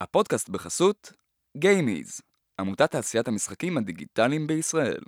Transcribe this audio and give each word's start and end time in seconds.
הפודקאסט 0.00 0.48
בחסות 0.48 1.12
גיימיז, 1.56 2.20
עמותת 2.60 2.90
תעשיית 2.90 3.28
המשחקים 3.28 3.78
הדיגיטליים 3.78 4.46
בישראל. 4.46 5.00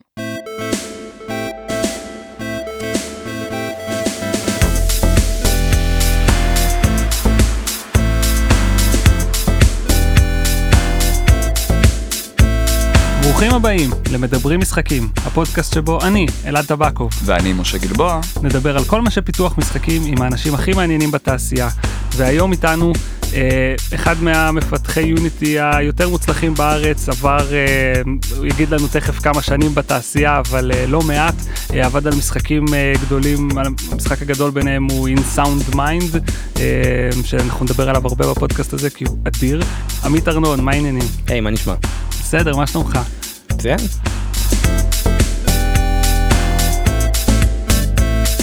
ברוכים 13.23 13.55
הבאים 13.55 13.91
למדברים 14.13 14.61
משחקים, 14.61 15.03
הפודקאסט 15.17 15.75
שבו 15.75 15.99
אני, 16.07 16.27
אלעד 16.47 16.65
טבקוב, 16.65 17.11
ואני 17.25 17.53
משה 17.53 17.79
גלבוע, 17.79 18.21
נדבר 18.43 18.77
על 18.77 18.85
כל 18.85 19.01
מה 19.01 19.11
שפיתוח 19.11 19.59
משחקים 19.59 20.03
עם 20.07 20.23
האנשים 20.23 20.55
הכי 20.55 20.73
מעניינים 20.73 21.11
בתעשייה. 21.11 21.69
והיום 22.17 22.53
איתנו 22.53 22.93
אחד 23.95 24.23
מהמפתחי 24.23 25.01
יוניטי 25.01 25.61
היותר 25.61 26.09
מוצלחים 26.09 26.55
בארץ, 26.55 27.09
עבר, 27.09 27.53
אה, 27.53 28.03
הוא 28.37 28.47
יגיד 28.47 28.71
לנו 28.71 28.87
תכף 28.89 29.19
כמה 29.19 29.43
שנים 29.43 29.75
בתעשייה, 29.75 30.39
אבל 30.39 30.73
אה, 30.75 30.87
לא 30.87 31.01
מעט, 31.03 31.35
אה, 31.75 31.87
עבד 31.87 32.07
על 32.07 32.15
משחקים 32.15 32.65
אה, 32.75 32.93
גדולים, 33.07 33.49
המשחק 33.93 34.23
הגדול 34.23 34.51
ביניהם 34.51 34.85
הוא 34.85 35.09
In 35.09 35.37
Sound 35.37 35.75
Mind, 35.75 36.19
אה, 36.61 37.11
שאנחנו 37.25 37.65
נדבר 37.65 37.89
עליו 37.89 38.07
הרבה 38.07 38.31
בפודקאסט 38.31 38.73
הזה 38.73 38.91
כי 38.91 39.05
הוא 39.05 39.19
אדיר. 39.29 39.63
עמית 40.05 40.29
ארנון, 40.29 40.61
מה 40.61 40.73
העניינים? 40.73 41.05
היי, 41.27 41.41
מה 41.41 41.51
נשמע? 41.51 41.75
בסדר, 42.11 42.57
מה 42.57 42.67
שלומך? 42.67 42.99
מצוין. 43.53 43.79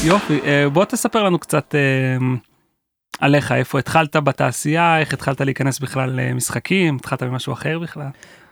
יופי, 0.04 0.40
אה, 0.46 0.70
בוא 0.70 0.86
תספר 0.86 1.24
לנו 1.24 1.40
קצת 1.40 1.76
אה, 1.76 2.26
עליך, 3.20 3.52
איפה 3.52 3.80
התחלת 3.80 4.16
בתעשייה, 4.16 5.00
איך 5.00 5.14
התחלת 5.14 5.42
להיכנס 5.42 5.80
בכלל 5.80 6.10
למשחקים, 6.14 6.96
התחלת 6.96 7.24
ממשהו 7.24 7.54
אחר 7.54 7.80
בכלל? 7.80 8.08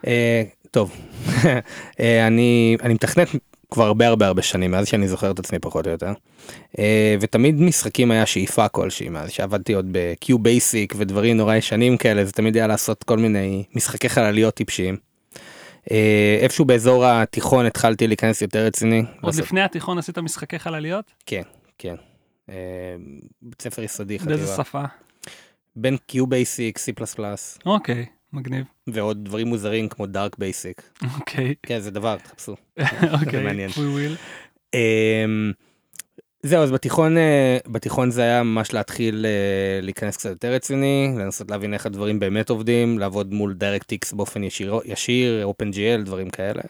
אה, 0.08 0.44
טוב, 0.72 0.92
אה, 2.00 2.28
אני 2.28 2.78
אני 2.84 2.94
מתכנת 2.94 3.28
כבר 3.72 3.84
הרבה 3.86 4.08
הרבה 4.08 4.28
הרבה 4.28 4.42
שנים 4.42 4.72
מאז 4.72 4.88
שאני 4.88 5.08
זוכר 5.08 5.32
את 5.32 5.40
עצמי 5.40 5.60
פחות 5.60 5.88
או 5.88 5.92
יותר 5.92 6.14
אה, 6.80 7.16
ותמיד 7.22 7.62
משחקים 7.62 8.12
היה 8.12 8.26
שאיפה 8.26 8.68
כלשהי 8.68 9.10
מאז 9.10 9.32
שעבדתי 9.32 9.74
עוד 9.74 9.86
ב-Q 9.92 10.30
basic 10.34 10.96
ודברים 10.98 11.38
נורא 11.38 11.56
ישנים 11.56 11.98
כאלה 11.98 12.26
זה 12.26 12.32
תמיד 12.32 12.58
היה 12.58 12.68
לעשות 12.68 13.04
כל 13.04 13.18
מיני 13.18 13.64
משחקי 13.76 14.10
חלליות 14.10 14.54
טיפשיים. 14.54 14.98
איפשהו 16.42 16.66
באזור 16.66 17.06
התיכון 17.06 17.66
התחלתי 17.66 18.08
להיכנס 18.08 18.42
יותר 18.42 18.66
רציני. 18.66 19.00
עוד 19.00 19.08
לעשות- 19.26 19.46
לפני 19.46 19.62
התיכון 19.62 19.98
עשית 19.98 20.18
משחקי 20.18 20.60
חלליות? 20.60 21.06
כן, 21.26 21.42
כן. 21.78 21.96
אה, 22.50 22.56
בית 23.42 23.62
ספר 23.62 23.82
יסודי 23.82 24.18
באיזה 24.18 24.48
חטיבה. 24.48 24.64
שפה? 24.64 24.84
בין 25.76 25.98
QBasic, 26.12 26.80
C++ 26.80 27.20
אוקיי, 27.66 28.06
מגניב. 28.34 28.66
ועוד 28.88 29.26
דברים 29.26 29.48
מוזרים 29.48 29.90
כמו 29.90 30.06
DarkBASIC. 30.06 30.90
אוקיי, 31.16 31.56
כן 31.64 31.80
זה 31.80 31.92
דבר, 31.92 32.18
תחפשו. 32.18 32.56
אוקיי, 33.22 33.68
we 33.68 33.78
will. 33.78 34.18
אמ, 34.74 35.52
זהו 36.44 36.64
אז 36.64 36.72
בתיכון 36.72 37.18
אה, 37.18 37.58
בתיכון 37.68 38.12
זה 38.12 38.22
היה 38.22 38.44
ממש 38.44 38.74
להתחיל 38.74 39.26
אה, 39.26 39.82
להיכנס 39.82 40.18
קצת 40.18 40.30
יותר 40.30 40.52
רציני 40.54 41.16
לנסות 41.18 41.52
להבין 41.52 41.74
איך 41.74 41.86
הדברים 41.86 42.20
באמת 42.20 42.50
עובדים 42.50 43.00
לעבוד 43.00 43.34
מול 43.34 43.56
DirectX 43.60 44.16
באופן 44.16 44.44
ישיר 44.44 44.80
ישיר 44.86 45.50
OpenGL 45.50 46.06
דברים 46.06 46.30
כאלה. 46.30 46.62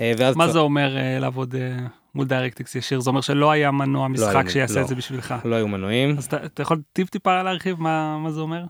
אה, 0.00 0.12
מה 0.18 0.44
כבר- 0.44 0.52
זה 0.52 0.58
אומר 0.58 0.96
אה, 0.96 1.18
לעבוד 1.18 1.54
אה, 1.54 1.76
מול 2.14 2.26
DirectX 2.26 2.74
ישיר? 2.74 3.00
זה 3.00 3.10
אומר 3.10 3.20
שלא 3.20 3.50
היה 3.50 3.70
מנוע 3.70 4.08
משחק 4.08 4.34
היה- 4.34 4.50
שיעשה 4.50 4.74
לא. 4.78 4.80
את 4.82 4.88
זה 4.88 4.94
בשבילך. 4.94 5.34
לא 5.44 5.54
היו 5.56 5.68
מנועים 5.68 6.14
אז 6.18 6.24
אתה 6.24 6.36
אתה 6.46 6.62
יכול 6.62 6.80
טיפ 6.92 7.10
טיפה 7.10 7.42
להרחיב 7.42 7.80
מה 7.80 8.18
מה 8.18 8.30
זה 8.30 8.40
אומר? 8.40 8.64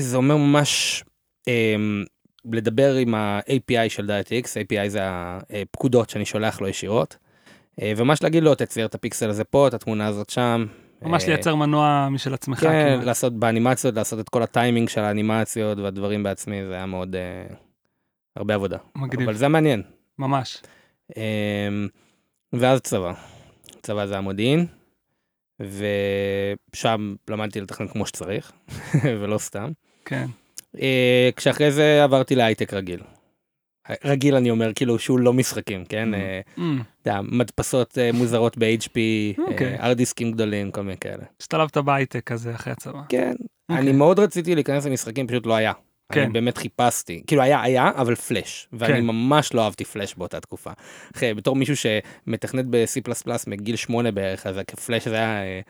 זה 0.00 0.16
אומר 0.16 0.36
ממש 0.36 1.04
אמ, 1.48 2.04
לדבר 2.52 2.94
עם 2.94 3.14
ה-API 3.14 3.88
של 3.88 4.10
DirectX 4.10 4.44
API 4.46 4.88
זה 4.88 5.00
הפקודות 5.02 6.10
שאני 6.10 6.24
שולח 6.24 6.60
לו 6.60 6.68
ישירות. 6.68 7.16
וממש 7.96 8.22
להגיד 8.22 8.42
לו 8.42 8.54
תצייר 8.54 8.86
את 8.86 8.94
הפיקסל 8.94 9.30
הזה 9.30 9.44
פה 9.44 9.68
את 9.68 9.74
התמונה 9.74 10.06
הזאת 10.06 10.30
שם. 10.30 10.66
ממש 11.02 11.26
לייצר 11.26 11.54
מנוע 11.54 12.08
משל 12.10 12.34
עצמך. 12.34 12.60
כן, 12.60 12.92
כמעט. 12.94 13.06
לעשות 13.06 13.32
באנימציות, 13.38 13.94
לעשות 13.94 14.20
את 14.20 14.28
כל 14.28 14.42
הטיימינג 14.42 14.88
של 14.88 15.00
האנימציות 15.00 15.78
והדברים 15.78 16.22
בעצמי, 16.22 16.64
זה 16.66 16.74
היה 16.74 16.86
מאוד, 16.86 17.16
הרבה 18.36 18.54
עבודה. 18.54 18.76
מגניב, 18.96 19.28
אבל 19.28 19.36
זה 19.38 19.48
מעניין. 19.48 19.82
ממש. 20.18 20.62
אה, 21.16 21.68
ואז 22.52 22.80
צבא. 22.80 23.12
צבא 23.82 24.06
זה 24.06 24.18
המודיעין, 24.18 24.66
ושם 25.60 27.14
למדתי 27.28 27.60
לתכנן 27.60 27.88
כמו 27.88 28.06
שצריך, 28.06 28.52
ולא 29.20 29.38
סתם. 29.38 29.70
כן. 30.04 30.26
אה, 30.80 31.30
כשאחרי 31.36 31.72
זה 31.72 32.04
עברתי 32.04 32.34
להייטק 32.34 32.74
רגיל. 32.74 33.00
רגיל 34.04 34.34
אני 34.34 34.50
אומר, 34.50 34.72
כאילו 34.74 34.98
שהוא 34.98 35.18
לא 35.18 35.32
משחקים, 35.32 35.84
כן? 35.84 36.14
Mm. 36.14 36.16
אה, 36.16 36.40
Mm, 36.56 36.60
יודע, 37.06 37.20
מדפסות 37.22 37.98
אה, 37.98 38.10
מוזרות 38.12 38.58
ב-HP, 38.58 38.98
אוקיי. 39.38 39.78
ארט 39.80 39.96
דיסקים 39.96 40.32
גדולים, 40.32 40.70
כל 40.70 40.82
מיני 40.82 40.96
כאלה. 40.96 41.24
השתלבת 41.40 41.76
בהייטק 41.76 42.24
כזה 42.24 42.54
אחרי 42.54 42.72
הצבא. 42.72 43.00
כן, 43.08 43.32
אוקיי. 43.68 43.82
אני 43.82 43.92
מאוד 43.92 44.18
רציתי 44.18 44.54
להיכנס 44.54 44.86
למשחקים, 44.86 45.26
פשוט 45.26 45.46
לא 45.46 45.54
היה. 45.54 45.72
כן. 46.12 46.20
אני 46.22 46.30
באמת 46.32 46.58
חיפשתי, 46.58 47.22
כאילו 47.26 47.42
היה, 47.42 47.62
היה, 47.62 47.90
אבל 47.96 48.14
פלאש, 48.14 48.68
ואני 48.72 48.92
כן. 48.92 49.00
ממש 49.06 49.54
לא 49.54 49.64
אהבתי 49.64 49.84
פלאש 49.84 50.14
באותה 50.14 50.40
תקופה. 50.40 50.70
אחי, 51.16 51.34
בתור 51.34 51.56
מישהו 51.56 51.74
שמתכנת 51.76 52.64
ב-C++ 52.70 53.00
מגיל 53.46 53.76
שמונה 53.76 54.10
בערך, 54.10 54.46
אז 54.46 54.56
כפלאש 54.66 55.08
זה 55.08 55.14
היה 55.14 55.42
אה, 55.42 55.60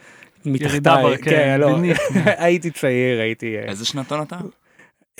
מתחתיי, 0.46 0.80
בר- 0.80 1.16
כן, 1.16 1.60
לא. 1.60 1.78
הייתי 2.24 2.70
צעיר, 2.70 3.20
הייתי, 3.20 3.56
אה, 3.56 3.62
איזה 3.62 3.84
שנתון 3.86 4.22
אתה? 4.22 4.36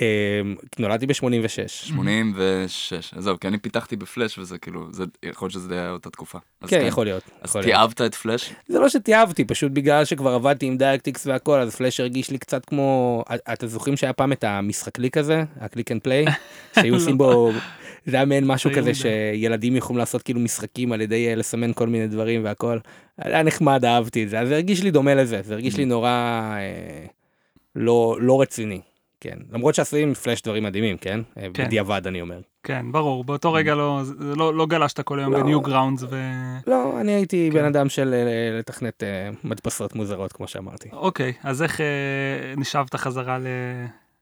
אה, 0.02 0.40
נולדתי 0.78 1.06
ב-86. 1.06 1.68
86. 1.68 3.14
עזוב, 3.16 3.36
כי 3.40 3.48
אני 3.48 3.58
פיתחתי 3.58 3.96
בפלאש 3.96 4.38
וזה 4.38 4.58
כאילו, 4.58 4.86
זה 4.92 5.04
יכול 5.22 5.46
להיות 5.46 5.52
שזה 5.52 5.74
היה 5.74 5.90
אותה 5.90 6.10
תקופה. 6.10 6.38
אז 6.60 6.70
כן, 6.70 6.84
יכול 6.86 7.06
להיות. 7.06 7.22
אז 7.40 7.48
יכול 7.48 7.60
להיות. 7.60 7.70
תיעבת 7.70 8.00
את 8.00 8.14
פלאש? 8.14 8.52
זה 8.68 8.78
לא 8.78 8.88
שתיעבתי, 8.88 9.44
פשוט 9.44 9.72
בגלל 9.72 10.04
שכבר 10.04 10.34
עבדתי 10.34 10.66
עם 10.66 10.76
DirectX 10.76 11.26
והכל, 11.26 11.60
אז 11.60 11.76
פלאש 11.76 12.00
הרגיש 12.00 12.30
לי 12.30 12.38
קצת 12.38 12.64
כמו, 12.64 13.24
אתם 13.52 13.66
זוכרים 13.66 13.96
שהיה 13.96 14.12
פעם 14.12 14.32
את 14.32 14.44
המשחקליק 14.44 15.16
הזה, 15.16 15.44
ה 15.60 15.66
Click 15.66 15.92
and 15.92 16.00
Play, 16.00 16.24
שהיו 16.74 16.94
עושים 16.94 17.18
בו, 17.18 17.52
זה 18.06 18.16
היה 18.16 18.24
מעין 18.24 18.46
משהו 18.46 18.70
לא 18.70 18.76
כזה. 18.76 18.94
שילדים 18.94 19.76
יכולים 19.76 19.98
לעשות 19.98 20.22
כאילו 20.22 20.40
משחקים 20.40 20.92
על 20.92 21.00
ידי 21.00 21.28
אה, 21.28 21.34
לסמן 21.34 21.72
כל 21.72 21.88
מיני 21.88 22.06
דברים 22.06 22.44
והכל. 22.44 22.78
היה 23.18 23.42
נחמד, 23.42 23.84
אהבתי 23.84 24.24
את 24.24 24.28
זה, 24.28 24.40
אז 24.40 24.48
זה 24.48 24.54
הרגיש 24.54 24.82
לי 24.82 24.90
דומה 24.90 25.14
לזה, 25.14 25.40
זה 25.44 25.54
הרגיש 25.54 25.76
לי 25.76 25.84
נורא 25.84 26.08
אה, 26.08 27.06
לא, 27.76 28.16
לא 28.20 28.40
רציני. 28.40 28.80
כן, 29.20 29.38
למרות 29.52 29.74
שעשויים 29.74 30.14
פלאש 30.14 30.42
דברים 30.42 30.62
מדהימים, 30.62 30.96
כן? 30.96 31.20
אה, 31.38 31.46
כן. 31.54 31.64
בדיעבד 31.64 32.06
אני 32.06 32.20
אומר. 32.20 32.40
כן, 32.62 32.92
ברור, 32.92 33.24
באותו 33.24 33.52
רגע 33.52 33.74
לא, 33.74 34.02
לא, 34.18 34.54
לא 34.54 34.66
גלשת 34.66 35.00
כל 35.00 35.18
היום 35.18 35.32
לא. 35.32 35.40
ב 35.40 35.60
Newgrounds 35.60 36.02
ו... 36.02 36.16
לא, 36.66 37.00
אני 37.00 37.12
הייתי 37.12 37.48
כן. 37.52 37.58
בן 37.58 37.64
אדם 37.64 37.88
של 37.88 38.14
אה, 38.14 38.58
לתכנת 38.58 39.02
אה, 39.02 39.30
מדפסות 39.44 39.94
מוזרות, 39.94 40.32
כמו 40.32 40.48
שאמרתי. 40.48 40.88
אוקיי, 40.92 41.32
אז 41.42 41.62
איך 41.62 41.80
אה, 41.80 41.86
נשאבת 42.56 42.94
חזרה 42.94 43.38
ל... 43.38 43.46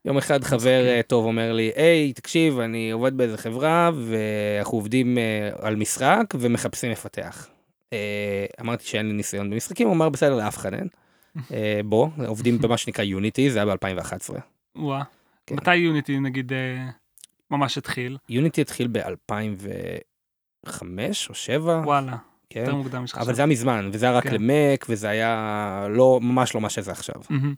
יום 0.05 0.16
אחד 0.16 0.44
חבר 0.44 1.00
טוב 1.06 1.25
אומר 1.25 1.53
לי, 1.53 1.71
היי, 1.76 2.12
תקשיב, 2.12 2.59
אני 2.59 2.91
עובד 2.91 3.16
באיזה 3.16 3.38
חברה 3.38 3.91
ואנחנו 3.94 4.78
עובדים 4.78 5.19
אה, 5.19 5.50
על 5.59 5.76
משחק 5.76 6.34
ומחפשים 6.34 6.91
מפתח. 6.93 7.49
אה, 7.93 8.47
אמרתי 8.61 8.84
שאין 8.87 9.06
לי 9.06 9.12
ניסיון 9.12 9.50
במשחקים, 9.50 9.87
הוא 9.87 9.97
אמר 9.97 10.09
בסדר, 10.09 10.37
לאף 10.37 10.56
אחד 10.56 10.75
אין. 10.75 10.88
בוא, 11.88 12.09
עובדים 12.26 12.59
במה 12.59 12.76
שנקרא 12.76 13.05
יוניטי, 13.05 13.50
זה 13.50 13.59
היה 13.62 13.76
ב-2011. 13.76 14.53
וואה. 14.77 15.03
כן. 15.47 15.55
מתי 15.55 15.75
יוניטי 15.77 16.21
נגיד 16.21 16.53
אה, 16.53 16.89
ממש 17.51 17.79
התחיל? 17.79 18.19
יוניטי 18.29 18.61
התחיל 18.61 18.89
ב-2005 18.93 20.83
או 21.29 21.35
7, 21.35 21.83
וואלה, 21.85 22.17
כן? 22.51 22.61
יותר 22.61 22.75
מוקדם 22.75 23.05
משחשבתי. 23.05 23.27
אבל 23.27 23.35
זה 23.35 23.43
היה 23.43 23.47
מזמן, 23.47 23.91
וזה 23.93 24.07
היה 24.07 24.17
רק 24.17 24.25
כן. 24.25 24.35
למק, 24.35 24.87
וזה 24.89 25.09
היה 25.09 25.87
לא, 25.91 26.21
ממש 26.23 26.55
לא 26.55 26.61
מה 26.61 26.71
שזה 26.71 26.93
עכשיו. 26.93 27.15
מהמם. 27.31 27.55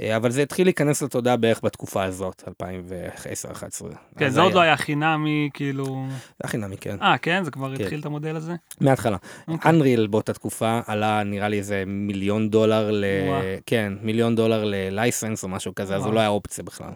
אה, 0.00 0.16
אבל 0.16 0.30
זה 0.30 0.42
התחיל 0.42 0.66
להיכנס 0.66 1.02
לתודעה 1.02 1.36
בערך 1.36 1.60
בתקופה 1.64 2.04
הזאת, 2.04 2.42
2010-2011. 2.48 3.94
כן, 4.18 4.28
זה 4.28 4.40
עוד 4.40 4.52
לא 4.52 4.60
היה 4.60 4.76
חינמי, 4.76 5.50
כאילו... 5.54 5.84
זה 6.08 6.36
היה 6.42 6.50
חינמי, 6.50 6.76
כן. 6.76 6.96
אה, 7.02 7.18
כן? 7.18 7.44
זה 7.44 7.50
כבר 7.50 7.76
כן. 7.76 7.82
התחיל 7.82 8.00
את 8.00 8.06
המודל 8.06 8.36
הזה? 8.36 8.54
מההתחלה. 8.80 9.16
אוקיי. 9.48 9.70
אנריל 9.70 10.06
באותה 10.06 10.32
תקופה 10.32 10.80
עלה 10.86 11.22
נראה 11.22 11.48
לי 11.48 11.58
איזה 11.58 11.84
מיליון 11.86 12.50
דולר 12.50 12.90
ל... 12.90 13.04
וואו. 13.26 13.42
כן, 13.66 13.92
מיליון 14.02 14.36
דולר 14.36 14.64
ללייסנס 14.64 15.44
או 15.44 15.48
משהו 15.48 15.74
כזה, 15.74 15.94
אז 15.94 16.00
וואו. 16.00 16.10
הוא 16.10 16.14
לא 16.14 16.20
היה 16.20 16.28
אופציה 16.28 16.64
בכלל. 16.64 16.90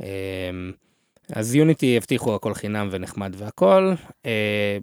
אמ, 0.00 0.06
אז 1.32 1.54
יוניטי 1.54 1.96
הבטיחו 1.96 2.34
הכל 2.34 2.54
חינם 2.54 2.88
ונחמד 2.90 3.34
והכל. 3.38 3.94
אה, 4.26 4.78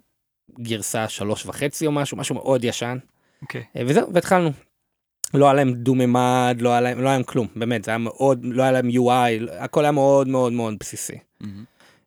גרסה 0.60 1.08
שלוש 1.08 1.46
וחצי 1.46 1.86
או 1.86 1.92
משהו, 1.92 2.16
משהו 2.16 2.34
מאוד 2.34 2.64
ישן. 2.64 2.98
אוקיי. 3.42 3.64
אה, 3.76 3.82
וזהו, 3.86 4.12
והתחלנו. 4.12 4.50
לא 5.34 5.44
היה 5.44 5.54
להם 5.54 5.72
דו-ממד, 5.72 6.56
לא 6.60 6.70
היה 6.70 6.80
להם, 6.80 6.98
לא 7.00 7.08
היה 7.08 7.16
להם 7.16 7.24
כלום, 7.24 7.46
באמת, 7.56 7.84
זה 7.84 7.90
היה 7.90 7.98
מאוד, 7.98 8.40
לא 8.44 8.62
היה 8.62 8.72
להם 8.72 8.88
UI, 8.88 9.50
הכל 9.58 9.84
היה 9.84 9.92
מאוד 9.92 10.28
מאוד 10.28 10.52
מאוד 10.52 10.74
בסיסי. 10.80 11.18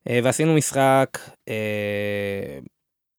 אה, 0.09 0.19
ועשינו 0.23 0.55
משחק, 0.55 1.19
אה, 1.49 2.59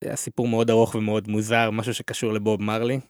היה 0.05 0.17
סיפור 0.17 0.49
מאוד 0.49 0.71
ארוך 0.71 0.95
ומאוד 0.95 1.29
מוזר, 1.29 1.71
משהו 1.71 1.95
שקשור 1.95 2.33
לבוב 2.33 2.63
מרלי. 2.63 3.01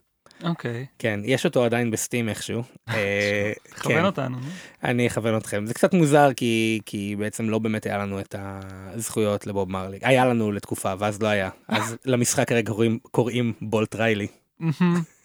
אוקיי. 0.44 0.87
כן, 0.98 1.20
יש 1.25 1.44
אותו 1.44 1.64
עדיין 1.64 1.90
בסטים 1.90 2.28
איכשהו. 2.28 2.62
אה, 2.88 3.52
תכוון 3.62 3.98
כן. 3.98 4.04
אותנו. 4.04 4.37
נו. 4.40 4.46
אני 4.84 5.06
אכוון 5.06 5.37
אתכם. 5.37 5.66
זה 5.66 5.75
קצת 5.75 5.94
מוזר 5.94 6.32
כי, 6.37 6.81
כי 6.87 7.16
בעצם 7.19 7.48
לא 7.48 7.58
באמת 7.58 7.87
היה 7.87 7.98
לנו 7.98 8.20
את 8.20 8.34
הזכויות 8.38 9.46
לבוב 9.46 9.70
מרלי. 9.70 9.98
היה 10.02 10.26
לנו 10.26 10.52
לתקופה 10.52 10.92
ואז 10.98 11.22
לא 11.22 11.28
היה. 11.28 11.50
אז 11.69 11.96
למשחק 12.04 12.48
כרגע 12.48 12.72
קוראים, 12.72 12.98
קוראים 13.10 13.52
בולט 13.60 13.94
ריילי. 13.94 14.26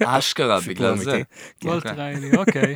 אשכרה, 0.04 0.60
בגלל 0.68 0.98
זה. 0.98 1.12
אמיתי. 1.12 1.24
וולט 1.64 1.86
אוקיי. 1.86 1.98
ריילי, 2.04 2.38
אוקיי. 2.38 2.76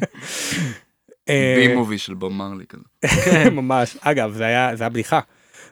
אה, 1.30 1.56
בי 1.58 1.76
מובי 1.76 1.98
של 1.98 2.14
בוב 2.14 2.34
מרלי 2.34 2.66
כזה. 2.70 2.84
כן, 3.26 3.54
ממש. 3.60 3.98
אגב, 4.02 4.34
זה 4.34 4.46
היה, 4.46 4.90
בדיחה. 4.90 5.20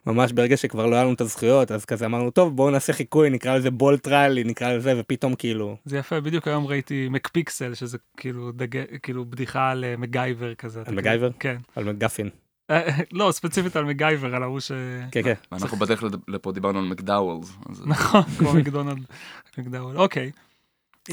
ממש 0.05 0.31
ברגע 0.31 0.57
שכבר 0.57 0.85
לא 0.85 0.95
היה 0.95 1.03
לנו 1.03 1.13
את 1.13 1.21
הזכויות, 1.21 1.71
אז 1.71 1.85
כזה 1.85 2.05
אמרנו, 2.05 2.31
טוב, 2.31 2.55
בואו 2.55 2.69
נעשה 2.71 2.93
חיקוי, 2.93 3.29
נקרא 3.29 3.57
לזה 3.57 3.71
בולט 3.71 4.07
ריילי, 4.07 4.43
נקרא 4.43 4.73
לזה, 4.73 4.93
ופתאום 4.99 5.35
כאילו, 5.35 5.77
זה 5.85 5.97
יפה, 5.97 6.19
בדיוק 6.19 6.47
היום 6.47 6.65
ראיתי 6.67 7.07
מקפיקסל, 7.11 7.73
שזה 7.73 7.97
כאילו 8.17 8.51
דג... 8.51 8.99
כאילו 9.03 9.25
בדיחה 9.25 9.69
על 9.71 9.83
אה, 9.83 9.97
מגייבר 9.97 10.55
כזה. 10.55 10.83
מגייבר? 10.91 11.29
כאילו- 11.39 11.39
כן. 11.39 11.57
על 11.75 11.83
מגפין. 11.83 12.29
אה, 12.69 12.81
לא, 13.11 13.31
ספציפית 13.31 13.75
על 13.75 13.85
מקגייבר, 13.85 14.35
על 14.35 14.43
ההוא 14.43 14.59
ש... 14.59 14.71
כן, 15.11 15.23
כן. 15.23 15.33
ואנחנו 15.51 15.77
בדרך 15.77 16.03
לפה 16.27 16.51
דיברנו 16.51 16.79
על 16.79 16.85
מקדאוולס. 16.85 17.51
נכון, 17.85 18.21
כמו 18.37 18.53
מקדונלד. 18.53 19.05
מקדאוול. 19.57 19.97
אוקיי. 19.97 20.31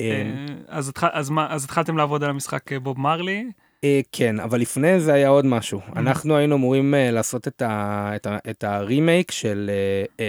אה, 0.01 0.03
אה, 0.11 0.47
אז 0.69 0.89
התח- 0.89 1.11
אז 1.13 1.31
מה- 1.31 1.47
אז 1.51 1.65
התחלתם 1.65 1.97
לעבוד 1.97 2.25
על 2.25 2.31
המשחק 2.31 2.73
אה, 2.73 2.81
בוב 2.81 3.01
מרלי? 3.01 3.45
אה, 3.85 4.01
כן, 4.13 4.41
אבל 4.41 4.61
לפני 4.61 5.01
זה 5.01 5.13
היה 5.15 5.29
עוד 5.29 5.47
משהו. 5.47 5.81
Mm-hmm. 5.81 5.99
אנחנו 5.99 6.37
היינו 6.37 6.57
אמורים 6.57 6.95
לעשות 7.13 7.49
את 7.49 7.63
ה- 7.63 8.13
את 8.17 8.27
ה- 8.27 8.39
את 8.51 8.65
הרימייק 8.65 9.31
של 9.31 9.71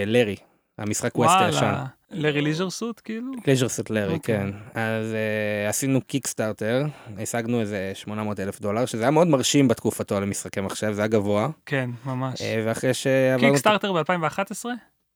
לארי, 0.06 0.36
המשחק 0.78 1.18
quest 1.18 1.34
הישן. 1.40 1.74
לארי 2.10 2.40
Leisure 2.40 2.70
Suit 2.70 3.00
כאילו? 3.04 3.32
Leisure 3.44 3.68
Suit 3.68 3.90
Larry. 3.90 4.18
כן. 4.22 4.48
אז 4.74 5.06
אה, 5.12 5.68
עשינו 5.68 6.00
קיקסטארטר, 6.00 6.84
השגנו 7.18 7.60
איזה 7.60 7.90
800 7.94 8.40
אלף 8.40 8.60
דולר, 8.60 8.86
שזה 8.86 9.02
היה 9.02 9.10
מאוד 9.10 9.26
מרשים 9.28 9.68
בתקופתו 9.68 10.20
למשחקי 10.20 10.60
מחשב, 10.60 10.92
זה 10.92 11.00
היה 11.00 11.08
גבוה. 11.08 11.48
כן, 11.66 11.90
ממש. 12.04 12.40
אה, 12.40 12.62
ואחרי 12.66 12.94
שעברנו... 12.94 13.48
קיקסטארטר 13.52 13.92
ב-2011? 13.92 14.66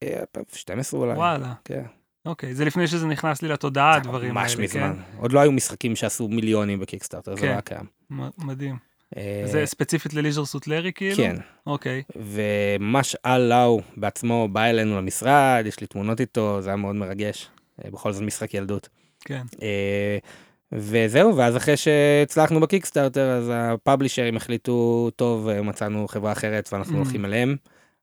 אה, 0.02 0.20
2012 0.36 1.00
אולי. 1.00 1.12
וואלה. 1.12 1.52
כן. 1.64 1.82
אוקיי, 2.26 2.54
זה 2.54 2.64
לפני 2.64 2.86
שזה 2.86 3.06
נכנס 3.06 3.42
לי 3.42 3.48
לתודעה, 3.48 3.94
הדברים 3.96 4.36
האלה. 4.36 4.42
ממש 4.42 4.54
כן? 4.54 4.62
מזמן. 4.62 4.94
עוד 5.16 5.32
לא 5.32 5.40
היו 5.40 5.52
משחקים 5.52 5.96
שעשו 5.96 6.28
מיליונים 6.28 6.80
בקיקסטארטר, 6.80 7.34
זה 7.34 7.40
כן. 7.40 7.46
לא 7.46 7.52
היה 7.52 7.60
קיים. 7.60 7.84
מדהים. 8.38 8.76
אה, 9.16 9.42
זה 9.44 9.66
ספציפית 9.66 10.14
לליז'ר 10.14 10.44
סוט 10.44 10.66
לארי 10.66 10.92
כאילו? 10.92 11.16
כן. 11.16 11.36
אוקיי. 11.66 12.02
וממש 12.16 13.16
על 13.22 13.42
לאו 13.42 13.80
בעצמו 13.96 14.48
בא 14.52 14.64
אלינו 14.64 14.98
למשרד, 14.98 15.64
יש 15.66 15.80
לי 15.80 15.86
תמונות 15.86 16.20
איתו, 16.20 16.60
זה 16.60 16.70
היה 16.70 16.76
מאוד 16.76 16.96
מרגש. 16.96 17.48
אה, 17.84 17.90
בכל 17.90 18.12
זאת 18.12 18.22
משחק 18.22 18.54
ילדות. 18.54 18.88
כן. 19.24 19.42
אה, 19.62 20.18
וזהו, 20.72 21.36
ואז 21.36 21.56
אחרי 21.56 21.76
שהצלחנו 21.76 22.60
בקיקסטארטר, 22.60 23.30
אז 23.30 23.50
הפאבלישרים 23.54 24.36
החליטו, 24.36 25.10
טוב, 25.16 25.48
מצאנו 25.60 26.08
חברה 26.08 26.32
אחרת 26.32 26.68
ואנחנו 26.72 26.94
Mm. 26.94 26.96
הולכים 26.96 27.24
אליהם. 27.24 27.56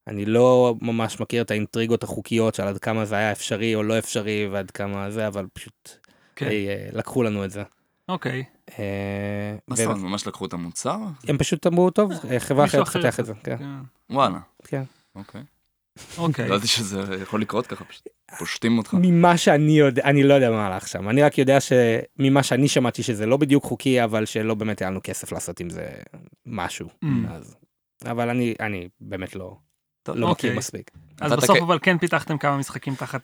אני 0.07 0.25
לא 0.25 0.75
ממש 0.81 1.19
מכיר 1.19 1.42
את 1.42 1.51
האינטריגות 1.51 2.04
החוקיות 2.04 2.56
של 2.56 2.63
עד 2.63 2.77
כמה 2.77 3.06
זה 3.06 3.15
היה 3.15 3.31
אפשרי 3.31 3.75
או 3.75 3.83
לא 3.83 4.00
אפשרי 4.00 4.48
ועד 4.51 4.71
כמה 4.71 5.12
זה, 5.12 5.27
אבל 5.27 5.45
פשוט 5.54 5.89
כן. 6.36 6.50
די, 6.50 6.68
אה, 6.68 6.89
לקחו 6.94 7.24
לנו 7.24 7.45
את 7.45 7.51
זה. 7.51 7.63
אוקיי. 8.09 8.44
אה, 8.80 9.56
מה 9.68 9.75
זאת 9.75 9.86
אומרת, 9.86 10.01
ממש 10.01 10.27
לקחו 10.27 10.45
את 10.45 10.54
המוצר? 10.54 10.98
הם 11.27 11.38
פשוט 11.38 11.68
אמרו, 11.68 11.89
טוב, 11.89 12.12
אה, 12.31 12.39
חברה 12.39 12.65
אחרת 12.65 12.83
אחר 12.83 13.00
תפתח 13.00 13.19
את 13.19 13.25
זה. 13.25 13.33
כן, 13.44 13.57
כן. 13.57 13.65
וואלה. 14.09 14.39
כן. 14.63 14.83
אוקיי. 15.15 15.42
אוקיי. 16.18 16.50
לא 16.50 16.56
ידעתי 16.56 16.68
שזה 16.68 17.01
יכול 17.21 17.42
לקרות 17.42 17.68
ככה, 17.68 17.86
פשוט 17.86 18.07
פושטים 18.38 18.77
אותך. 18.77 18.95
ממה 19.01 19.38
שאני 19.38 19.71
יודע, 19.71 20.04
אני 20.04 20.24
לא 20.24 20.33
יודע 20.33 20.51
מה 20.51 20.68
הלך 20.68 20.88
שם, 20.88 21.09
אני 21.09 21.21
רק 21.21 21.38
יודע 21.38 21.57
שממה 21.59 22.44
שאני 22.44 22.68
שמעתי 22.68 23.04
שזה 23.04 23.25
לא 23.25 23.38
בדיוק 23.38 23.63
חוקי, 23.63 24.04
אבל 24.04 24.25
שלא 24.25 24.54
באמת 24.54 24.81
היה 24.81 24.89
לנו 24.89 25.00
כסף 25.04 25.31
לעשות 25.31 25.59
עם 25.59 25.69
זה 25.69 25.89
משהו. 26.45 26.88
Mm. 26.88 27.07
אז, 27.30 27.56
אבל 28.06 28.30
אני, 28.30 28.56
אני 28.59 28.89
באמת 29.01 29.36
לא, 29.36 29.57
לא 30.15 30.31
מכיר 30.31 30.50
אוקיי. 30.50 30.57
מספיק. 30.57 30.92
אז 31.21 31.33
בסוף 31.33 31.57
כ- 31.57 31.62
אבל 31.62 31.80
כן 31.81 31.98
פיתחתם 31.98 32.38
כמה 32.38 32.57
משחקים 32.57 32.95
תחת 32.95 33.24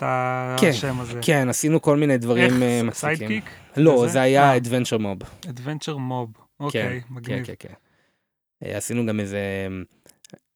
כן, 0.59 0.69
השם 0.69 0.99
הזה. 0.99 1.19
כן, 1.21 1.49
עשינו 1.49 1.81
כל 1.81 1.97
מיני 1.97 2.17
דברים 2.17 2.63
אה, 2.63 2.77
איך? 2.77 2.85
מצחיקים. 2.85 3.17
סיידקיק? 3.17 3.49
לא, 3.77 3.91
וזה? 3.91 4.07
זה 4.13 4.21
היה 4.21 4.53
אה. 4.53 4.57
Adventure 4.57 4.99
Mob. 4.99 5.45
Adventure 5.45 5.97
Mob. 6.09 6.39
אוקיי, 6.59 7.01
כן, 7.01 7.13
מגניב. 7.13 7.45
כן, 7.45 7.53
כן. 7.59 7.73
אה, 8.65 8.77
עשינו 8.77 9.05
גם 9.05 9.19
איזה, 9.19 9.39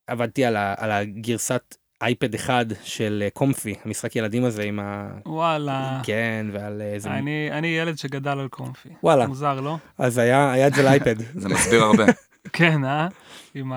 עבדתי 0.07 0.45
על, 0.45 0.55
ה, 0.55 0.73
על 0.77 0.91
הגרסת 0.91 1.75
אייפד 2.01 2.33
אחד 2.33 2.65
של 2.83 3.23
אה, 3.25 3.29
קומפי, 3.29 3.75
המשחק 3.85 4.15
ילדים 4.15 4.43
הזה 4.45 4.63
עם 4.63 4.79
ה... 4.79 5.07
וואלה. 5.25 6.01
כן, 6.03 6.45
ועל 6.53 6.81
איזה... 6.81 7.09
אני 7.09 7.49
אני 7.51 7.67
ילד 7.67 7.97
שגדל 7.97 8.39
על 8.39 8.47
קומפי. 8.47 8.89
וואלה, 9.03 9.27
מוזר, 9.27 9.59
לא? 9.61 9.77
אז 9.97 10.17
היה, 10.17 10.51
היה 10.51 10.67
את 10.67 10.73
זה 10.73 10.83
לאייפד. 10.83 11.15
זה 11.41 11.49
מסביר 11.49 11.83
הרבה. 11.83 12.05
כן, 12.53 12.85
אה? 12.85 13.07
עם 13.55 13.71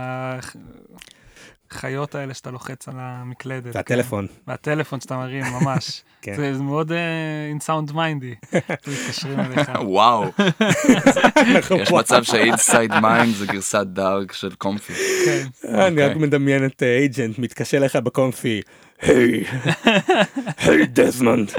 החיות 1.72 2.14
האלה 2.14 2.34
שאתה 2.34 2.50
לוחץ 2.50 2.88
על 2.88 2.94
המקלדת. 2.98 3.76
והטלפון. 3.76 4.26
כן. 4.26 4.32
והטלפון 4.46 5.00
שאתה 5.00 5.16
מרים, 5.16 5.44
ממש. 5.60 6.02
כן. 6.22 6.36
זה 6.36 6.54
זה 6.54 6.62
מאוד 6.62 6.92
in 7.58 7.62
sound 7.62 7.92
mindy. 7.92 8.56
מתקשרים 8.88 9.40
אליך. 9.40 9.70
וואו, 9.80 10.24
יש 11.82 11.92
מצב 11.92 12.22
ש 12.22 12.39
Inside 12.39 12.90
Mind 13.02 13.34
זה 13.34 13.46
גרסת 13.46 13.86
dark 13.86 14.32
של 14.32 14.54
קומפי. 14.54 14.92
כן. 15.24 15.46
אני 15.64 16.02
רק 16.02 16.10
אוקיי. 16.10 16.26
מדמיין 16.26 16.66
את 16.66 16.82
agent 16.82 17.38
מתקשר 17.38 17.78
לך 17.78 17.96
בקומפי, 17.96 18.60
היי, 19.02 19.44
היי 20.58 20.86
דזמונד. 20.86 21.50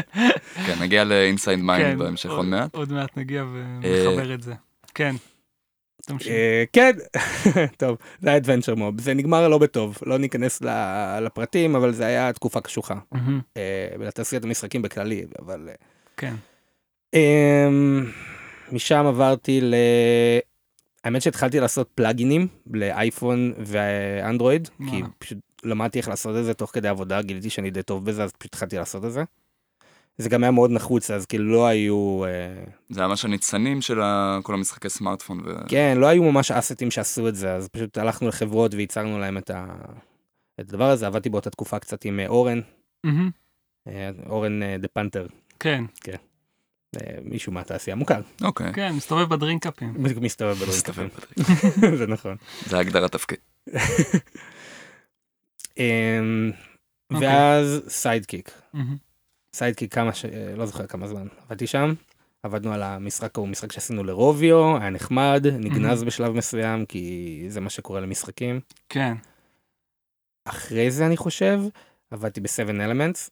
כן, 0.66 0.76
נגיע 0.82 1.04
ל 1.04 1.12
Inside 1.12 1.60
כן, 1.60 1.66
Mind 1.66 2.00
בהמשך 2.00 2.30
עוד 2.30 2.46
מעט. 2.46 2.76
עוד 2.76 2.92
מעט 2.92 3.18
נגיע 3.18 3.44
ונחבר 3.54 4.34
את 4.34 4.44
זה. 4.44 4.54
כן. 4.96 5.16
אה, 6.28 6.64
כן, 6.74 6.92
טוב, 7.78 7.98
זה 8.20 8.30
היה 8.30 8.40
Adventure 8.40 8.78
Mob, 8.78 9.02
זה 9.02 9.14
נגמר 9.14 9.48
לא 9.48 9.58
בטוב, 9.58 9.98
לא 10.06 10.18
ניכנס 10.18 10.62
לפרטים, 11.22 11.76
אבל 11.76 11.94
זה 11.94 12.06
היה 12.06 12.34
תקופה 12.34 12.62
קשוחה. 12.62 12.96
אה, 13.58 13.88
ולתעשיית 14.00 14.44
המשחקים 14.44 14.82
בכללי, 14.82 15.26
אבל... 15.40 15.70
אה, 15.70 15.76
כן. 16.18 16.36
אמ, 17.14 18.12
משם 18.72 19.06
עברתי 19.08 19.62
ל... 19.62 19.76
האמת 21.04 21.22
שהתחלתי 21.22 21.60
לעשות 21.60 21.90
פלאגינים 21.96 22.48
לאייפון 22.74 23.54
ואנדרואיד, 23.58 24.70
כי. 24.90 25.02
פשוט 25.20 25.38
למדתי 25.64 26.00
איך 26.00 26.08
לעשות 26.08 26.38
את 26.38 26.46
זה 26.46 26.54
תוך 26.54 26.72
כדי 26.74 26.88
עבודה, 26.88 27.22
גיליתי 27.22 27.50
שאני 27.50 27.72
די 27.72 27.84
טוב 27.84 28.06
בזה, 28.06 28.24
אז 28.24 28.32
פשוט 28.32 28.54
התחלתי 28.54 28.78
לעשות 28.78 29.06
את 29.06 29.12
זה. 29.12 29.24
זה 30.18 30.30
גם 30.30 30.44
היה 30.44 30.52
מאוד 30.52 30.72
נחוץ, 30.72 31.12
אז 31.12 31.26
כאילו 31.26 31.52
לא 31.52 31.68
היו, 31.68 32.26
אה, 32.26 32.64
זה 32.90 33.08
ממש 33.08 33.26
הניצנים 33.26 33.82
של 33.82 34.00
כל 34.44 34.54
המשחקי 34.54 34.90
סמארטפון. 34.90 35.40
ו- 35.46 35.68
כן, 35.68 35.98
לא 35.98 36.08
היו 36.08 36.24
ממש 36.24 36.52
אסטים 36.52 36.92
שעשו 36.92 37.28
את 37.28 37.36
זה, 37.36 37.54
אז 37.54 37.68
פשוט 37.68 37.98
הלכנו 37.98 38.28
לחברות 38.28 38.74
וייצרנו 38.74 39.20
להם 39.20 39.38
את, 39.38 39.50
ה... 39.50 39.66
את 40.60 40.70
הדבר 40.70 40.90
הזה, 40.90 41.08
עבדתי 41.08 41.30
באותה 41.30 41.50
תקופה 41.50 41.80
קצת 41.80 42.06
עם 42.06 42.20
אה, 42.20 42.28
אורן, 42.28 42.60
אה, 43.88 44.10
אורן 44.30 44.62
the 44.80 44.88
Panther, 44.88 45.28
כן, 45.60 45.84
מישהו 47.24 47.52
מהתעשייה 47.52 47.96
מוכר, 47.96 48.22
אוקיי. 48.44 48.74
כן, 48.74 48.94
מסתובב 48.96 49.30
ב 49.30 49.35
drinkup 49.35 49.76
ים. 49.76 49.94
מסתובב 50.22 50.56
בדרך. 50.56 50.76
זה 52.00 52.08
נכון. 52.08 52.36
זה 52.66 52.80
הגדרת 52.80 53.12
תפקיד. 53.12 53.38
אמ, 55.78 56.52
אוקיי. 57.14 57.28
ואז 57.28 57.82
SideKick, 57.88 58.52
SideKick 59.54 59.94
כמה 59.94 60.14
ש... 60.14 60.26
לא 60.58 60.66
זוכר 60.66 60.88
כמה 60.88 61.08
זמן, 61.08 61.28
עבדתי 61.46 61.68
שם, 61.68 61.94
עבדנו 62.44 62.74
על 62.74 62.84
המשחק 62.84 63.38
ההוא, 63.38 63.48
משחק 63.48 63.72
שעשינו 63.72 64.04
ל 64.04 64.14
Rovio, 64.14 64.78
היה 64.78 64.90
נחמד, 64.90 65.46
נגנז 65.60 66.04
בשלב 66.04 66.32
מסוים, 66.34 66.86
כי 66.86 67.46
זה 67.48 67.62
מה 67.62 67.70
שקורה 67.70 68.00
למשחקים. 68.00 68.60
כן. 68.90 69.14
אחרי 70.46 70.92
זה 70.92 71.06
אני 71.06 71.18
חושב, 71.18 71.60
עבדתי 72.12 72.42
ב-7 72.42 72.70
Elements, 72.70 73.30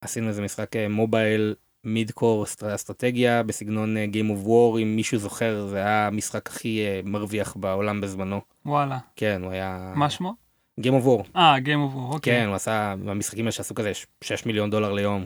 עשינו 0.00 0.28
איזה 0.28 0.42
משחק 0.42 0.76
אה, 0.76 0.88
מובייל 0.88 1.54
מיד 1.84 2.10
קור 2.10 2.44
אסטרטגיה 2.74 3.42
בסגנון 3.42 3.96
אה, 3.96 4.06
Game 4.12 4.30
of 4.40 4.46
War, 4.46 4.82
אם 4.82 4.96
מישהו 4.96 5.18
זוכר, 5.18 5.66
זה 5.66 5.76
היה 5.76 6.06
המשחק 6.06 6.48
הכי 6.48 6.80
אה, 6.86 7.00
מרוויח 7.04 7.56
בעולם 7.56 8.00
בזמנו. 8.00 8.40
וואלה. 8.66 8.98
כן, 9.16 9.42
הוא 9.42 9.52
היה... 9.52 9.92
מה 9.96 10.10
שמו? 10.10 10.34
Game 10.80 11.04
of 11.04 11.06
War. 11.06 11.36
אה, 11.36 11.58
Game 11.58 11.92
of 11.92 11.96
War, 11.96 12.14
אוקיי. 12.14 12.40
כן, 12.40 12.46
הוא 12.46 12.54
עשה, 12.54 12.94
במשחקים 13.04 13.44
האלה 13.44 13.52
שעשו 13.52 13.74
כזה 13.74 13.92
6 14.24 14.46
מיליון 14.46 14.70
דולר 14.70 14.92
ליום. 14.92 15.24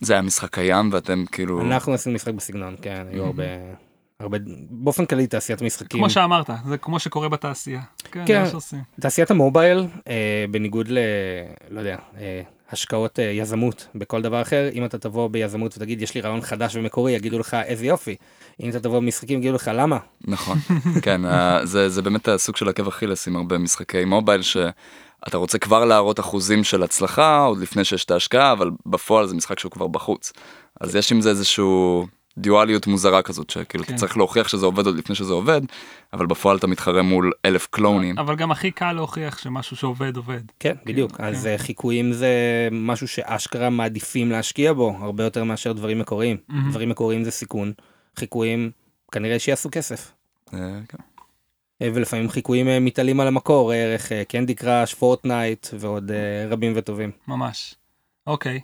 זה 0.00 0.12
היה 0.12 0.22
משחק 0.22 0.54
קיים 0.54 0.90
ואתם 0.92 1.24
כאילו... 1.32 1.60
אנחנו 1.60 1.94
עשינו 1.94 2.14
משחק 2.14 2.34
בסגנון, 2.34 2.76
כן, 2.82 3.06
היו. 3.12 3.24
הרבה, 3.24 3.44
הרבה, 4.20 4.38
באופן 4.70 5.06
כללי 5.06 5.26
תעשיית 5.26 5.62
משחקים, 5.62 6.00
כמו 6.00 6.10
שאמרת, 6.10 6.50
זה 6.68 6.78
כמו 6.78 6.98
שקורה 6.98 7.28
בתעשייה. 7.28 7.82
כן, 8.12 8.24
כן. 8.26 8.44
תעשיית 9.00 9.30
המובייל, 9.30 9.86
אה, 10.08 10.44
בניגוד 10.50 10.88
ל... 10.88 10.98
לא 11.70 11.78
יודע, 11.80 11.96
אה, 12.18 12.42
השקעות 12.70 13.18
אה, 13.18 13.24
יזמות 13.24 13.86
בכל 13.94 14.22
דבר 14.22 14.42
אחר, 14.42 14.68
אם 14.72 14.84
אתה 14.84 14.98
תבוא 14.98 15.28
ביזמות 15.28 15.74
ותגיד 15.76 16.02
יש 16.02 16.14
לי 16.14 16.20
רעיון 16.20 16.40
חדש 16.40 16.76
ומקורי, 16.76 17.12
יגידו 17.12 17.38
לך 17.38 17.56
איזה 17.64 17.86
יופי. 17.86 18.16
אם 18.62 18.70
אתה 18.70 18.80
תבוא 18.80 18.98
במשחקים 18.98 19.38
יגידו 19.38 19.54
לך 19.54 19.70
למה? 19.74 19.98
נכון, 20.24 20.58
כן, 21.02 21.24
אה, 21.24 21.66
זה, 21.66 21.88
זה 21.88 22.02
באמת 22.02 22.28
הסוג 22.28 22.56
של 22.56 22.68
עקב 22.68 22.88
אכילס 22.88 23.28
עם 23.28 23.36
הרבה 23.36 23.58
משחקי 23.58 24.04
מובייל 24.04 24.42
שאתה 25.26 25.36
רוצה 25.36 25.58
כבר 25.58 25.84
להראות 25.84 26.20
אחוזים 26.20 26.64
של 26.64 26.82
הצלחה 26.82 27.44
עוד 27.44 27.58
לפני 27.58 27.84
שיש 27.84 28.04
את 28.04 28.10
ההשקעה, 28.10 28.52
אבל 28.52 28.70
בפועל 28.86 29.26
זה 29.26 29.34
משחק 29.34 29.58
שהוא 29.58 29.72
כבר 29.72 29.86
בחוץ. 29.86 30.32
אז 30.80 30.96
יש 30.96 31.12
עם 31.12 31.20
זה 31.20 31.30
איזשהו 31.30 32.06
דיואליות 32.38 32.86
מוזרה 32.86 33.22
כזאת 33.22 33.50
שכאילו 33.50 33.84
כן. 33.84 33.94
אתה 33.94 34.00
צריך 34.00 34.16
להוכיח 34.16 34.48
שזה 34.48 34.66
עובד 34.66 34.86
עוד 34.86 34.96
לפני 34.96 35.14
שזה 35.14 35.32
עובד 35.32 35.60
אבל 36.12 36.26
בפועל 36.26 36.56
אתה 36.56 36.66
מתחרה 36.66 37.02
מול 37.02 37.32
אלף 37.44 37.66
קלונים. 37.70 38.18
אבל 38.18 38.36
גם 38.36 38.50
הכי 38.50 38.70
קל 38.70 38.92
להוכיח 38.92 39.38
שמשהו 39.38 39.76
שעובד 39.76 40.16
עובד. 40.16 40.40
כן, 40.60 40.74
בדיוק. 40.86 41.16
כן. 41.16 41.24
אז 41.24 41.46
אה, 41.46 41.58
חיקויים 41.58 42.12
זה 42.12 42.28
משהו 42.72 43.08
שאשכרה 43.08 43.70
מעדיפים 43.70 44.30
להשקיע 44.30 44.72
בו 44.72 44.96
הרבה 45.00 45.24
יותר 45.24 45.44
מאשר 45.44 45.72
דברים 45.72 45.98
מקוריים. 45.98 46.36
מהמם. 46.48 46.70
דברים 46.70 46.88
מקוריים 46.88 47.24
זה 47.24 47.30
סיכון, 47.30 47.72
חיקויים 48.16 48.70
כנראה 49.12 49.38
שיעשו 49.38 49.68
כסף. 49.72 50.12
אה, 50.54 50.58
כן. 50.88 50.98
אה, 51.82 51.88
ולפעמים 51.94 52.28
חיקויים 52.30 52.68
אה, 52.68 52.80
מתעלים 52.80 53.20
על 53.20 53.26
המקור, 53.28 53.72
ערך 53.72 54.12
קנדי 54.28 54.54
קראש, 54.54 54.94
פורטנייט 54.94 55.66
ועוד 55.78 56.10
אה, 56.10 56.16
רבים 56.50 56.72
וטובים. 56.76 57.10
ממש. 57.28 57.74
אוקיי. 58.26 58.60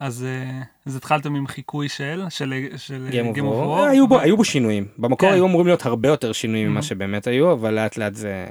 אז, 0.00 0.24
אה, 0.28 0.60
אז 0.86 0.96
התחלתם 0.96 1.34
עם 1.34 1.46
חיקוי 1.46 1.88
של, 1.88 2.22
של, 2.28 2.54
של 2.76 3.08
Game 3.10 3.36
of 3.36 3.40
War. 3.40 3.78
אה, 3.78 3.88
היו 3.90 4.08
בו- 4.08 4.18
היו 4.20 4.36
בו 4.36 4.44
שינויים. 4.44 4.86
במקור 4.98 5.28
כן. 5.28 5.34
היו 5.34 5.46
אמורים 5.46 5.66
להיות 5.66 5.86
הרבה 5.86 6.08
יותר 6.08 6.32
שינויים 6.32 6.68
ממה 6.70 6.80
Mhm. 6.80 6.82
שבאמת 6.82 7.26
היו, 7.26 7.52
אבל 7.52 7.74
לאט 7.74 7.96
לאט 7.96 8.14
זה 8.14 8.46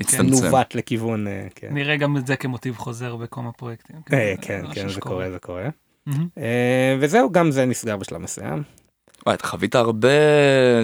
הצטמצם. 0.00 0.44
נווט 0.46 0.74
לכיוון, 0.74 1.26
אה, 1.28 1.46
כן. 1.54 1.68
נראה 1.74 1.96
גם 1.96 2.16
את 2.16 2.26
זה 2.26 2.36
כמוטיב 2.36 2.76
חוזר 2.76 3.16
בכמה 3.16 3.52
פרויקטים. 3.52 3.96
אה, 4.12 4.34
כן, 4.40 4.60
משהו 4.62 4.74
כן, 4.82 4.88
זה. 4.88 5.00
קורה, 5.00 5.30
זה 5.30 5.38
קורה. 5.38 5.68
אה, 6.38 6.96
וזהו, 7.00 7.32
גם 7.32 7.50
זה 7.50 7.64
נסגר 7.64 7.96
בשלב 7.96 8.20
מסוים. 8.20 8.62
וואי, 9.26 9.34
אתה 9.36 9.46
חווית 9.46 9.74
הרבה 9.74 10.08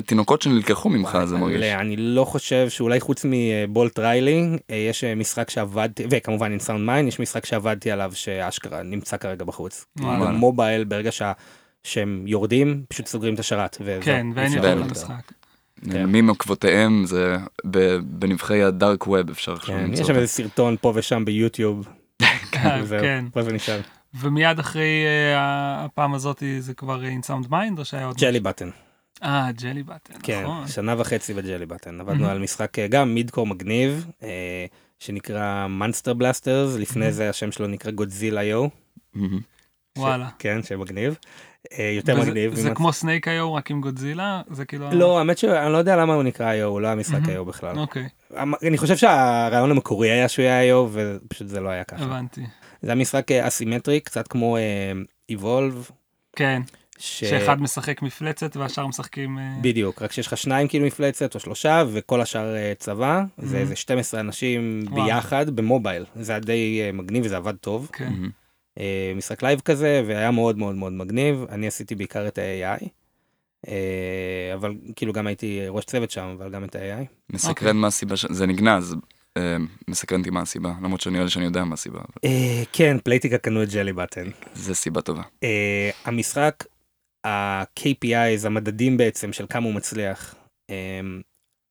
תינוקות 0.06 0.42
שנלקחו 0.42 0.88
ממך 0.88 1.18
זה 1.24 1.36
מרגיש. 1.36 1.62
אני 1.62 1.96
לא 1.96 2.24
חושב 2.24 2.68
שאולי 2.68 3.00
חוץ 3.00 3.24
מבולט 3.28 3.98
ריילי 3.98 4.42
אה, 4.70 4.76
יש 4.76 5.04
אה, 5.04 5.14
משחק 5.14 5.50
שעבדתי 5.50 6.06
וכמובן 6.10 6.52
In 6.52 6.58
Sound 6.58 6.86
Mind 6.86 7.08
יש 7.08 7.20
משחק 7.20 7.46
שעבדתי 7.46 7.90
עליו 7.90 8.10
שאשכרה 8.14 8.82
נמצא 8.82 9.16
כרגע 9.16 9.44
בחוץ. 9.44 9.86
וואלה. 10.00 10.24
במובייל 10.26 10.84
ברגע 10.84 11.12
שה- 11.12 11.32
שהם 11.84 12.22
יורדים 12.26 12.82
פשוט 12.88 13.06
סוגרים 13.06 13.34
את 13.34 13.38
השרת. 13.40 13.76
כן, 14.00 14.26
ואין 14.34 14.52
יותר 14.52 14.74
באמת. 14.74 14.86
למשחק. 14.86 15.32
כן. 15.90 16.04
נעלמו 16.06 16.20
עקבותיהם 16.20 17.04
זה 17.06 17.36
בנבכי 18.02 18.62
ה 18.62 18.71
dark 18.71 19.06
web 19.06 19.30
אפשר 19.30 19.52
עכשיו 19.52 19.74
כן, 19.76 19.82
למצוא 19.84 20.00
יש 20.02 20.06
שם. 20.06 20.14
איזה 20.14 20.26
סרטון 20.26 20.76
פה 20.80 20.92
ושם 20.94 21.24
ביוטיוב. 21.24 21.88
כן. 22.52 23.24
פה 23.32 23.42
זה 23.42 23.52
נשאר. 23.52 23.80
ומיד 24.14 24.58
אחרי 24.58 25.04
אה, 25.06 25.84
הפעם 25.84 26.14
הזאת 26.14 26.42
זה 26.58 26.74
כבר 26.74 27.00
In 27.00 27.22
Sound 27.22 27.46
Mind 27.50 27.78
או 27.78 27.84
שהיה 27.84 28.06
עוד 28.06 28.16
Jelly 28.16 28.40
Button. 28.40 28.70
אה, 29.22 29.48
Jelly 29.62 29.82
Button, 29.82 30.14
כן, 30.22 30.42
נכון. 30.42 30.68
שנה 30.68 30.94
וחצי 30.98 31.34
ב 31.34 31.39
Jelly 31.39 31.66
Button. 31.66 32.00
עבדנו 32.00 32.26
Mhm. 32.26 32.30
על 32.30 32.38
משחק 32.38 32.78
אה, 32.78 32.88
גם 32.88 33.14
mid-core 33.14 33.46
מגניב 33.46 34.06
אה, 34.22 34.66
שנקרא 34.98 35.66
Monster 35.66 36.14
Blasters 36.14 36.76
לפני 36.76 37.08
Mhm. 37.08 37.10
זה 37.10 37.28
השם 37.30 37.52
שלו 37.52 37.66
נקרא 37.66 37.90
Godzilla 37.90 38.42
io. 38.42 38.66
וואלה. 39.98 40.28
כן, 40.38 40.62
שמגניב. 40.62 41.16
יותר 41.96 42.16
וזה- 42.20 42.30
מגניב. 42.30 42.54
זה 42.54 42.68
אם 42.68 42.74
כמו 42.74 42.92
Snake 42.92 43.28
io 43.28 43.52
רק 43.52 43.70
עם 43.70 43.80
גודזילה? 43.80 44.42
זה 44.50 44.64
כאילו... 44.64 44.90
לא, 44.92 45.18
האמת 45.18 45.38
שאני 45.38 45.72
לא 45.72 45.76
יודע 45.78 45.96
למה 45.96 46.14
הוא 46.14 46.22
נקרא 46.22 46.52
איו, 46.52 46.66
הוא 46.68 46.80
לא 46.80 46.86
היה 46.86 46.96
משחק 46.96 47.14
מהמם. 47.14 47.30
איו 47.30 47.44
בכלל. 47.44 47.78
אוקיי, 47.78 48.08
אמ- 48.42 48.54
אני 48.68 48.78
חושב 48.78 48.96
שהרעיון 48.96 49.70
המקורי 49.70 50.10
היה 50.10 50.28
שהוא 50.28 50.42
היה 50.42 50.62
איו, 50.62 50.88
ופשוט 50.92 51.48
זה 51.48 51.60
לא 51.60 51.68
היה 51.68 51.84
ככה. 51.84 52.04
הבנתי. 52.04 52.46
זה 52.82 52.88
היה 52.90 52.94
משחק 52.94 53.30
אה, 53.32 53.46
אסימטרי, 53.48 54.00
קצת 54.00 54.28
כמו 54.28 54.56
Evolve, 55.28 55.90
כן, 56.36 56.62
שאחד 56.98 57.60
משחק 57.60 58.02
מפלצת 58.02 58.56
והשאר 58.56 58.86
משחקים... 58.86 59.38
אה, 59.38 59.54
בדיוק, 59.62 60.02
רק 60.02 60.12
שיש 60.12 60.26
לך 60.26 60.36
שניים 60.36 60.68
כאילו 60.68 60.86
מפלצת 60.86 61.34
או 61.34 61.40
שלושה, 61.40 61.84
וכל 61.92 62.20
השאר 62.20 62.56
אה, 62.56 62.72
צבא, 62.78 63.22
זה 63.38 63.56
Mhm. 63.56 63.60
איזה 63.60 63.76
12 63.76 64.20
אנשים 64.20 64.84
וואו. 64.90 65.04
ביחד 65.04 65.50
במובייל. 65.50 66.04
זה 66.20 66.32
היה 66.32 66.40
די 66.40 66.80
אה, 66.82 66.92
מגניב 66.92 67.24
וזה 67.24 67.36
עבד 67.36 67.56
טוב. 67.56 67.90
כן. 67.92 68.12
אה, 68.78 69.12
משחק 69.16 69.42
live 69.42 69.60
כזה, 69.60 70.02
והיה 70.06 70.30
מאוד 70.30 70.58
מאוד 70.58 70.74
מאוד 70.74 70.92
מגניב. 70.92 71.44
אני 71.50 71.66
עשיתי 71.66 71.94
בעיקר 71.94 72.28
את 72.28 72.38
ה-AI. 72.38 72.84
אה, 73.68 74.50
אבל 74.54 74.74
כאילו 74.96 75.12
גם 75.12 75.26
הייתי 75.26 75.60
ראש 75.68 75.84
צוות 75.84 76.10
שם, 76.10 76.36
אבל 76.38 76.50
גם 76.50 76.64
את 76.64 76.76
ה-AI. 76.76 77.04
מסקרן 77.32 77.50
אוקיי. 77.50 77.72
מה 77.72 77.86
הסיבה 77.86 78.16
ש... 78.16 78.26
זה 78.30 78.46
נגנז. 78.46 78.96
מסקרן 79.88 80.18
אותי 80.20 80.30
מה 80.30 80.40
הסיבה 80.40 80.72
למרות 80.82 81.00
שנראה 81.00 81.24
לי 81.24 81.30
שאני 81.30 81.44
יודע 81.44 81.64
מה 81.64 81.74
הסיבה. 81.74 82.00
אה, 82.24 82.62
כן, 82.72 82.96
Playtika 83.04 83.38
קנו 83.38 83.62
את 83.62 83.68
Jelly 83.72 83.92
Button. 83.92 84.24
זה 84.54 84.74
סיבה 84.74 85.00
טובה. 85.00 85.22
אה, 85.42 85.90
המשחק, 86.04 86.64
ה-KPIs, 87.24 88.46
המדדים 88.46 88.96
בעצם 88.96 89.32
של 89.32 89.46
כמה 89.50 89.66
הוא 89.66 89.74
מצליח, 89.74 90.34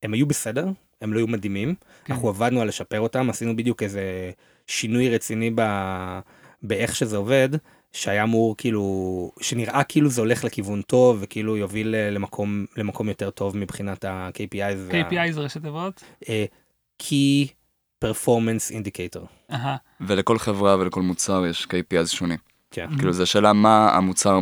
הם, 0.03 0.13
היו 0.13 0.25
בסדר, 0.27 0.67
הם 1.01 1.13
לא 1.13 1.19
היו 1.19 1.27
מדהימים. 1.27 1.75
כן. 2.05 2.13
אנחנו 2.13 2.29
עבדנו 2.29 2.61
על 2.61 2.67
לשפר 2.67 2.99
אותם, 2.99 3.29
עשינו 3.29 3.55
בדיוק 3.55 3.83
איזה 3.83 4.31
שינוי 4.67 5.09
רציני 5.09 5.51
ב, 5.55 5.61
באיך 6.63 6.95
שזה 6.95 7.17
עובד, 7.17 7.49
שהיה 7.93 8.23
אמור 8.23 8.57
כאילו, 8.57 8.83
שנראה 9.41 9.83
כאילו 9.83 10.09
זה 10.09 10.21
הולך 10.21 10.43
לכיוון 10.43 10.81
טוב, 10.81 11.17
וכאילו 11.21 11.57
יוביל 11.57 11.95
אה, 11.95 12.09
למקום, 12.09 12.65
למקום 12.77 13.09
יותר 13.09 13.29
טוב 13.29 13.57
מבחינת 13.57 14.05
ה-KPIs. 14.05 14.75
וה- 14.77 15.01
KPI 15.09 15.31
זה 15.31 15.41
ראשי 15.41 15.59
תיבות? 15.59 16.03
Key 17.03 17.47
Performance 18.05 18.71
Indicator. 18.73 19.53
ולכל 20.01 20.37
חברה 20.39 20.75
ולכל 20.79 21.01
מוצר 21.01 21.45
יש 21.49 21.65
KPIs 21.71 22.07
שונים. 22.07 22.37
כן. 22.71 22.87
כאילו 22.97 23.13
זה 23.13 23.25
שאלה 23.25 23.53
מה 23.53 23.91
המוצר 23.93 24.39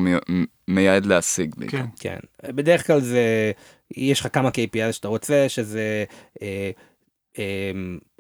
מייעד 0.68 1.06
להשיג 1.06 1.56
בעיקר. 1.58 1.78
כן. 1.78 1.86
כן, 2.00 2.18
בדרך 2.56 2.88
כלל 2.88 3.02
זה, 3.02 3.52
יש 3.98 4.20
לך 4.20 4.28
כמה 4.34 4.50
KPI 4.50 4.92
שאתה 4.92 5.08
רוצה, 5.08 5.46
שזה 5.50 6.04
אה, 6.42 6.72
אה, 7.40 7.72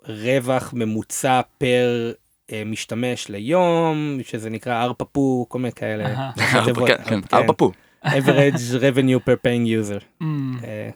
רווח 0.07 0.73
ממוצע 0.73 1.41
פר 1.57 2.11
אה, 2.51 2.63
משתמש 2.65 3.29
ליום, 3.29 4.17
שזה 4.23 4.49
נקרא 4.49 4.83
ארפפו, 4.83 5.45
כל 5.49 5.59
מיני 5.59 5.71
כאלה. 5.71 6.31
ארבע- 6.37 6.87
כן, 6.87 7.03
כן, 7.05 7.19
ארבע 7.33 7.53
פה. 7.57 7.71
average 8.05 8.71
revenue 8.81 9.19
per 9.27 9.37
paying 9.45 9.67
user, 9.89 10.03
אה, 10.21 10.27
אה, 10.63 10.89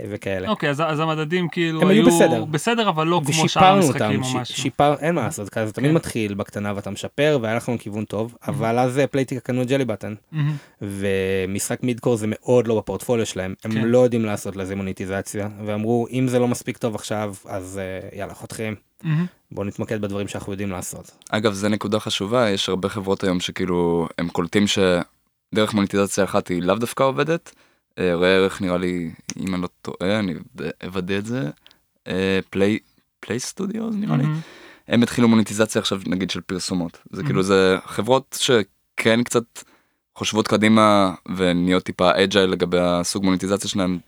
וכאלה. 0.00 0.48
אוקיי, 0.48 0.70
אז 0.70 0.80
אז 0.80 1.00
המדדים 1.00 1.48
כאילו 1.48 1.82
הם 1.82 1.88
היו 1.88 2.06
בסדר. 2.06 2.44
בסדר, 2.44 2.88
אבל 2.88 3.06
לא 3.06 3.20
כמו 3.26 3.48
שאר 3.48 3.64
המשחקים 3.64 4.02
אותם, 4.02 4.22
או 4.22 4.28
ש- 4.28 4.34
משהו. 4.34 4.56
שיפר, 4.56 4.94
אין 5.00 5.14
מה 5.14 5.22
לעשות, 5.22 5.48
כזה 5.48 5.72
תמיד 5.72 5.90
כן. 5.90 5.96
מתחיל 5.96 6.34
בקטנה 6.34 6.72
ואתה 6.76 6.90
משפר, 6.90 7.38
והיה 7.42 7.56
לכם 7.56 7.76
כיוון 7.78 8.04
טוב, 8.04 8.34
אבל 8.48 8.78
אז 8.78 8.98
אה, 8.98 9.06
פלייטיקה 9.06 9.40
קנו 9.40 9.62
את 9.62 9.66
ג'לי 9.68 9.84
בטן. 9.84 10.14
מהמם. 10.32 10.52
ומשחק 10.82 11.82
מידקור 11.82 12.16
זה 12.16 12.26
מאוד 12.28 12.66
לא 12.66 12.76
בפורטפוליו 12.76 13.26
שלהם, 13.26 13.54
הם 13.64 13.72
כן. 13.72 13.84
לא 13.84 13.98
יודעים 13.98 14.24
לעשות 14.24 14.56
לזה 14.56 14.76
מוניטיזציה, 14.76 15.48
ואמרו 15.66 16.06
אם 16.12 16.28
זה 16.28 16.38
לא 16.38 16.48
מספיק 16.48 16.76
טוב 16.78 16.94
עכשיו, 16.94 17.34
אז 17.46 17.80
אה, 17.82 18.18
יאללה 18.18 18.34
חותכים, 18.34 18.74
מהמם. 19.02 19.26
בואו 19.52 19.66
נתמקד 19.66 20.00
בדברים 20.00 20.28
שאנחנו 20.28 20.52
יודעים 20.52 20.70
לעשות. 20.70 21.10
אגב 21.30 21.52
זה 21.52 21.68
נקודה 21.68 22.00
חשובה 22.00 22.50
יש 22.50 22.68
הרבה 22.68 22.88
חברות 22.88 23.24
היום 23.24 23.40
שכאילו 23.40 24.08
הם 24.18 24.28
קולטים 24.28 24.64
שדרך 24.66 25.74
מוניטיזציה 25.74 26.24
אחת 26.24 26.48
היא 26.48 26.62
לאו 26.62 26.74
דווקא 26.74 27.02
עובדת. 27.02 27.52
אה, 27.98 28.14
ראה 28.14 28.34
ערך 28.34 28.60
נראה 28.60 28.78
לי 28.78 29.10
אם 29.36 29.54
אני 29.54 29.62
לא 29.62 29.68
טועה 29.82 30.18
אני 30.18 30.34
אוודא 30.84 31.18
את 31.18 31.26
זה. 31.26 31.50
Play 32.50 32.78
PlayStudios 33.20 33.90
נראה 33.90 34.16
לי. 34.16 34.24
הם 34.88 35.02
התחילו 35.02 35.28
מוניטיזציה 35.28 35.80
עכשיו 35.80 36.00
נגיד 36.06 36.30
של 36.30 36.40
פרסומות 36.40 36.98
זה. 37.10 37.22
כאילו 37.22 37.42
זה 37.42 37.76
חברות 37.84 38.38
שכן 38.40 39.22
קצת 39.22 39.44
חושבות 40.14 40.48
קדימה 40.48 41.14
ונהיות 41.36 41.82
טיפה 41.82 42.10
agile 42.24 42.50
לגבי 42.50 42.78
הסוג 42.80 43.24
מוניטיזציה 43.24 43.70
שלהם 43.70 43.98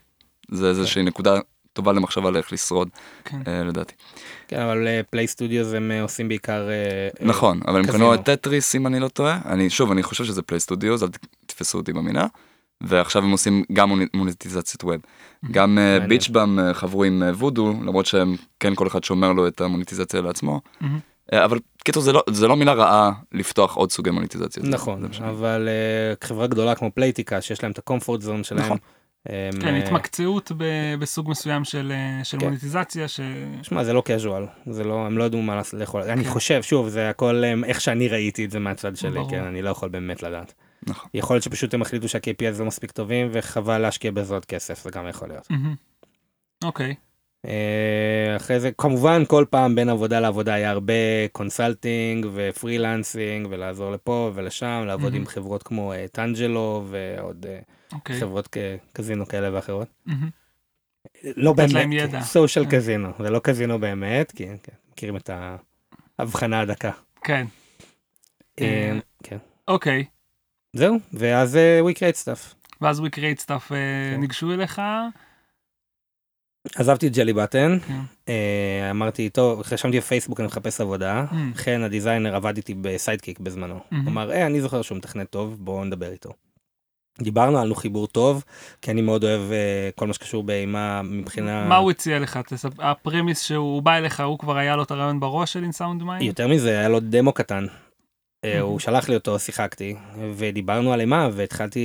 זה 0.51 0.69
איזושהי 0.69 1.03
נקודה 1.03 1.39
טובה 1.73 1.93
למחשבה 1.93 2.31
לאיך 2.31 2.53
לשרוד 2.53 2.89
כן. 3.25 3.39
אה, 3.49 3.65
לדעתי. 3.65 3.95
כן, 4.49 4.61
אבל 4.61 4.89
PlayStudios 5.11 5.73
הם 5.73 5.91
אה, 5.91 6.03
עושים 6.03 6.29
בעיקר... 6.29 6.69
אה, 6.69 6.75
אה, 6.75 7.27
נכון 7.27 7.61
אבל 7.67 7.79
הם. 7.79 7.87
קנו 7.87 8.15
את 8.15 8.25
טטריס 8.25 8.75
אם 8.75 8.87
אני 8.87 9.01
לא 9.01 9.09
טועה 9.09 9.41
אני 9.45 9.71
שוב 9.71 9.91
אני 9.91 10.03
חושב 10.03 10.25
שזה 10.25 10.43
פליי 10.43 10.61
סטודיו 10.61 10.93
אל 10.93 11.09
תתפסו 11.47 11.79
אותי 11.79 11.93
במילה. 11.93 12.27
ועכשיו 12.81 13.23
הם 13.25 13.31
עושים 13.31 13.65
גם 13.73 13.89
מוני- 13.89 14.07
מוניטיזציית 14.15 14.85
web. 14.85 14.97
גם 15.51 15.79
אה. 15.79 16.01
Beach 16.01 16.37
Bum 16.37 16.59
אה, 16.59 16.75
חברו 16.75 17.05
עם 17.05 17.23
אה, 17.23 17.31
וודו 17.31 17.69
למרות 17.83 18.07
שהם 18.07 18.35
כן 18.61 18.75
כל 18.75 18.87
אחד 18.87 19.05
שומר 19.05 19.33
לו 19.33 19.47
את 19.49 19.61
המוניטיזציה 19.61 20.21
לעצמו. 20.21 20.61
אה, 21.33 21.45
אבל 21.45 21.59
קיצור 21.85 22.03
זה 22.03 22.13
לא 22.13 22.23
זה 22.31 22.49
לא 22.49 22.57
מילה 22.57 22.73
רעה 22.73 23.13
לפתוח 23.33 23.77
עוד 23.77 23.93
סוגי 23.93 24.11
מוניטיזציה. 24.11 24.63
נכון. 24.63 25.05
אבל 25.29 25.69
אה, 25.69 26.29
חברה 26.29 26.47
גדולה 26.47 26.75
כמו 26.75 26.91
Playtika, 26.95 27.41
שיש 27.41 27.63
להם 27.63 27.73
את 27.73 27.79
ה 27.79 27.84
comfort 27.84 28.21
zone 28.21 28.45
שלהם, 28.45 28.65
נכון. 28.65 28.79
הם, 29.29 29.61
כן, 29.61 29.75
אה, 29.75 29.77
התמקצעות 29.77 30.53
בסוג 30.99 31.31
מסוים 31.31 31.65
של 31.65 31.93
אה, 31.93 32.25
של 32.25 32.39
כן. 32.39 32.47
מוניטיזציה 32.47 33.09
ש... 33.09 33.21
שמע, 33.63 33.85
זה 33.85 33.93
לא 33.93 34.03
casual, 34.07 34.71
זה 34.71 34.85
לא, 34.85 35.07
הם 35.07 35.19
לא 35.19 35.25
ידעו 35.25 35.43
מה 35.43 35.63
לאכול, 35.73 36.03
אני 36.03 36.25
כן. 36.25 36.31
חושב, 36.31 36.63
שוב, 36.63 36.89
זה 36.89 37.11
הכל 37.11 37.43
אה, 37.45 37.55
איך 37.65 37.81
שאני 37.81 38.09
ראיתי 38.09 38.45
את 38.45 38.51
זה 38.51 38.59
מהצד 38.59 38.97
שלי, 38.97 39.11
ברור. 39.11 39.31
כן, 39.31 39.45
אני 39.45 39.63
לא 39.63 39.71
יכול 39.71 39.89
באמת 39.89 40.23
לדעת. 40.23 40.55
נכון. 40.87 41.11
יכול 41.15 41.35
להיות 41.35 41.45
שפשוט 41.45 41.75
הם 41.75 41.83
החליטו 41.83 42.09
שה-KPI 42.09 42.59
לא 42.59 42.65
מספיק 42.65 42.91
טובים 42.91 43.29
וחבל 43.33 43.79
להשקיע 43.79 44.11
בזה 44.11 44.35
עוד 44.35 44.45
כסף, 44.45 44.85
זה 44.85 44.91
גם 44.91 45.09
יכול 45.09 45.29
להיות. 45.29 45.49
אוקיי. 46.65 46.95
אה, 47.47 48.37
אחרי 48.37 48.61
זה, 48.61 48.71
כמובן, 48.79 49.23
כל 49.29 49.45
פעם 49.51 49.75
בין 49.75 49.89
עבודה 49.89 50.21
לעבודה 50.21 50.55
היה 50.55 50.71
הרבה 50.71 51.29
consulting 51.33 52.27
ו 52.35 52.44
freelancing 52.44 53.47
ולעזור 53.51 53.91
לפה 53.91 54.31
ולשם, 54.35 54.85
לעבוד. 54.87 55.15
עם 55.15 55.27
חברות 55.27 55.63
כמו 55.63 55.93
Tangelo 56.13 56.85
ועוד 56.87 57.47
אוקיי. 57.97 58.21
חברות 58.21 58.57
קזינו 58.93 59.27
כאלה 59.27 59.55
ואחרות. 59.55 59.89
מהמם. 60.07 60.31
לא 61.37 61.55
ידע. 61.93 62.21
סושיאל 62.21 62.65
כן. 62.65 62.71
קזינו, 62.71 63.09
זה 63.19 63.31
לא 63.31 63.39
קזינו 63.39 63.79
באמת, 63.79 64.33
כי 64.33 64.47
כן, 64.63 64.73
מכירים 64.93 65.17
את 65.17 65.31
ההבחנה 66.19 66.61
הדקה. 66.61 66.91
כן. 67.25 67.47
אה, 68.61 68.65
אה, 68.65 68.99
כן. 69.23 69.39
אוקיי. 69.69 70.05
זהו, 70.73 70.97
ואז 71.13 71.57
אה, 71.57 71.81
we 71.91 71.95
create 71.95 72.25
stuff. 72.25 72.55
ואז 72.81 73.01
We 73.01 73.09
Create 73.17 73.45
Stuff 73.47 73.51
אה, 73.51 74.11
כן. 74.15 74.21
ניגשו 74.21 74.53
אליך. 74.53 74.83
עזבתי 76.75 77.07
את 77.07 77.13
ג'לי 77.13 77.33
בטן, 77.33 77.79
כן. 77.79 78.33
אמרתי, 78.91 79.31
טוב, 79.31 79.63
רשמתי 79.73 79.99
בפייסבוק, 79.99 80.41
אני 80.41 80.47
מחפש 80.47 80.81
עבודה. 80.81 81.25
Mm. 81.31 81.35
חן, 81.55 81.83
הדיזיינר, 81.83 82.37
עבד 82.37 82.57
איתי 82.57 82.75
בסיידקיק 82.75 83.41
בזמנו. 83.41 83.75
הוא 83.91 83.99
אמר, 84.07 84.33
אה, 84.33 84.47
אני 84.47 84.61
זוכר 84.61 84.83
שהוא 84.83 84.99
מתכנת 84.99 85.31
טוב, 85.31 85.57
בואו 85.61 85.85
נדבר 85.85 86.13
איתו. 86.13 86.31
דיברנו, 87.21 87.57
היה 87.57 87.65
לנו 87.65 87.75
חיבור 87.75 88.07
טוב, 88.07 88.45
כי 88.83 88.91
אני 88.91 89.03
מאוד 89.03 89.25
אוהב 89.25 89.53
אה, 89.53 89.91
כל 89.95 90.07
מה 90.07 90.13
שקשור 90.15 90.43
באימה 90.43 91.03
מבחינה... 91.03 91.69
מה 91.69 91.77
הוא 91.77 91.91
הציע 91.91 92.19
לך? 92.19 92.37
תספ- 92.37 92.83
ה 92.83 92.90
premise 92.90 93.43
שהוא 93.43 93.83
בא 93.83 93.97
אליך, 93.97 94.21
הוא 94.21 94.39
כבר 94.39 94.57
היה 94.57 94.77
לו 94.77 94.83
את 94.83 94.91
הרעיון 94.91 95.21
בראש 95.21 95.53
של 95.53 95.63
In 95.63 95.74
Sound 95.74 96.03
Mind? 96.03 96.23
יותר 96.23 96.49
מזה, 96.49 96.79
היה 96.79 96.89
לו 96.89 97.01
דמו 97.01 97.33
קטן. 97.33 97.67
Mhm. 97.67 98.61
הוא 98.61 98.79
שלח 98.79 99.09
לי 99.09 99.15
אותו, 99.15 99.39
שיחקתי, 99.39 99.95
ודיברנו 100.35 100.93
על 100.93 101.01
אימה, 101.01 101.29
והתחלתי, 101.33 101.81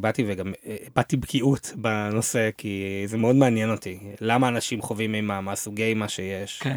באתי 0.00 0.24
וגם, 0.28 0.52
אה, 0.66 0.76
באתי 0.96 1.16
בקיאות 1.16 1.72
בנושא, 1.76 2.50
כי 2.58 3.02
זה 3.06 3.18
מאוד 3.18 3.36
מעניין 3.36 3.70
אותי. 3.70 3.98
למה 4.20 4.48
אנשים 4.48 4.82
חווים 4.82 5.14
אימה, 5.14 5.40
מה 5.40 5.54
סוגי 5.54 5.82
אימה 5.84 6.08
שיש. 6.08 6.60
כן. 6.62 6.76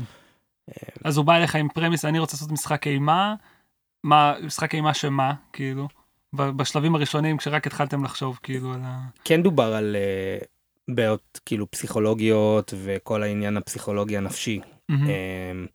אז 1.04 1.18
הוא 1.18 1.25
בא 1.25 1.36
אליך 1.36 1.56
עם 1.56 1.68
premise, 1.70 2.06
אני 2.06 2.20
רוצה 2.20 2.36
לעשות 2.36 2.52
משחק 2.52 2.88
אימה, 2.88 3.36
מה, 4.04 4.34
משחק 4.44 4.75
אימה 4.75 4.94
שמה, 4.94 5.34
כאילו, 5.54 5.88
בשלבים 6.36 6.96
הראשונים 6.96 7.38
כשרק 7.38 7.68
התחלתם 7.68 8.04
לחשוב 8.04 8.39
כאילו 8.44 8.74
על 8.74 8.80
ה... 8.84 9.00
כן 9.24 9.44
דובר 9.44 9.74
על 9.74 9.96
אה, 9.96 10.38
בעיות 10.96 11.39
כאילו 11.46 11.72
פסיכולוגיות 11.72 12.74
וכל 12.84 13.24
העניין 13.24 13.58
הפסיכולוגי 13.58 14.18
הנפשי. 14.18 14.60
מהמם. 14.89 15.08
אמ, 15.10 15.65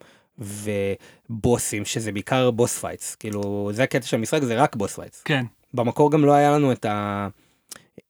ובוסים 1.30 1.84
שזה 1.84 2.12
בעיקר 2.12 2.50
boss 2.50 2.78
fights 2.78 3.14
כאילו 3.14 3.70
זה 3.72 3.82
הקטע 3.82 4.06
של 4.06 4.16
המשחק 4.16 4.42
זה 4.42 4.62
רק 4.62 4.76
boss 4.76 4.94
fights 4.94 5.22
כן, 5.22 5.44
במקור 5.74 6.12
גם 6.12 6.24
לא 6.24 6.32
היה 6.32 6.50
לנו 6.50 6.72
את 6.72 6.84
ה... 6.84 7.28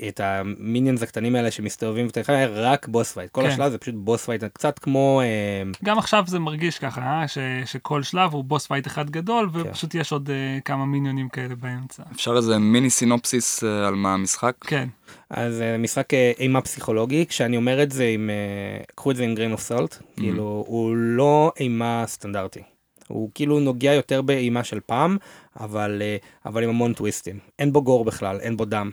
את 0.09 0.21
ה 0.21 0.31
minions 0.31 1.03
הקטנים 1.03 1.37
האלה 1.37 1.51
שמסתובבים 1.51 2.09
היה 2.29 2.47
רק 2.47 2.89
boss 2.89 3.13
fight 3.13 3.31
כל 3.31 3.43
כן. 3.43 3.49
השלב 3.49 3.71
זה 3.71 3.79
פשוט 3.79 3.95
boss 3.99 4.27
fight 4.27 4.45
קצת 4.45 4.79
כמו 4.79 5.23
אמ, 5.23 5.73
גם 5.85 5.99
עכשיו 5.99 6.25
זה 6.27 6.39
מרגיש 6.39 6.79
ככה, 6.79 7.01
אה? 7.01 7.29
ש, 7.29 7.39
שכל 7.65 8.03
שלב 8.03 8.33
הוא 8.33 8.45
boss 8.45 8.67
fight 8.67 8.87
אחד 8.87 9.11
גדול, 9.11 9.51
כן. 9.53 9.61
ופשוט 9.61 9.95
יש 9.95 10.13
עוד 10.13 10.31
אה, 10.31 10.59
כמה 10.65 10.87
מיניונים 10.87 11.29
כאלה 11.29 11.55
באמצע. 11.55 12.03
אפשר 12.13 12.37
איזה 12.37 12.59
מיני 12.59 12.91
סינופסיס 12.91 13.65
אה, 13.65 13.89
על 13.89 13.95
מה 13.95 14.15
המשחק? 14.15 14.55
כן, 14.61 14.89
אז 15.31 15.61
אה, 15.61 15.79
משחק 15.79 16.15
אה, 16.15 16.33
אימה 16.39 16.61
פסיכולוגי 16.61 17.27
כשאני 17.27 17.57
אומר 17.57 17.83
את 17.83 17.91
זה 17.91 18.05
עם 18.05 18.31
אה, 18.31 18.85
קחו 18.95 19.11
את 19.11 19.17
זה 19.17 19.25
עם 19.25 19.35
grain 19.35 19.53
of 19.53 19.61
salt 19.61 19.99
כאילו 20.17 20.65
הוא 20.67 20.97
לא 20.97 21.53
אימה 21.61 22.05
סטנדרטי. 22.07 22.63
הוא 23.09 23.31
כאילו 23.35 23.61
נוגע 23.61 23.95
יותר 23.95 24.23
באימה 24.23 24.65
של 24.65 24.81
פעם 24.87 25.17
אבל 25.61 26.03
אה, 26.03 26.17
אבל 26.47 26.63
עם 26.63 26.69
המון 26.69 26.93
טוויסטים 26.93 27.39
אין 27.59 27.73
בו 27.73 27.83
gore 27.83 28.05
בכלל 28.05 28.41
אין 28.41 28.57
בו 28.57 28.65
דם. 28.65 28.91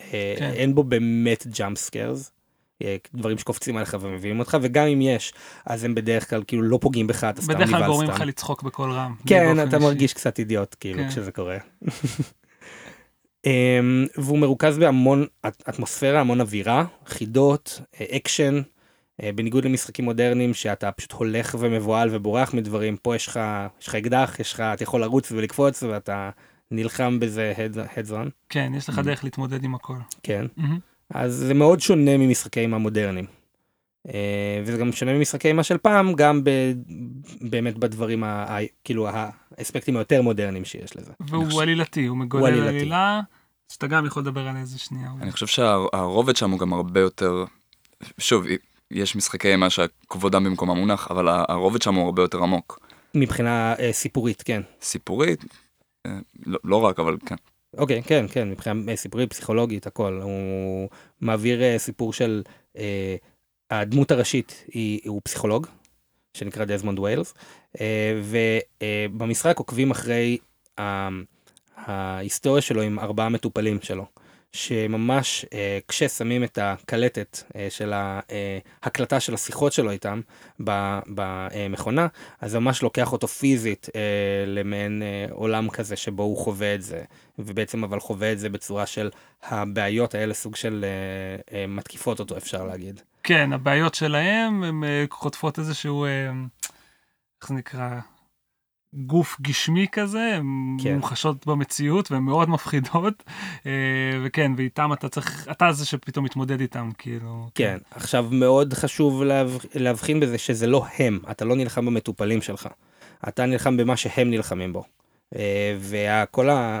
אה, 0.00 0.34
כן. 0.38 0.50
אין 0.54 0.74
בו 0.74 0.84
באמת 0.84 1.46
jump 1.58 1.78
scares. 1.78 2.32
דברים 3.14 3.38
שקופצים 3.38 3.76
עליך 3.76 3.96
ומבהילים 4.00 4.38
אותך 4.38 4.56
וגם 4.62 4.86
אם 4.86 5.00
יש 5.00 5.32
אז 5.66 5.84
הם 5.84 5.94
בדרך 5.94 6.30
כלל 6.30 6.42
כאילו 6.46 6.62
לא 6.62 6.78
פוגעים 6.80 7.06
בך 7.06 7.24
אתה 7.24 7.42
סתם 7.42 7.54
בדרך 7.54 7.68
כלל 7.68 7.76
נבהל 7.78 7.90
גורמים. 7.90 8.10
לך 8.10 8.20
לצחוק 8.20 8.62
בקול 8.62 8.90
רם. 8.92 9.14
כן 9.26 9.68
אתה. 9.68 9.78
מרגיש 9.78 10.12
קצת 10.12 10.38
אידיוט 10.38 10.76
כאילו 10.80 10.98
כן. 11.02 11.08
כשזה 11.08 11.32
קורה. 11.32 11.56
אמ, 13.46 14.06
והוא 14.16 14.38
מרוכז 14.38 14.78
בהמון 14.78 15.26
אט- 15.46 15.62
אטמוספירה 15.68 16.20
המון 16.20 16.40
אווירה 16.40 16.84
חידות 17.06 17.80
אה, 18.00 18.16
אקשן 18.16 18.60
אה, 19.22 19.30
בניגוד 19.34 19.64
למשחקים 19.64 20.04
מודרניים 20.04 20.54
שאתה 20.54 20.92
פשוט 20.92 21.12
הולך 21.12 21.56
ומבוהל 21.58 22.08
ובורח 22.12 22.54
מדברים 22.54 22.96
פה 22.96 23.16
יש 23.16 23.26
לך 23.26 23.40
יש 23.80 23.86
לך 23.88 23.94
אקדח 23.94 24.36
יש 24.40 24.52
לך 24.52 24.60
אתה 24.60 24.82
יכול 24.82 25.00
לרוץ 25.00 25.32
ולקפוץ 25.32 25.82
ואתה 25.82 26.30
נלחם 26.70 27.20
בזה 27.20 27.52
heads 27.56 28.10
on 28.10 28.30
כן, 28.48 28.72
יש 28.76 28.88
לך 28.88 28.98
דרך 28.98 29.24
להתמודד 29.24 29.64
עם 29.64 29.74
הכל. 29.74 29.96
כן 30.22 30.46
מהמם. 30.56 30.78
אז 31.14 31.32
זה 31.34 31.54
מאוד 31.54 31.80
שונה 31.80 32.16
ממשחקים 32.16 32.74
המודרניים. 32.74 33.26
אה, 34.08 34.62
וזה 34.64 34.76
גם 34.76 34.92
שונה 34.92 35.12
ממשחקי 35.12 35.48
אימה 35.48 35.62
של 35.62 35.78
פעם 35.78 36.12
גם 36.12 36.44
ב, 36.44 36.50
באמת 37.40 37.78
בדברים 37.78 38.24
ה, 38.24 38.56
כאילו 38.84 39.08
האספקטים 39.58 39.96
היותר 39.96 40.22
מודרניים 40.22 40.64
שיש 40.64 40.96
לזה. 40.96 41.12
והוא 41.20 41.62
עלילתי, 41.62 42.06
הוא 42.06 42.16
מגולל 42.16 42.46
עלילתי. 42.46 42.68
עלילה, 42.68 43.20
שאתה 43.72 43.86
גם 43.86 44.06
יכול 44.06 44.22
לדבר 44.22 44.48
על 44.48 44.56
איזה 44.56 44.78
שנייה. 44.78 45.10
אני 45.20 45.32
חושב 45.32 45.46
שהרובד 45.46 46.36
שם 46.36 46.50
הוא 46.50 46.58
גם 46.58 46.72
הרבה 46.72 47.00
יותר, 47.00 47.44
שוב, 48.18 48.44
יש 48.90 49.16
משחקי 49.16 49.48
אימה 49.48 49.70
שכבודם 49.70 50.44
במקומם 50.44 50.76
מונח, 50.76 51.10
אבל 51.10 51.28
הרובד 51.28 51.82
שם 51.82 51.94
הוא 51.94 52.04
הרבה 52.04 52.22
יותר 52.22 52.42
עמוק. 52.42 52.80
מבחינה 53.14 53.74
אה, 53.78 53.92
סיפורית 53.92 54.42
כן. 54.42 54.62
סיפורית, 54.82 55.44
לא, 56.46 56.58
לא 56.64 56.76
רק, 56.76 57.00
אבל 57.00 57.16
כן. 57.26 57.34
אוקיי 57.78 58.02
כן 58.02 58.26
כן 58.32 58.50
מבחינה 58.50 58.80
אה, 58.90 58.96
סיפורית 58.96 59.30
פסיכולוגית 59.30 59.86
הכל 59.86 60.20
הוא 60.22 60.88
מעביר 61.20 61.62
אה, 61.62 61.78
סיפור 61.78 62.12
של 62.12 62.42
אה, 62.78 63.16
הדמות 63.70 64.10
הראשית 64.10 64.64
היא 64.72 65.00
הוא 65.06 65.20
פסיכולוג 65.24 65.66
שנקרא 66.34 66.64
דזמונד 66.64 66.98
ויילס 66.98 67.34
אה, 67.80 68.20
ובמשחק 68.80 69.58
עוקבים 69.58 69.90
אחרי 69.90 70.38
ה- 70.80 71.08
ההיסטוריה 71.76 72.62
שלו 72.62 72.82
עם 72.82 72.98
ארבעה 72.98 73.28
מטופלים 73.28 73.78
שלו. 73.82 74.06
שממש 74.52 75.46
אה, 75.52 75.78
כששמים 75.88 76.44
את 76.44 76.58
הקלטת 76.62 77.42
אה, 77.56 77.66
של 77.70 77.92
ההקלטה 77.92 79.20
של 79.20 79.34
השיחות 79.34 79.72
שלו 79.72 79.90
איתם 79.90 80.20
במכונה 81.06 82.06
אז 82.40 82.50
זה 82.50 82.58
ממש 82.58 82.82
לוקח 82.82 83.12
אותו 83.12 83.28
פיזית 83.28 83.88
אה, 83.96 84.00
למעין 84.46 85.02
אה, 85.02 85.26
עולם 85.30 85.70
כזה 85.70 85.96
שבו 85.96 86.22
הוא 86.22 86.36
חווה 86.36 86.74
את 86.74 86.82
זה 86.82 87.02
ובעצם 87.38 87.84
אבל 87.84 88.00
חווה 88.00 88.32
את 88.32 88.38
זה 88.38 88.48
בצורה 88.48 88.86
של 88.86 89.10
הבעיות 89.42 90.14
האלה 90.14 90.34
סוג 90.34 90.56
של 90.56 90.84
אה, 90.84 91.58
אה, 91.58 91.66
מתקיפות 91.66 92.20
אותו 92.20 92.36
אפשר 92.36 92.64
להגיד. 92.64 93.00
כן, 93.22 93.52
הבעיות 93.52 93.94
שלהם, 93.94 94.64
הן 94.64 94.84
אה, 94.84 95.04
חוטפות 95.10 95.58
איזשהו, 95.58 96.04
אה, 96.04 96.30
איך 97.40 97.48
זה 97.48 97.54
נקרא, 97.54 98.00
גוף 98.96 99.36
גשמי 99.40 99.86
כזה, 99.92 100.34
הן 100.36 100.76
כן. 100.82 100.94
מומחשות 100.94 101.46
במציאות 101.46 102.12
והן 102.12 102.22
מאוד 102.22 102.50
מפחידות, 102.50 103.22
אה, 103.66 103.70
וכן, 104.24 104.52
ואיתם 104.56 104.92
אתה 104.92 105.08
צריך, 105.08 105.48
אתה 105.50 105.72
זה 105.72 105.86
שפתאום 105.86 106.24
מתמודד 106.24 106.60
איתם, 106.60 106.90
כאילו. 106.98 107.48
כן 107.54 107.78
עכשיו 107.90 108.26
מאוד 108.30 108.74
חשוב 108.74 109.22
להב... 109.22 109.58
להבחין 109.74 110.20
בזה 110.20 110.38
שזה 110.38 110.66
לא 110.66 110.84
הם 110.98 111.18
אתה 111.30 111.44
לא 111.44 111.56
נלחם 111.56 111.86
במטופלים 111.86 112.42
שלך 112.42 112.68
אתה 113.28 113.46
נלחם 113.46 113.76
במה 113.76 113.96
שהם 113.96 114.30
נלחמים 114.30 114.72
בו. 114.72 114.84
אה, 115.36 115.76
וכל 115.80 116.50
ה... 116.50 116.80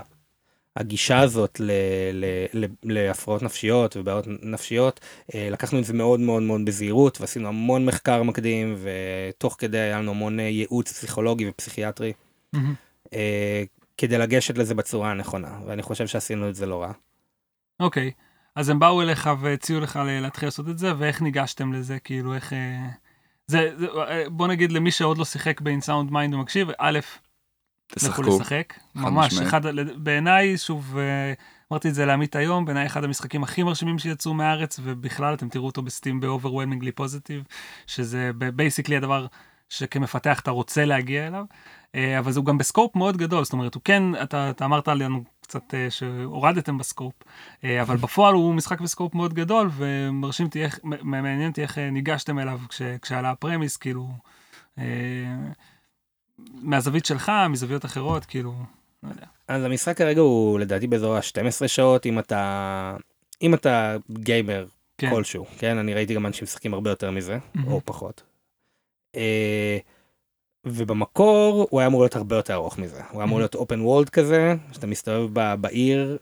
הגישה 0.76 1.20
הזאת 1.20 1.60
ל... 1.60 1.70
ל... 2.12 2.24
ל... 2.54 2.66
להפרעות 2.82 3.42
נפשיות 3.42 3.96
ובעיות 3.96 4.24
נפשיות 4.42 5.00
אה, 5.34 5.48
לקחנו 5.50 5.78
את 5.78 5.84
זה 5.84 5.92
מאוד 5.92 6.20
מאוד 6.20 6.42
מאוד 6.42 6.64
בזהירות 6.64 7.20
ועשינו 7.20 7.48
המון 7.48 7.86
מחקר 7.86 8.22
מקדים 8.22 8.76
ותוך 8.82 9.56
כדי 9.58 9.78
היה 9.78 9.98
לנו 9.98 10.10
המון 10.10 10.40
אה, 10.40 10.44
ייעוץ 10.44 10.92
פסיכולוגי 10.92 11.48
ופסיכיאטרי. 11.48 12.12
אה, 13.12 13.62
כדי 13.98 14.18
לגשת 14.18 14.58
לזה 14.58 14.74
בצורה 14.74 15.10
הנכונה 15.10 15.58
ואני 15.66 15.82
חושב 15.82 16.06
שעשינו 16.06 16.48
את 16.48 16.54
זה 16.54 16.66
לא 16.66 16.82
רע. 16.82 16.92
אוקיי, 17.80 18.10
אז 18.54 18.68
הם 18.68 18.78
באו 18.78 19.02
אליך 19.02 19.30
והציעו 19.40 19.80
לך 19.80 20.00
להתחיל 20.04 20.46
לעשות 20.46 20.68
את 20.68 20.78
זה, 20.78 20.92
ואיך 20.98 21.22
ניגשתם 21.22 21.72
לזה, 21.72 21.98
כאילו, 21.98 22.34
איך... 22.34 22.52
זה, 23.46 23.70
זה, 23.76 23.86
בוא 24.30 24.48
נגיד 24.48 24.72
למי 24.72 24.90
שעוד 24.90 25.18
לא 25.18 25.24
שיחק 25.24 25.60
ב-In 25.60 25.82
Sound 25.82 26.10
Mind 26.10 26.34
ומקשיב, 26.34 26.68
א', 26.78 26.98
לכו 27.92 28.22
תשחקו. 28.22 28.22
לשחק. 28.22 28.74
ממש. 28.94 29.38
אחד, 29.38 29.60
בעיניי, 29.96 30.58
שוב, 30.58 30.98
אה, 30.98 31.32
אמרתי 31.72 31.88
את 31.88 31.94
זה 31.94 32.06
לעמית 32.06 32.36
היום, 32.36 32.64
בעיניי 32.64 32.86
אחד 32.86 33.04
המשחקים 33.04 33.42
הכי 33.42 33.62
מרשימים 33.62 33.98
שיצאו 33.98 34.34
מהארץ, 34.34 34.80
ובכלל 34.82 35.34
אתם 35.34 35.48
תראו 35.48 35.66
אותו 35.66 35.82
ב 35.82 35.88
Steam 35.88 36.20
ב-overwhelmingly 36.20 37.00
positive, 37.00 37.52
שזה 37.86 38.30
basically 38.54 38.96
הדבר 38.96 39.26
שכמפתח 39.68 40.40
אתה 40.40 40.50
רוצה 40.50 40.84
להגיע 40.84 41.26
אליו, 41.26 41.44
אה, 41.94 42.18
אבל 42.18 42.32
זה 42.32 42.40
גם 42.44 42.58
ב 42.58 42.64
scope 42.64 42.96
מאוד 42.96 43.16
גדול, 43.16 43.44
זאת 43.44 43.52
אומרת, 43.52 43.74
הוא 43.74 43.82
כן, 43.84 44.02
אתה, 44.22 44.50
אתה 44.50 44.64
אמרת 44.64 44.88
לנו 44.88 45.24
קצת 45.40 45.74
אה, 45.74 45.90
שהורדתם 45.90 46.78
ב 46.78 46.83
scope, 46.83 47.12
אבל 47.82 47.96
בפועל 47.96 48.34
הוא 48.34 48.54
משחק 48.54 48.80
בסקופ 48.80 49.14
מאוד 49.14 49.34
גדול, 49.34 49.70
ומרשים 49.76 50.46
אותי 50.46 50.64
איך, 50.64 50.80
מ- 50.84 51.10
מעניין 51.10 51.48
אותי 51.50 51.62
איך 51.62 51.78
ניגשתם 51.78 52.38
אליו 52.38 52.60
כש, 52.68 52.82
כשעלה 53.02 53.30
הפרמיס, 53.30 53.76
כאילו, 53.76 54.08
מהזווית 56.62 57.06
שלך, 57.06 57.32
מזוויות 57.50 57.84
אחרות, 57.84 58.24
כאילו, 58.24 58.54
לא 59.02 59.08
יודע. 59.08 59.26
אז 59.48 59.64
המשחק 59.64 59.98
כרגע 59.98 60.20
הוא 60.20 60.58
לדעתי 60.58 60.86
באזור 60.86 61.16
ה-12 61.16 61.68
שעות 61.68 62.06
אם 62.06 62.18
אתה 62.18 62.96
אם 63.42 63.54
אתה 63.54 63.96
גיימר 64.10 64.66
כן. 64.98 65.10
כלשהו 65.10 65.46
כן 65.58 65.78
אני 65.78 65.94
ראיתי 65.94 66.14
גם 66.14 66.26
אנשים 66.26 66.44
משחקים 66.44 66.74
הרבה 66.74 66.90
יותר 66.90 67.10
מזה 67.10 67.38
מהמם. 67.54 67.68
או 67.72 67.80
פחות. 67.84 68.22
אה, 69.16 69.78
ובמקור 70.66 71.66
הוא 71.70 71.80
היה 71.80 71.86
אמור 71.86 72.00
להיות 72.00 72.16
הרבה 72.16 72.36
יותר 72.36 72.54
ארוך 72.54 72.78
מזה 72.78 73.00
הוא 73.10 73.20
היה 73.20 73.24
אמור 73.24 73.38
להיות 73.38 73.54
open 73.54 73.78
world 73.86 74.10
כזה 74.10 74.54
שאתה 74.72 74.86
מסתובב 74.86 75.30
ב- 75.40 75.54
בעיר 75.60 76.18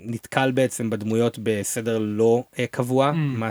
ונתקל 0.00 0.50
בעצם 0.50 0.90
בדמויות 0.90 1.38
בסדר 1.42 1.98
לא 2.00 2.44
אה, 2.58 2.66
קבוע 2.66 3.10
Mm. 3.10 3.14
מה 3.16 3.50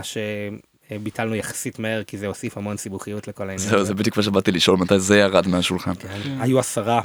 שביטלנו 0.98 1.34
יחסית 1.34 1.78
מהר 1.78 2.04
כי 2.04 2.18
זה 2.18 2.26
הוסיף 2.26 2.56
המון 2.56 2.76
סיבוכיות 2.76 3.28
לכל 3.28 3.42
העניין. 3.42 3.68
זהו. 3.70 3.84
זה 3.84 3.94
בדיוק 3.94 4.16
מה 4.16 4.22
שבאתי 4.22 4.52
לשאול, 4.52 4.78
מתי 4.78 5.00
זה 5.00 5.18
ירד 5.18 5.48
מהשולחן. 5.48 5.94
כן. 5.94 6.38
היו 6.40 6.58
עשרה 6.58 7.00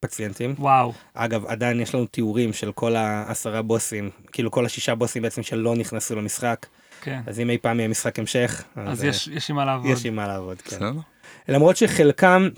פציינטים. 0.00 0.54
וואו, 0.58 0.92
אגב, 1.14 1.46
עדיין 1.46 1.80
יש 1.80 1.94
לנו 1.94 2.06
תיאורים 2.06 2.52
של 2.52 2.72
כל 2.72 2.96
העשרה 2.96 3.62
בוסים, 3.62 4.10
כאילו 4.32 4.50
כל 4.50 4.66
השישה 4.66 4.94
בוסים 4.94 5.22
בעצם 5.22 5.42
שלא 5.42 5.76
נכנסו 5.76 6.16
למשחק, 6.16 6.66
כן. 7.00 7.20
אז 7.26 7.40
אם 7.40 7.50
אי 7.50 7.58
פעם 7.58 7.78
יהיה 7.78 7.88
משחק 7.88 8.18
המשך, 8.18 8.62
אז 8.76 9.04
אה, 9.04 9.08
יש 9.08 9.28
יש 9.28 9.50
עם 9.50 9.56
מה 9.56 9.64
לעבוד. 9.64 9.90
יש 9.90 10.06
עם 10.06 10.16
מה 10.16 10.26
לעבוד, 10.26 10.62
כן. 10.62 10.76
בסדר? 10.76 10.92
למרות 11.48 11.76
שחלקם 11.76 12.48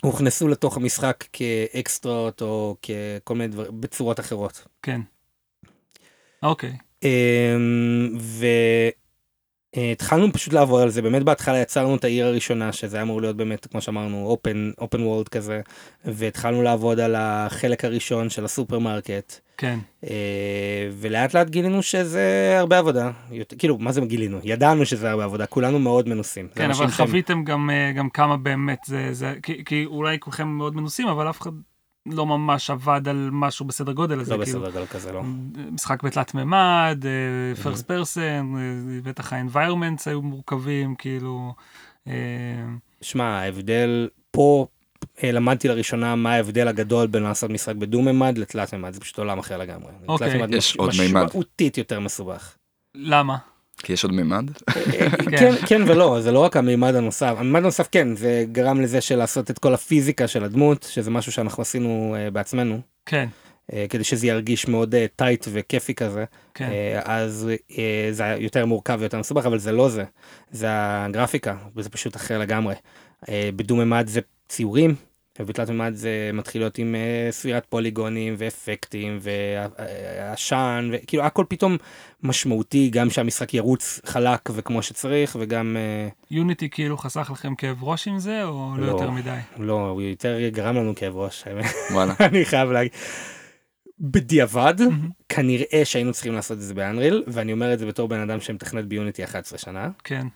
הוכנסו 0.00 0.48
לתוך 0.48 0.76
המשחק 0.76 1.24
כאקסטרות 1.32 2.42
או 2.42 2.76
ככל 2.82 3.34
מיני 3.34 3.48
דברים, 3.48 3.80
בצורות 3.80 4.20
אחרות. 4.20 4.66
כן. 4.82 5.00
אוקיי. 6.42 6.72
אמ, 7.02 8.18
והתחלנו 9.76 10.32
פשוט 10.32 10.52
לעבוד 10.52 10.82
על 10.82 10.88
זה, 10.90 11.02
באמת 11.02 11.22
בהתחלה 11.22 11.58
יצרנו 11.58 11.96
את 11.96 12.04
העיר 12.04 12.26
הראשונה, 12.26 12.72
שזה 12.72 12.96
היה 12.96 13.02
אמור 13.02 13.20
להיות 13.20 13.36
באמת, 13.36 13.66
כמו 13.66 13.80
שאמרנו, 13.80 14.26
open, 14.26 14.70
open 14.78 15.02
world 15.02 15.28
כזה, 15.28 15.60
והתחלנו 16.04 16.62
לעבוד 16.62 17.00
על 17.00 17.14
החלק 17.18 17.84
הראשון 17.84 18.30
של 18.30 18.44
הסופרמרקט, 18.44 19.32
כן. 19.58 19.78
אה, 20.04 20.10
ולאט 20.92 21.34
לאט 21.34 21.48
גילינו 21.50 21.82
שזה 21.82 22.54
הרבה 22.58 22.78
עבודה, 22.78 23.10
יותר- 23.30 23.56
כאילו, 23.58 23.78
מה 23.78 23.92
זה 23.92 24.00
גילינו? 24.00 24.38
ידענו 24.44 24.86
שזה 24.86 25.10
הרבה 25.10 25.24
עבודה, 25.24 25.46
כולנו 25.46 25.78
מאוד 25.78 26.08
מנוסים. 26.08 26.48
כן, 26.54 26.70
אבל 26.70 26.86
חוויתם 26.90 27.44
גם, 27.44 27.70
אה, 27.70 27.92
גם 27.92 28.10
כמה 28.10 28.36
באמת 28.36 28.78
זה, 28.86 29.08
זה 29.12 29.34
כי, 29.42 29.64
כי 29.64 29.84
אולי 29.86 30.16
כולכם 30.20 30.48
מאוד 30.48 30.76
מנוסים, 30.76 31.08
אבל 31.08 31.30
אף 31.30 31.40
אחד 31.40 31.50
לא 32.06 32.26
ממש 32.26 32.70
עבד 32.70 33.08
על 33.08 33.28
משהו 33.32 33.64
בסדר 33.64 33.92
גודל 33.92 34.20
הזה. 34.20 34.36
לא 34.36 34.44
כאילו, 34.44 34.60
בסדר 34.60 34.70
גודל 34.70 34.86
כזה, 34.86 35.12
לא. 35.12 35.22
משחק 35.72 36.02
בתלת 36.02 36.34
מימד, 36.34 37.04
אה, 37.04 37.62
פרסט 37.62 37.86
פרסן, 37.86 38.54
בטח 39.04 39.32
ה-environments 39.32 40.02
היו 40.06 40.22
מורכבים, 40.22 40.94
כאילו. 40.94 41.54
אה, 42.08 42.12
שמע, 43.00 43.24
ההבדל 43.24 44.08
פה, 44.30 44.66
אה, 45.22 45.32
למדתי 45.32 45.68
לראשונה 45.68 46.16
מה 46.16 46.32
ההבדל 46.32 46.68
הגדול 46.68 47.06
בין 47.06 47.22
לעשות 47.22 47.50
משחק 47.50 47.74
בדו-ממד 47.74 48.38
לתלת 48.38 48.74
ממד, 48.74 48.92
זה 48.92 49.00
פשוט 49.00 49.18
עולם 49.18 49.38
אחר 49.38 49.58
לגמרי. 49.58 49.92
אוקיי. 50.08 50.30
תלת 50.30 50.40
ממד 50.40 50.54
יש 50.54 50.76
עוד 50.76 50.90
מימד. 50.98 51.24
משמעותית 51.24 51.78
יותר 51.78 52.00
מסובך. 52.00 52.56
למה? 52.94 53.36
כי 53.84 53.92
יש 53.92 54.04
עוד 54.04 54.12
מימד. 54.12 54.50
כן, 55.38 55.54
כן. 55.66 55.82
ולא, 55.86 56.20
זה 56.20 56.32
לא 56.32 56.38
רק 56.38 56.56
המימד 56.56 56.94
הנוסף, 56.94 57.34
המימד 57.38 57.60
הנוסף 57.60 57.88
כן, 57.92 58.16
זה 58.16 58.44
גרם 58.52 58.80
לזה 58.80 59.00
של 59.00 59.16
לעשות 59.16 59.50
את 59.50 59.58
כל 59.58 59.74
הפיזיקה 59.74 60.28
של 60.28 60.44
הדמות, 60.44 60.86
שזה 60.90 61.10
משהו 61.10 61.32
שאנחנו 61.32 61.62
עשינו 61.62 62.16
אה, 62.18 62.30
בעצמנו, 62.30 62.80
כן, 63.06 63.28
אה, 63.72 63.86
כדי 63.88 64.04
שזה 64.04 64.26
ירגיש 64.26 64.68
מאוד 64.68 64.94
אה, 64.94 65.06
טייט 65.16 65.46
וכיפי 65.52 65.94
כזה, 65.94 66.24
כן. 66.54 66.70
אה, 66.70 67.00
אז 67.04 67.50
אה, 67.78 68.08
זה 68.10 68.22
היה 68.22 68.36
יותר 68.36 68.66
מורכב 68.66 68.96
ויותר 69.00 69.18
מסובך, 69.18 69.46
אבל 69.46 69.58
זה 69.58 69.72
לא 69.72 69.88
זה, 69.88 70.04
זה 70.50 70.66
הגרפיקה, 70.70 71.56
וזה 71.76 71.88
פשוט 71.88 72.16
אחר 72.16 72.38
לגמרי. 72.38 72.74
אה, 73.28 73.50
בדו-ממד 73.56 74.06
זה 74.08 74.20
ציורים, 74.48 74.94
ובתלת 75.40 75.70
ממד 75.70 75.94
זה 75.94 76.30
מתחיל 76.32 76.62
להיות 76.62 76.78
עם 76.78 76.94
אה, 76.94 77.28
ספירת 77.30 77.66
פוליגונים 77.68 78.34
ואפקטים 78.38 79.18
ועשן, 79.20 80.90
וכאילו 80.92 81.24
הכל 81.24 81.44
פתאום 81.48 81.76
משמעותי, 82.22 82.90
גם 82.90 83.10
שהמשחק 83.10 83.54
ירוץ 83.54 84.00
חלק 84.06 84.50
וכמו 84.54 84.82
שצריך, 84.82 85.36
וגם 85.40 85.76
אה, 85.76 86.08
יוניטי 86.30 86.70
כאילו 86.70 86.98
חסך 86.98 87.30
לכם 87.32 87.54
כאב 87.54 87.84
ראש 87.84 88.08
עם 88.08 88.18
זה, 88.18 88.44
או 88.44 88.74
לא 88.78 88.86
לא. 88.86 88.90
יותר 88.90 89.10
מדי? 89.10 89.38
לא, 89.58 89.88
הוא 89.88 90.02
יותר 90.02 90.48
גרם 90.48 90.76
לנו 90.76 90.94
כאב 90.94 91.16
ראש. 91.16 91.44
אני 92.20 92.44
חייב 92.44 92.70
להגיד. 92.70 92.92
בדיעבד. 94.00 94.74
כנראה 95.28 95.84
שהיינו 95.84 96.12
צריכים 96.12 96.32
לעשות 96.32 96.58
את 96.58 96.62
זה 96.62 96.74
באנריל, 96.74 97.22
ואני 97.26 97.52
אומר 97.52 97.74
את 97.74 97.78
זה 97.78 97.86
בתור 97.86 98.08
בן 98.08 98.20
אדם 98.20 98.40
שמתכנת 98.40 98.84
ביוניטי 98.84 99.24
11 99.24 99.58
שנה. 99.58 99.90
כן, 100.04 100.26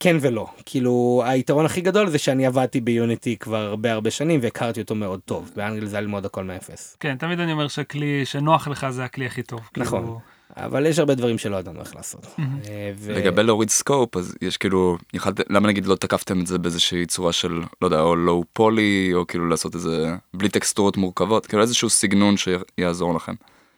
כן 0.00 0.16
ולא, 0.20 0.46
כאילו 0.66 1.22
היתרון 1.26 1.66
הכי 1.66 1.80
גדול 1.80 2.08
זה 2.08 2.18
שאני 2.18 2.46
עבדתי 2.46 2.80
ביוניטי 2.80 3.36
כבר 3.36 3.56
הרבה 3.56 3.92
הרבה 3.92 4.10
שנים 4.10 4.40
והכרתי 4.42 4.80
אותו 4.80 4.94
מאוד 4.94 5.20
טוב, 5.24 5.50
באנגל 5.56 5.86
זה 5.86 6.00
ללמוד 6.00 6.24
הכל 6.24 6.44
מאפס. 6.44 6.96
כן, 7.00 7.16
תמיד 7.16 7.40
אני 7.40 7.52
אומר 7.52 7.68
שכלי 7.68 8.24
שנוח 8.24 8.68
לך 8.68 8.86
זה 8.90 9.04
הכלי 9.04 9.26
הכי 9.26 9.42
טוב. 9.42 9.60
נכון. 9.76 10.00
כאילו, 10.00 10.20
אבל 10.56 10.86
יש 10.86 10.98
הרבה 10.98 11.14
דברים 11.14 11.38
שלא 11.38 11.56
ידענו 11.56 11.80
איך 11.80 11.96
לעשות. 11.96 12.26
אה, 12.38 12.92
ו- 12.96 13.12
לגבי 13.12 13.42
להוריד 13.42 13.70
סקופ 13.70 14.16
אז 14.16 14.34
יש 14.42 14.56
כאילו 14.56 14.98
יכלת 15.14 15.40
למה 15.50 15.68
נגיד 15.68 15.86
לא 15.86 15.94
תקפתם 15.94 16.40
את 16.40 16.46
זה 16.46 16.58
באיזושהי 16.58 17.06
צורה 17.06 17.32
של 17.32 17.52
לא 17.82 17.86
יודע 17.86 18.00
או 18.00 18.16
לואו 18.16 18.44
פולי 18.52 19.10
או 19.14 19.26
כאילו 19.26 19.48
לעשות 19.48 19.74
איזה 19.74 20.14
בלי 20.34 20.48
טקסטורות 20.48 20.96
מורכבות 20.96 21.46
כאילו 21.46 21.62
איזשהו 21.62 21.90
סגנון 21.90 22.34
שיעזור 22.36 23.14
לכם. 23.14 23.34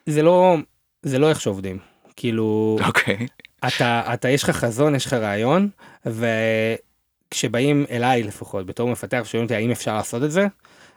זה 0.07 0.23
לא, 0.23 0.57
זה 1.03 1.19
לא 1.19 1.29
איך 1.29 1.41
שעובדים, 1.41 1.79
כאילו 2.17 2.79
אוקיי. 2.87 3.27
אתה, 3.69 4.15
אתה 4.15 4.29
יש 4.29 4.43
לך 4.43 4.51
חזון, 4.51 4.95
יש 4.95 5.07
לך 5.07 5.13
רעיון, 5.13 5.69
וכשבאים 6.07 7.85
אליי 7.91 8.23
לפחות 8.23 8.67
בתור 8.67 8.89
מפתח 8.91 9.23
שואלים 9.25 9.45
אותי 9.45 9.55
האם 9.55 9.71
אפשר 9.71 9.95
לעשות 9.97 10.23
את 10.25 10.31
זה, 10.31 10.47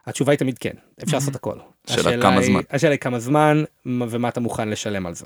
התשובה 0.05 0.32
היא 0.32 0.39
תמיד 0.39 0.58
כן, 0.58 0.73
אפשר 1.03 1.17
לעשות 1.17 1.36
הכל. 1.36 1.55
שאלה 1.88 1.99
השאלה 1.99 2.21
כמה 2.21 2.41
זמן. 2.41 2.62
השאלה 2.71 2.91
היא 2.91 2.99
כמה 2.99 3.19
זמן 3.19 3.63
מה- 3.86 4.05
ומה 4.10 4.29
אתה 4.29 4.39
מוכן 4.39 4.69
לשלם 4.69 5.05
על 5.05 5.13
זה. 5.13 5.25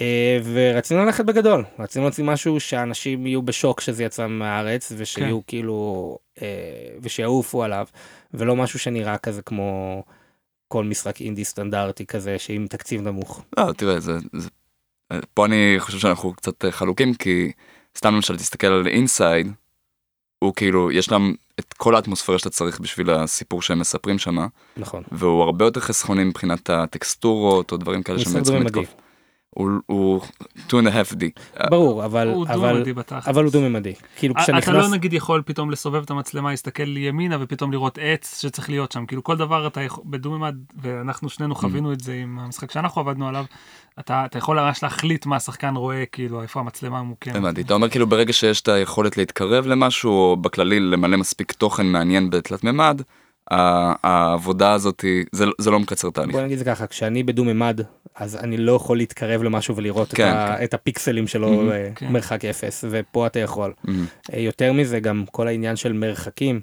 אה, 0.00 0.38
ורצינו 0.52 1.04
ללכת 1.04 1.24
בגדול, 1.24 1.64
רצינו 1.78 2.04
להוציא 2.04 2.24
משהו 2.24 2.60
שאנשים 2.60 3.26
יהיו 3.26 3.42
בשוק 3.42 3.80
שזה 3.80 4.04
יצא 4.04 4.26
מהארץ 4.26 4.92
ושיהיו 4.96 5.36
כן. 5.36 5.42
כאילו, 5.46 6.18
אה, 6.42 6.46
ושיעופו 7.02 7.64
עליו, 7.64 7.86
ולא 8.34 8.56
משהו 8.56 8.78
שנראה 8.78 9.18
כזה 9.18 9.42
כמו 9.42 10.02
כל 10.68 10.84
משחק 10.84 11.20
אינדי 11.20 11.44
סטנדרטי 11.44 12.06
כזה 12.06 12.38
שעם 12.38 12.66
תקציב 12.66 13.00
נמוך. 13.00 13.42
לא, 13.58 13.72
תראה, 13.76 14.00
זה, 14.00 14.12
זה... 14.32 14.48
פה 15.34 15.46
אני 15.46 15.74
חושב 15.78 15.98
שאנחנו 15.98 16.32
קצת 16.32 16.64
אה, 16.64 16.70
חלוקים, 16.70 17.14
כי 17.14 17.52
סתם 17.98 18.14
למשל 18.14 18.36
תסתכל 18.36 18.66
על 18.66 18.86
אינסייד, 18.86 19.52
הוא 20.38 20.54
כאילו, 20.54 20.92
יש 20.92 21.12
להם 21.12 21.34
את 21.60 21.72
כל 21.72 21.94
האטמוספירה 21.94 22.38
שאתה 22.38 22.50
צריך 22.50 22.80
בשביל 22.80 23.10
הסיפור 23.10 23.62
שהם 23.62 23.78
מספרים 23.78 24.18
שם, 24.18 24.36
נכון. 24.76 25.02
והוא 25.12 25.42
הרבה 25.42 25.64
יותר 25.64 25.80
חסכוני 25.80 26.24
מבחינת 26.24 26.70
הטקסטורות 26.70 27.72
או 27.72 27.76
דברים 27.76 28.02
כאלה 28.02 28.18
שמייצרים 28.18 28.62
דו-ממדי. 28.62 28.80
לתקוף. 28.80 29.07
הוא, 29.58 29.70
הוא 29.86 30.20
2 30.66 30.86
and 30.86 30.90
a 30.90 30.92
half 30.92 31.14
D. 31.14 31.24
ברור, 31.70 32.04
אבל, 32.04 32.28
הוא 32.28 32.46
אבל, 32.48 32.72
דו-ממדי 32.72 32.92
בתכלס. 32.92 33.28
אבל 33.28 33.44
הוא 33.44 33.52
דו-ממדי. 33.52 33.92
כאילו 34.16 34.34
אתה 34.34 34.42
כשנכנס... 34.42 34.74
לא 34.74 34.88
נגיד 34.88 35.12
יכול 35.12 35.42
פתאום 35.46 35.70
לסובב 35.70 36.02
את 36.02 36.10
המצלמה, 36.10 36.50
להסתכל 36.50 36.96
ימינה 36.96 37.36
ופתאום 37.40 37.72
לראות 37.72 37.98
עץ 38.02 38.40
שצריך 38.42 38.70
להיות 38.70 38.92
שם. 38.92 39.06
כאילו 39.06 39.24
כל 39.24 39.36
דבר 39.36 39.66
אתה 39.66 39.80
יכול, 39.82 40.04
בדו-ממד, 40.06 40.54
ואנחנו 40.82 41.28
שנינו 41.28 41.54
Mm. 41.54 41.58
חווינו 41.58 41.92
את 41.92 42.00
זה 42.00 42.14
עם 42.14 42.38
המשחק 42.38 42.70
שאנחנו 42.70 43.00
עבדנו 43.00 43.28
עליו, 43.28 43.44
אתה, 44.00 44.24
אתה 44.24 44.38
יכול 44.38 44.60
ממש 44.60 44.82
להחליט 44.82 45.26
מה 45.26 45.36
השחקן 45.36 45.74
רואה, 45.76 46.04
כאילו 46.12 46.42
איפה 46.42 46.60
המצלמה 46.60 47.02
ממוקמת. 47.02 47.36
הבנתי, 47.36 47.60
אתה 47.60 47.74
אומר 47.74 47.88
כאילו 47.88 48.06
ברגע 48.06 48.32
שיש 48.32 48.60
את 48.60 48.68
היכולת 48.68 49.16
להתקרב 49.16 49.66
למשהו, 49.66 50.10
או 50.10 50.36
בכללי 50.36 50.80
למלא 50.80 51.16
מספיק 51.16 51.52
תוכן 51.52 51.86
מעניין 51.86 52.30
בתלת 52.30 52.64
מימד, 52.64 53.02
ה- 53.50 54.08
העבודה 54.08 54.72
הזאת, 54.72 55.04
זה, 55.32 55.44
זה 55.58 55.70
לא 55.70 55.80
מקצר 55.80 56.10
תהליך. 56.10 56.32
בוא 56.36 56.42
נגיד 56.42 56.58
זה 56.58 56.64
ככה, 56.64 56.86
כשאני 56.86 57.22
בדו-ממד, 57.22 57.80
אז 58.18 58.36
אני 58.36 58.56
לא 58.56 58.72
יכול 58.72 58.96
להתקרב 58.96 59.42
למשהו 59.42 59.76
ולראות 59.76 60.08
כן, 60.14 60.28
את, 60.30 60.34
ה, 60.36 60.54
כן. 60.58 60.64
את 60.64 60.74
הפיקסלים 60.74 61.26
שלו 61.26 61.48
Mhm. 61.68 61.72
אה, 61.72 61.88
כן. 61.94 62.12
מרחק 62.12 62.44
אפס, 62.44 62.84
ופה 62.90 63.26
אתה 63.26 63.38
יכול. 63.38 63.72
אה, 64.34 64.38
יותר 64.40 64.72
מזה, 64.72 65.00
גם 65.00 65.24
כל 65.30 65.48
העניין 65.48 65.76
של 65.76 65.92
מרחקים, 65.92 66.60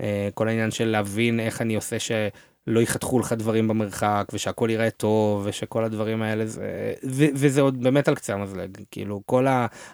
אה, 0.00 0.28
כל 0.34 0.48
העניין 0.48 0.70
של 0.70 0.84
להבין 0.88 1.40
איך 1.40 1.62
אני 1.62 1.74
עושה 1.74 1.96
שלא 1.98 2.80
יחתכו 2.80 3.18
לך 3.18 3.32
דברים 3.32 3.68
במרחק, 3.68 4.24
ושהכול 4.32 4.70
ייראה 4.70 4.90
טוב, 4.90 5.42
ושכל 5.44 5.84
הדברים 5.84 6.22
האלה, 6.22 6.46
זה, 6.46 6.94
ו, 7.04 7.24
וזה 7.34 7.60
עוד 7.60 7.82
באמת 7.82 8.08
על 8.08 8.14
קצה 8.14 8.34
המזלג. 8.34 8.70
כאילו, 8.90 9.22
כל 9.26 9.46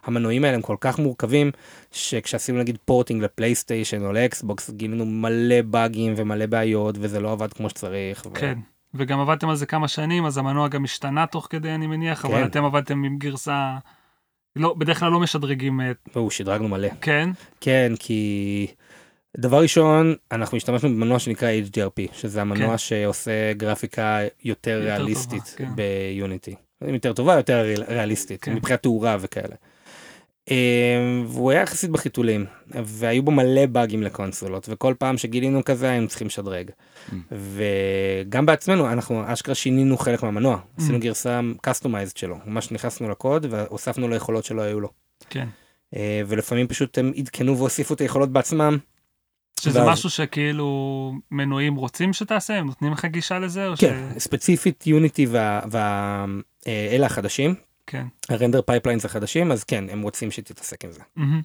המנועים 0.04 0.44
האלה 0.44 0.56
הם 0.56 0.62
כל 0.62 0.76
כך 0.80 0.98
מורכבים, 0.98 1.50
שכשעשינו 1.90 2.58
נגיד 2.58 2.78
פורטינג 2.84 3.22
לפלייסטיישן 3.22 4.04
או 4.04 4.12
לאקסבוקס, 4.12 4.70
גילינו 4.70 5.06
מלא 5.06 5.62
באגים 5.62 6.14
ומלא 6.16 6.46
בעיות, 6.46 6.94
וזה 7.00 7.20
לא 7.20 7.32
עבד 7.32 7.52
כמו 7.52 7.70
שצריך. 7.70 8.26
ו... 8.26 8.30
וגם 8.94 9.20
עבדתם 9.20 9.48
על 9.48 9.56
זה 9.56 9.66
כמה 9.66 9.88
שנים, 9.88 10.26
אז 10.26 10.38
המנוע 10.38 10.68
גם 10.68 10.84
השתנה 10.84 11.26
תוך 11.26 11.46
כדי, 11.50 11.70
אני 11.74 11.86
מניח, 11.86 12.24
אבל 12.24 12.34
כן. 12.34 12.44
אתם 12.46 12.64
עבדתם 12.64 13.04
עם 13.04 13.18
גרסה... 13.18 13.76
לא, 14.56 14.74
בדרך 14.78 14.98
כלל 15.00 15.12
לא 15.12 15.20
משדרגים, 15.20 15.80
אה, 15.80 15.92
והוא 16.14 16.30
שדרגנו 16.30 16.68
מלא. 16.68 16.88
כן, 17.00 17.30
כן, 17.60 17.92
כי 17.98 18.66
דבר 19.36 19.62
ראשון, 19.62 20.14
אנחנו 20.32 20.56
השתמשנו 20.56 20.88
במנוע 20.88 21.18
שנקרא 21.18 21.48
HDRP, 21.52 22.12
שזה 22.14 22.40
המנוע 22.40 22.68
כן. 22.70 22.78
שעושה 22.78 23.52
גרפיקה 23.52 24.18
יותר 24.44 24.70
יותר 24.70 24.84
ריאליסטית 24.84 25.42
טובה, 25.56 25.70
כן. 25.70 25.76
ביוניטי. 25.76 26.54
יותר 26.88 27.12
טובה, 27.12 27.34
יותר 27.34 27.62
ריאל- 27.62 27.84
ריאליסטית, 27.88 28.42
כן. 28.42 28.54
מבחינת 28.54 28.82
תאורה 28.82 29.16
וכאלה. 29.20 29.54
אה, 30.50 30.56
והוא 31.26 31.50
היה 31.50 31.60
יחסית 31.62 31.90
בחיתולים, 31.90 32.46
והיו 32.70 33.22
בו 33.22 33.30
מלא 33.30 33.66
באגים 33.66 34.02
לקונסולות, 34.02 34.66
וכל 34.70 34.94
פעם 34.98 35.18
שגילינו 35.18 35.64
כזה 35.64 35.90
היינו 35.90 36.08
צריכים 36.08 36.26
לשדרג. 36.26 36.70
וגם 37.32 38.46
בעצמנו, 38.46 38.92
אנחנו 38.92 39.32
אשכרה 39.32 39.54
שינינו 39.54 39.96
חלק 39.98 40.22
מהמנוע, 40.22 40.58
עשינו 40.78 40.98
Mm. 40.98 41.00
גרסה 41.00 41.40
customized 41.60 42.16
שלו, 42.16 42.36
ממש 42.46 42.70
נכנסנו 42.72 43.08
לקוד 43.08 43.46
והוספנו 43.50 44.08
לו 44.08 44.16
יכולות 44.16 44.44
שלא 44.44 44.62
היו 44.62 44.80
לו. 44.80 44.88
כן. 45.30 45.48
אה, 45.96 46.20
ולפעמים 46.26 46.66
פשוט 46.68 46.98
הם 46.98 47.12
עדכנו 47.16 47.58
והוסיפו 47.58 47.94
את 47.94 48.00
היכולות 48.00 48.32
בעצמם. 48.32 48.78
שזה 49.60 49.78
ואז- 49.80 49.88
משהו 49.88 50.10
שכאילו 50.10 51.12
מנועים 51.30 51.74
רוצים 51.74 52.12
שתעשה, 52.12 52.54
הם 52.58 52.66
נותנים 52.66 52.92
לך 52.92 53.04
גישה 53.04 53.38
לזה, 53.38 53.68
או 53.68 53.74
כן, 53.78 54.08
ש... 54.18 54.22
ספציפית 54.22 54.86
יוניטי 54.86 55.26
ואלה 55.26 57.06
החדשים, 57.06 57.54
כן. 57.86 58.06
ה 58.28 58.33
render 58.33 58.62
pipelines 58.62 59.04
החדשים, 59.04 59.52
אז 59.52 59.64
כן, 59.64 59.84
הם 59.90 60.02
רוצים 60.02 60.30
שתתעסק 60.30 60.84
עם 60.84 60.92
זה. 60.92 61.00
מהמם. 61.16 61.42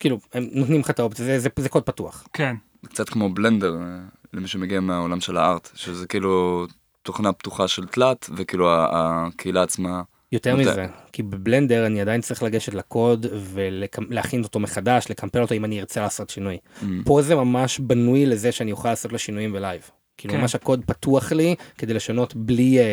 כאילו, 0.00 0.18
הם 0.34 0.48
נותנים 0.52 0.80
לך 0.80 0.90
את 0.90 0.98
האופציה, 1.00 1.24
זה, 1.24 1.38
זה, 1.38 1.48
זה 1.58 1.68
קוד 1.68 1.82
פתוח. 1.82 2.26
כן. 2.32 2.56
קצת 2.86 3.08
כמו 3.08 3.34
בלנדר, 3.34 3.74
אה, 3.74 3.98
למי 4.32 4.48
שמגיע 4.48 4.80
מהעולם 4.80 5.20
של 5.20 5.36
ה 5.36 5.43
art, 5.43 5.70
שזה 5.74 6.06
כאילו 6.06 6.66
תוכנה 7.02 7.32
פתוחה 7.32 7.68
של 7.68 7.86
תלת, 7.86 8.30
וכאילו 8.36 8.68
הקהילה 8.72 9.62
עצמה, 9.62 10.02
יותר 10.32 10.50
אתה- 10.54 10.70
מזה, 10.70 10.86
כי 11.12 11.22
בבלנדר 11.22 11.86
אני 11.86 12.00
עדיין 12.00 12.20
צריך 12.20 12.42
לגשת 12.42 12.74
לקוד 12.74 13.26
ולהכין 13.52 14.42
אותו 14.44 14.60
מחדש, 14.60 15.10
לקמפל 15.10 15.42
אותו 15.42 15.54
אם 15.54 15.64
אני 15.64 15.80
ארצה 15.80 16.00
לעשות 16.00 16.30
שינוי. 16.30 16.58
mm, 16.80 16.84
פה 17.04 17.22
זה 17.22 17.34
ממש 17.34 17.78
בנוי 17.80 18.26
לזה 18.26 18.52
שאני 18.52 18.72
אוכל 18.72 18.88
לעשות 18.88 19.12
לו 19.12 19.18
שינויים 19.18 19.52
ב 19.52 19.58
live. 19.58 19.90
כאילו 20.18 20.34
כן. 20.34 20.40
ממש 20.40 20.54
הקוד 20.54 20.84
פתוח 20.86 21.32
לי 21.32 21.54
כדי 21.78 21.94
לשנות 21.94 22.34
בלי 22.34 22.78
אה, 22.78 22.84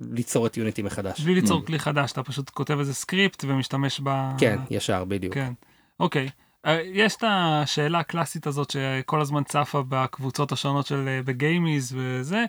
ליצור 0.00 0.46
את 0.46 0.56
יוניטי 0.56 0.82
מחדש. 0.82 1.20
בלי 1.20 1.34
ליצור 1.34 1.60
Mm. 1.62 1.66
כלי 1.66 1.78
חדש, 1.78 2.12
אתה 2.12 2.22
פשוט 2.22 2.50
כותב 2.50 2.78
איזה 2.78 2.94
סקריפט 2.94 3.44
ומשתמש 3.48 4.00
ב... 4.04 4.30
כן, 4.38 4.58
ישר, 4.70 5.04
בדיוק. 5.04 5.34
כן. 5.34 5.52
אוקיי. 6.00 6.28
אה, 6.66 6.80
יש 6.84 7.16
את 7.16 7.24
השאלה 7.26 7.98
הקלאסית 7.98 8.46
הזאת 8.46 8.70
שכל 8.70 9.20
הזמן 9.20 9.42
צפה 9.44 9.82
בקבוצות 9.88 10.52
השונות 10.52 10.86
של 10.86 11.08
אה, 11.08 11.20
בגיימדיז 11.24 11.94
וזה. 11.96 12.44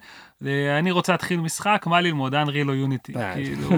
אה, 0.46 0.80
אני 0.80 0.92
רוצה 0.92 1.12
להתחיל 1.12 1.40
משחק, 1.40 1.84
מה 1.88 2.02
ללמוד, 2.02 2.36
אנריל 2.36 2.70
או 2.70 2.76
יוניטי. 2.76 3.14
אה, 3.16 3.34
כאילו, 3.34 3.70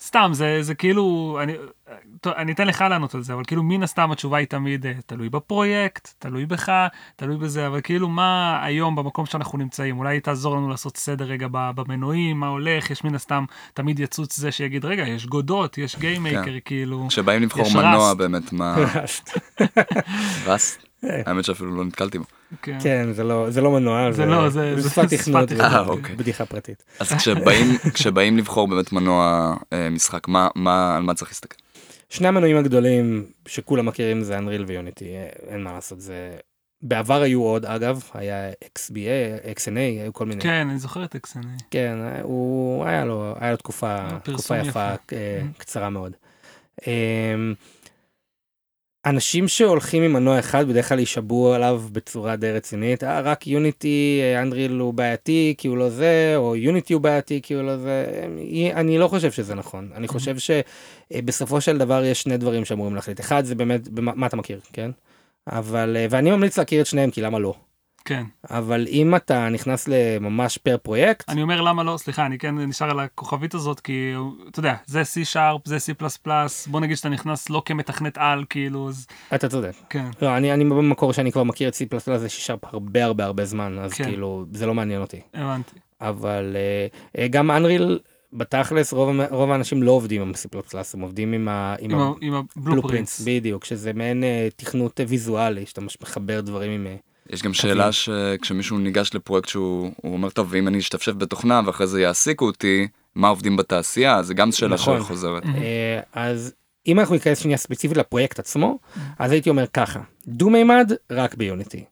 סתם, 0.00 0.30
זה, 0.32 0.58
זה 0.62 0.74
כאילו, 0.74 1.38
אני, 1.42 1.52
טוב, 2.20 2.32
אני 2.36 2.52
אתן 2.52 2.66
לך 2.66 2.84
לענות 2.90 3.14
על 3.14 3.22
זה, 3.22 3.34
אבל 3.34 3.44
כאילו 3.44 3.62
מן 3.62 3.82
הסתם 3.82 4.12
התשובה 4.12 4.38
היא 4.38 4.46
תמיד 4.46 4.86
אה, 4.86 4.92
תלוי 5.06 5.28
בפרויקט, 5.28 6.14
תלוי 6.18 6.46
בך, 6.46 6.72
תלוי 7.16 7.36
בזה, 7.36 7.66
אבל 7.66 7.80
כאילו 7.80 8.08
מה 8.08 8.60
היום 8.62 8.96
במקום 8.96 9.26
שאנחנו 9.26 9.58
נמצאים, 9.58 9.98
אולי 9.98 10.20
תעזור 10.20 10.56
לנו 10.56 10.68
לעשות 10.68 10.96
סדר 10.96 11.24
רגע 11.24 11.46
במנועים, 11.50 12.40
מה 12.40 12.48
הולך, 12.48 12.90
יש 12.90 13.04
מן 13.04 13.14
הסתם 13.14 13.44
תמיד 13.74 14.00
יצוץ 14.00 14.36
זה 14.36 14.52
שיגיד, 14.52 14.84
רגע, 14.84 15.08
יש 15.08 15.26
גודו, 15.26 15.78
יש 15.78 15.96
גיימייקר, 15.96 16.54
כאילו, 16.64 17.06
כשבאים 17.08 17.42
לבחור 17.42 17.66
מנוע. 17.74 18.14
באמת, 18.14 18.52
מה, 18.52 18.76
ראסט? 20.46 20.88
האמת 21.02 21.44
שאפילו 21.44 21.76
לא 21.76 21.84
נתקלתי 21.84 22.18
בו. 22.18 22.24
כן. 22.62 22.78
כן, 22.82 23.12
זה 23.12 23.24
לא, 23.24 23.50
זה 23.50 23.60
לא 23.60 23.70
מנוע, 23.72 24.12
זה 24.12 24.26
לא, 24.26 24.48
זה- 24.48 24.80
זה 24.80 24.90
שפת 24.90 25.12
תכנות. 25.12 25.52
אה, 25.52 25.56
וזה 25.56 25.78
אוקיי. 25.78 26.16
בדיחה 26.16 26.46
פרטית. 26.46 26.82
אז 27.00 27.12
כשבאים, 27.94 28.36
לבחור 28.38 28.68
באמת 28.68 28.92
מנוע 28.92 29.54
אה, 29.72 29.90
משחק, 29.90 30.28
מה, 30.28 30.48
מה, 30.54 30.96
על 30.96 31.02
מה 31.02 31.14
צריך 31.14 31.30
להסתכל? 31.30 31.56
שני 32.08 32.28
המנועים 32.28 32.56
הגדולים 32.56 33.24
שכולם 33.48 33.86
מכירים 33.86 34.22
זה 34.22 34.38
אנריל 34.38 34.64
ויוניטי, 34.68 35.04
אין 35.48 35.62
מה 35.62 35.72
לעשות, 35.72 36.00
זה... 36.00 36.30
בעבר 36.84 37.22
היו 37.22 37.42
עוד 37.42 37.64
אגב, 37.66 38.02
היה 38.14 38.50
XBA, 38.50 38.92
XNA, 39.58 39.70
היו 40.02 40.12
כל 40.12 40.26
מיני. 40.26 40.40
כן, 40.40 40.68
אני 40.70 40.78
זוכר 40.78 41.04
את 41.04 41.14
אקסני. 41.14 41.42
כן, 41.70 41.94
הוא 42.22 42.84
היה 42.84 43.04
לו, 43.04 43.34
היה 43.40 43.50
לו 43.50 43.56
תקופה, 43.56 43.96
תקופה 44.22 44.56
יפה, 44.58 44.68
יפה. 44.68 44.80
אה, 44.90 44.96
Mhm. 45.42 45.58
קצרה 45.58 45.90
מאוד. 45.90 46.12
אנשים 49.06 49.48
שהולכים 49.48 50.02
עם 50.02 50.12
מנוע 50.12 50.38
אחד 50.38 50.68
בדרך 50.68 50.88
כלל 50.88 50.98
יישבעו 50.98 51.54
עליו 51.54 51.82
בצורה 51.92 52.36
די 52.36 52.52
רצינית, 52.52 53.04
אה, 53.04 53.20
רק 53.20 53.46
יוניטי, 53.46 54.20
אנדריל 54.42 54.72
הוא 54.72 54.94
בעייתי 54.94 55.54
כי 55.58 55.68
הוא 55.68 55.76
לא 55.76 55.88
זה, 55.90 56.34
או 56.36 56.56
יוניטי 56.56 56.92
הוא 56.92 57.02
בעייתי 57.02 57.40
כי 57.42 57.54
הוא 57.54 57.62
לא 57.62 57.76
זה, 57.76 58.24
אני 58.74 58.98
לא 58.98 59.08
חושב 59.08 59.32
שזה 59.32 59.54
נכון. 59.54 59.90
אני 59.94 60.08
חושב 60.08 60.36
שבסופו 60.38 61.60
של 61.60 61.78
דבר 61.78 62.04
יש 62.04 62.22
שני 62.22 62.36
דברים 62.36 62.64
שאמורים 62.64 62.94
להחליט. 62.94 63.20
אחד 63.20 63.44
זה 63.44 63.54
באמת, 63.54 63.88
מה 63.92 64.26
אתה 64.26 64.36
מכיר, 64.36 64.60
כן? 64.72 64.90
אבל, 65.46 65.96
אה, 65.96 66.06
ואני 66.10 66.30
ממליץ 66.30 66.58
להכיר 66.58 66.80
את 66.80 66.86
שניהם, 66.86 67.10
כי 67.10 67.22
למה 67.22 67.38
לא? 67.38 67.54
כן. 68.04 68.24
אבל 68.50 68.86
אם 68.88 69.16
אתה 69.16 69.48
נכנס 69.48 69.88
לממש 69.88 70.58
פר 70.58 70.76
פרויקט, 70.82 71.28
אני 71.28 71.42
אומר 71.42 71.60
למה 71.60 71.82
לא, 71.82 71.96
סליחה, 71.96 72.26
אני 72.26 72.38
כן 72.38 72.58
נשאר 72.58 72.90
על 72.90 73.00
הכוכבית 73.00 73.54
הזאת, 73.54 73.80
כי 73.80 74.12
אתה 74.50 74.58
יודע, 74.58 74.74
זה 74.86 75.02
C-Sharp, 75.02 75.60
זה 75.64 75.76
C++, 75.76 76.28
בוא 76.70 76.80
נגיד 76.80 76.96
שאתה 76.96 77.08
נכנס 77.08 77.50
לא 77.50 77.62
כמתכנת 77.64 78.18
על, 78.18 78.44
כאילו, 78.50 78.88
אז 78.88 79.06
אתה 79.34 79.48
צודק. 79.48 79.72
כן. 79.90 80.06
לא, 80.22 80.36
אני, 80.36 80.52
אני 80.52 80.64
במקור 80.64 81.12
שאני 81.12 81.32
כבר 81.32 81.42
מכיר 81.42 81.68
את 81.68 81.74
C++ 81.74 81.78
זה 82.16 82.28
שישרפ 82.28 82.64
הרבה 82.64 83.04
הרבה 83.04 83.24
הרבה 83.24 83.44
זמן, 83.44 83.78
אז 83.78 83.92
כן. 83.92 84.04
כאילו, 84.04 84.44
זה 84.52 84.66
לא 84.66 84.74
מעניין 84.74 85.00
אותי. 85.00 85.20
הבנתי. 85.34 85.76
אבל 86.00 86.56
אה, 87.18 87.28
גם 87.28 87.50
אנריל, 87.50 87.98
בתכלס, 88.32 88.92
רוב, 88.92 89.08
רוב 89.30 89.50
האנשים 89.50 89.82
לא 89.82 89.90
עובדים 89.90 90.22
עם 90.22 90.32
C++, 90.34 90.58
הם 90.94 91.00
עובדים 91.00 91.32
עם 91.32 91.48
ה- 91.48 91.74
עם 91.78 91.90
עם 91.90 92.00
ה- 92.00 92.12
עם 92.20 92.34
הבלופרינטס. 92.56 93.20
בדיוק, 93.26 93.64
שזה 93.64 93.92
מעין 93.92 94.24
אה, 94.24 94.48
תכנות 94.56 95.00
ויזואלי, 95.08 95.66
שאתה 95.66 95.80
מחבר 96.02 96.40
דברים 96.40 96.70
עם... 96.70 96.86
יש 97.32 97.42
גם 97.42 97.54
שאלה 97.54 97.92
שכשמישהו 97.92 98.78
ניגש 98.78 99.14
לפרויקט 99.14 99.48
שהוא 99.48 99.90
הוא 99.96 100.12
אומר, 100.12 100.30
טוב, 100.30 100.48
ואם 100.50 100.68
אני 100.68 100.78
אשתפשף 100.78 101.12
בתוכנה 101.12 101.60
ואחרי 101.66 101.86
זה 101.86 102.00
יעסיקו 102.00 102.46
אותי, 102.46 102.88
מה 103.14 103.28
עובדים 103.28 103.56
בתעשייה? 103.56 104.22
זה 104.22 104.34
גם 104.34 104.52
שאלה 104.52 104.74
נכון. 104.74 105.00
שחוזרת. 105.00 105.42
אה, 105.44 106.00
אז 106.12 106.54
אם 106.86 107.00
אנחנו 107.00 107.14
ניכנס 107.14 107.38
שנייה 107.38 107.58
ספציפית 107.58 107.96
לפרויקט 107.96 108.38
עצמו, 108.38 108.78
אז 109.18 109.32
הייתי 109.32 109.50
אומר 109.50 109.66
ככה, 109.66 110.00
דו-מימד 110.26 110.92
רק 111.10 111.34
ביוניטי. 111.34 111.84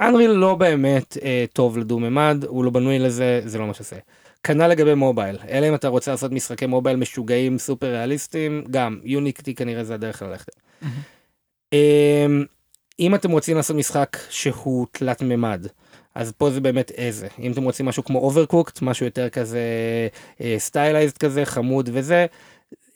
אנריל 0.00 0.30
לא 0.30 0.54
באמת 0.54 1.16
אה, 1.22 1.44
טוב 1.52 1.78
לדו-מימד, 1.78 2.44
הוא 2.48 2.64
לא 2.64 2.70
בנוי 2.70 2.98
לזה, 2.98 3.40
זה 3.44 3.58
לא 3.58 3.66
מה 3.66 3.74
שעושה. 3.74 3.96
כנ"ל 4.42 4.66
לגבי 4.66 4.94
מובייל, 4.94 5.36
אלא 5.48 5.68
אם 5.68 5.74
אתה 5.74 5.88
רוצה 5.88 6.10
לעשות 6.10 6.32
משחקי 6.32 6.66
מובייל 6.66 6.96
משוגעים 6.96 7.58
סופר 7.58 7.86
ריאליסטיים, 7.86 8.64
גם 8.70 8.98
יוניקטי 9.04 9.54
כנראה 9.54 9.84
זה 9.84 9.94
הדרך 9.94 10.22
ללכת. 10.22 10.52
אם 13.00 13.14
אתם 13.14 13.30
רוצים 13.30 13.56
לעשות 13.56 13.76
משחק 13.76 14.16
שהוא 14.30 14.86
תלת 14.92 15.22
מימד, 15.22 15.66
אז 16.14 16.32
פה 16.32 16.50
זה 16.50 16.60
באמת 16.60 16.90
איזה. 16.90 17.28
אם 17.38 17.52
אתם 17.52 17.62
רוצים 17.62 17.86
משהו 17.86 18.04
כמו 18.04 18.18
Overcooked, 18.18 18.82
משהו 18.82 19.06
יותר 19.06 19.28
כזה 19.28 19.60
stylized 20.58 21.18
כזה, 21.18 21.44
חמוד 21.44 21.90
וזה, 21.92 22.26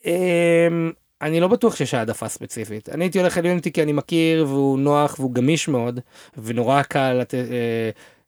אמ, 0.04 0.92
אני 1.22 1.40
לא 1.40 1.48
בטוח 1.48 1.76
שיש 1.76 1.94
העדפה 1.94 2.28
ספציפית. 2.28 2.88
אני 2.88 3.04
הייתי 3.04 3.20
הולך 3.20 3.38
על 3.38 3.46
יוניטי 3.46 3.72
כי 3.72 3.82
אני 3.82 3.92
מכיר 3.92 4.46
והוא 4.48 4.78
נוח 4.78 5.16
והוא 5.18 5.34
גמיש 5.34 5.68
מאוד, 5.68 6.00
ונורא 6.38 6.82
קל 6.82 7.12
לת... 7.12 7.34
אה, 7.34 7.40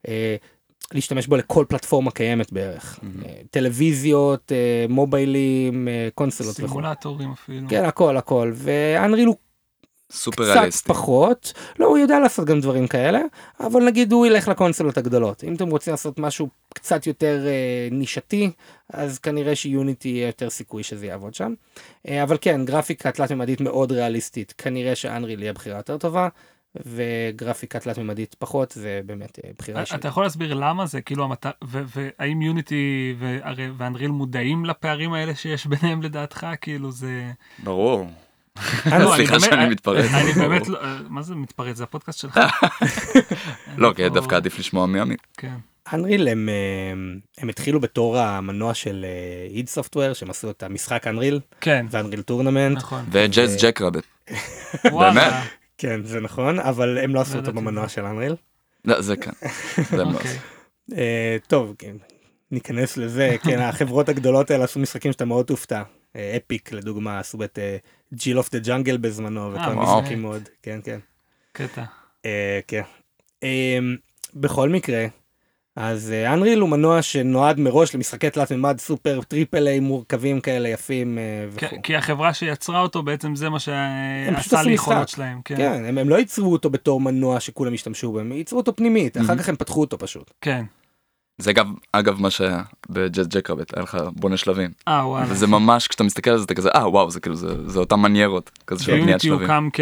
אה, 0.07 0.35
להשתמש 0.93 1.27
בו 1.27 1.35
לכל 1.35 1.65
פלטפורמה 1.69 2.11
קיימת 2.11 2.51
בערך. 2.51 2.99
Mhm. 2.99 3.25
אה, 3.25 3.33
טלוויזיות, 3.51 4.51
אה, 4.51 4.85
מוביילים, 4.89 5.87
אה, 5.87 6.07
קונסולות 6.15 6.55
וכו'. 6.59 6.67
סימולטורים 6.67 7.31
אפילו. 7.31 7.69
כן, 7.69 7.85
הכל 7.85 8.17
הכל. 8.17 8.51
ואנריל 8.55 9.27
הוא 9.27 9.35
סופר 10.11 10.43
קצת 10.43 10.55
ריאליסטי. 10.55 10.89
פחות, 10.89 11.53
לא, 11.79 11.85
הוא 11.85 11.97
יודע 11.97 12.19
לעשות 12.19 12.45
גם 12.45 12.59
דברים 12.59 12.87
כאלה, 12.87 13.21
אבל 13.59 13.83
נגיד 13.85 14.11
הוא 14.11 14.25
ילך 14.25 14.47
לקונסולות 14.47 14.97
הגדולות. 14.97 15.43
אם 15.43 15.55
אתם 15.55 15.69
רוצים 15.69 15.93
לעשות 15.93 16.19
משהו 16.19 16.49
קצת 16.73 17.07
יותר 17.07 17.43
אה, 17.47 17.87
נישתי, 17.91 18.51
אז 18.93 19.19
כנראה 19.19 19.55
שיוניטי 19.55 20.09
יהיה 20.09 20.27
יותר 20.27 20.49
סיכוי 20.49 20.83
שזה 20.83 21.05
יעבוד 21.05 21.33
שם. 21.33 21.53
אה, 22.07 22.23
אבל 22.23 22.37
כן, 22.41 22.65
גרפיקה 22.65 23.11
תלת-ממדית 23.11 23.61
מאוד 23.61 23.91
ריאליסטית, 23.91 24.53
כנראה 24.57 24.95
שאנריל 24.95 25.41
יהיה 25.41 25.53
בחירה 25.53 25.77
יותר 25.77 25.97
טובה, 25.97 26.27
וגרפיקה 26.85 27.79
תלת-ממדית 27.79 28.35
פחות, 28.39 28.71
זה 28.71 29.01
באמת 29.05 29.39
אה, 29.45 29.49
בחירה 29.57 29.81
אישית. 29.81 29.99
אתה 29.99 30.07
יכול 30.07 30.23
להסביר 30.23 30.53
למה 30.53 30.85
זה 30.85 31.01
כאילו 31.01 31.23
המטר... 31.23 31.49
ו- 31.63 31.83
והאם 31.95 32.41
יוניטי 32.41 33.15
ואנריל 33.77 34.11
מודעים 34.11 34.65
לפערים 34.65 35.13
האלה 35.13 35.35
שיש 35.35 35.65
ביניהם 35.65 36.01
לדעתך 36.01 36.47
כאילו 36.61 36.91
זה. 36.91 37.31
ברור. 37.63 38.07
לא, 38.85 38.95
אני 38.95 39.15
סליחה 39.15 39.31
באמת- 39.31 39.43
שאני 39.43 39.69
מתפרץ. 39.69 40.11
אני. 40.13 40.31
באמת 40.33 40.67
לא, 40.67 40.79
מה 41.09 41.21
זה 41.21 41.35
מתפרץ 41.35 41.77
זה 41.77 41.83
הפודקאסט 41.83 42.19
שלך. 42.19 42.39
לא, 43.77 43.93
כי 43.95 44.09
דווקא 44.09 44.35
עדיף 44.35 44.59
לשמוע 44.59 44.85
מימין. 44.85 45.17
כן. 45.37 45.53
אנריל 45.93 46.27
הם, 46.27 46.49
אה, 46.49 46.53
הם 47.37 47.49
התחילו 47.49 47.79
בתור 47.79 48.17
המנוע 48.19 48.73
של 48.73 49.05
id 49.49 49.69
Software, 49.69 50.13
שהם 50.13 50.29
עשו 50.29 50.49
את 50.49 50.63
המשחק 50.63 51.07
אנריל, 51.07 51.39
כן. 51.61 51.85
ו 51.91 51.95
Unreal 51.95 52.21
Tournament. 52.21 52.77
נכון. 52.77 53.05
וג'אז 53.11 53.57
ג'ק 53.63 53.81
רביט. 53.81 54.03
וואלה. 54.91 55.41
כן, 55.77 56.03
זה 56.03 56.19
נכון, 56.19 56.59
אבל 56.59 56.97
הם 56.97 57.15
לא 57.15 57.21
עשו 57.21 57.33
לא 57.33 57.39
אותו 57.39 57.53
במנוע. 57.53 57.87
של 57.89 58.05
אנריל. 58.05 58.35
לא, 58.85 59.01
זה 59.01 59.15
כן. 59.17 59.31
זה 59.91 60.01
הם 60.01 60.09
לא 60.11 60.13
אוקיי. 60.17 60.31
עשו. 60.31 60.39
אה, 60.97 61.37
טוב, 61.47 61.73
כן, 61.79 61.95
ניכנס 62.51 62.97
לזה, 62.97 63.35
כן, 63.43 63.59
החברות 63.69 64.09
הגדולות 64.09 64.51
האלה 64.51 64.63
עשו 64.63 64.79
משחקים 64.79 65.11
שאתה 65.11 65.25
מאוד 65.25 65.45
תופתע. 65.45 65.81
אה, 66.15 66.37
Epic 66.37 66.71
לדוגמה 66.71 67.19
עשו 67.19 67.43
את 67.43 67.59
Jill 68.13 68.37
of 68.37 68.51
the 68.51 68.59
Jungle 68.59 68.97
בזמנו, 68.97 69.51
וכל 69.53 69.59
וואו. 69.71 69.99
משחקים 70.01 70.21
מאוד, 70.21 70.43
כן, 70.63 70.79
כן. 70.83 70.99
קטע. 71.51 71.83
אה, 72.25 72.59
כן. 72.67 72.81
אה, 73.43 73.77
בכל 74.33 74.69
מקרה, 74.69 75.05
אז 75.75 76.13
אנריל 76.33 76.59
הוא 76.59 76.69
מנוע 76.69 77.01
שנועד 77.01 77.59
מראש 77.59 77.95
למשחקי 77.95 78.29
תלת 78.29 78.51
מימד 78.51 78.79
סופר 78.79 79.21
triple 79.27 79.67
A 79.67 79.79
מורכבים 79.79 80.41
כאלה 80.41 80.69
יפים 80.69 81.17
אה, 81.17 81.23
כי- 81.57 81.65
וכו'. 81.65 81.81
כי 81.83 81.95
החברה 81.95 82.33
שיצרה 82.33 82.79
אותו 82.81 83.03
בעצם 83.03 83.35
זה 83.35 83.49
מה 83.49 83.59
שעשה 83.59 84.61
ליכולות. 84.63 85.09
שלהם. 85.09 85.41
כן. 85.45 85.55
כן, 85.57 85.85
הם, 85.85 85.97
הם 85.97 86.09
לא 86.09 86.15
ייצרו 86.15 86.51
אותו 86.53 86.69
בתור 86.69 87.01
מנוע 87.01 87.39
שכולם 87.39 87.73
ישתמשו 87.73 88.11
בו, 88.11 88.19
הם 88.19 88.31
ייצרו 88.31 88.59
אותו 88.59 88.75
פנימית, 88.75 89.17
אחר. 89.17 89.37
כך 89.37 89.49
הם 89.49 89.55
פתחו 89.55 89.81
אותו 89.81 89.97
פשוט. 89.97 90.31
כן. 90.41 90.63
זה 91.37 91.51
אגב, 91.51 91.67
אגב 91.91 92.21
מה 92.21 92.29
שהיה 92.29 92.61
בג'אז 92.89 93.27
ג'ק 93.27 93.49
רביט, 93.49 93.73
היה 93.77 93.83
לך 93.83 93.97
בונה 94.15 94.37
שלבים. 94.37 94.71
אה 94.87 95.07
וואלה. 95.07 95.25
וזה 95.29 95.47
ממש, 95.47 95.87
כשאתה 95.87 96.03
מסתכל 96.03 96.29
על 96.29 96.37
זה, 96.37 96.43
אתה 96.43 96.53
כזה, 96.55 96.69
אה 96.69 96.89
וואו, 96.89 97.11
זה 97.11 97.19
כאילו, 97.19 97.35
זה 97.35 97.69
זה 97.69 97.79
אותם 97.79 97.99
מניירות, 98.01 98.51
כזה 98.67 98.83
של 98.83 98.91
בניית 98.91 99.07
יוניטי 99.07 99.27
שלבים. 99.27 99.41
הוקם 99.49 99.69
כ- 99.73 99.79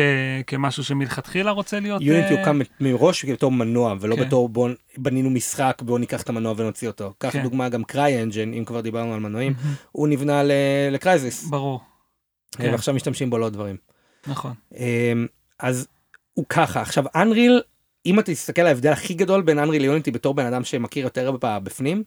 כמשהו 0.48 0.84
שמלכתחילה 0.84 1.52
רוצה 1.52 1.80
להיות... 1.80 2.02
יוניטי 2.02 2.34
אה, 2.34 2.40
הוקם 2.40 2.60
מראש 2.80 3.26
בתור 3.26 3.52
מנוע 3.52 3.96
ולא 4.00 4.16
כן. 4.16 4.22
בתור 4.26 4.50
בוא 4.50 4.70
בנינו 4.98 5.30
משחק 5.30 5.82
בוא 5.86 6.00
ניקח 6.00 6.22
את 6.22 6.30
המנוע 6.30 6.54
ונוציא 6.58 6.88
אותו. 6.88 7.14
קח 7.18 7.30
כן. 7.30 7.44
דוגמה 7.44 7.70
גם 7.70 7.84
CryEngine 7.84 8.54
אם 8.54 8.66
כבר 8.66 8.82
דיברנו 8.82 9.14
על 9.14 9.20
מנועים. 9.20 9.54
הוא 9.92 10.08
נבנה 10.08 10.42
ל 10.92 10.99
Crysis 10.99 11.44
ברור. 11.44 11.82
כן. 12.58 12.72
ועכשיו 12.72 12.94
משתמשים 12.94 13.30
בו 13.30 13.38
לעוד 13.38 13.54
דברים. 13.54 13.76
נכון. 14.28 14.54
אמ, 14.78 15.28
אז 15.60 15.88
הוא 16.34 16.46
ככה 16.50 16.82
עכשיו 16.82 17.04
אנריל 17.16 17.62
אם 18.06 18.20
אתה 18.20 18.32
תסתכל 18.32 18.62
על 18.62 18.68
ההבדל 18.68 18.92
הכי 18.92 19.14
גדול 19.14 19.42
בין 19.42 19.60
אנריל 19.60 19.80
ליוניטי 19.80 20.12
בתור 20.12 20.34
בן 20.34 20.46
אדם 20.46 20.64
שמכיר 20.64 21.04
יותר 21.04 21.32
בפנים, 21.42 22.04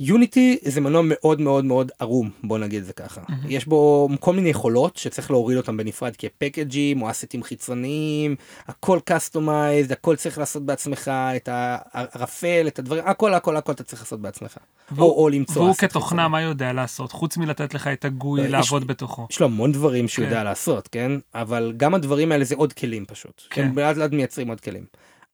יוניטי 0.00 0.58
זה 0.62 0.80
מנוע 0.80 1.02
מאוד 1.04 1.40
מאוד 1.40 1.64
מאוד 1.64 1.90
ערום 1.98 2.30
בוא 2.44 2.58
נגיד 2.58 2.84
זה 2.84 2.92
ככה 2.92 3.20
mm-hmm. 3.20 3.46
יש 3.48 3.66
בו 3.66 4.08
כל 4.20 4.34
מיני 4.34 4.48
יכולות 4.48 4.96
שצריך 4.96 5.30
להוריד 5.30 5.56
אותם 5.56 5.76
בנפרד 5.76 6.16
כפקג'ים 6.16 7.02
או 7.02 7.10
אסטים 7.10 7.42
חיצוניים 7.42 8.36
הכל 8.66 8.98
customized 9.04 9.92
הכל 9.92 10.16
צריך 10.16 10.38
לעשות 10.38 10.66
בעצמך 10.66 11.10
את 11.36 11.48
הערפל 11.52 12.64
את 12.66 12.78
הדברים 12.78 13.02
הכל 13.06 13.34
הכל 13.34 13.56
הכל 13.56 13.72
אתה 13.72 13.84
צריך 13.84 14.02
לעשות 14.02 14.20
בעצמך. 14.20 14.58
והוא, 14.90 15.10
או, 15.10 15.22
או 15.22 15.28
למצוא 15.28 15.62
והוא 15.62 15.74
כתוכנה 15.74 16.22
חיצוני. 16.22 16.28
מה 16.28 16.42
יודע 16.42 16.72
לעשות 16.72 17.12
חוץ 17.12 17.36
מלתת 17.36 17.74
לך 17.74 17.86
את 17.86 18.04
ה 18.04 18.13
GUI 18.13 18.40
יש, 18.44 18.50
לעבוד 18.50 18.86
בתוכו. 18.86 19.26
יש 19.30 19.40
לו 19.40 19.46
המון 19.46 19.72
דברים 19.72 20.08
שהוא 20.08 20.24
כן. 20.24 20.30
יודע 20.30 20.44
לעשות 20.44 20.88
כן 20.88 21.12
אבל 21.34 21.72
גם 21.76 21.94
הדברים 21.94 22.32
האלה 22.32 22.44
זה 22.44 22.54
עוד 22.54 22.72
כלים 22.72 23.04
פשוט. 23.04 23.42
כן. 23.50 23.62
הם 23.62 23.78
לאט 23.78 23.96
לאט 23.96 24.10
מייצרים 24.12 24.48
עוד 24.48 24.60
כלים. 24.60 24.84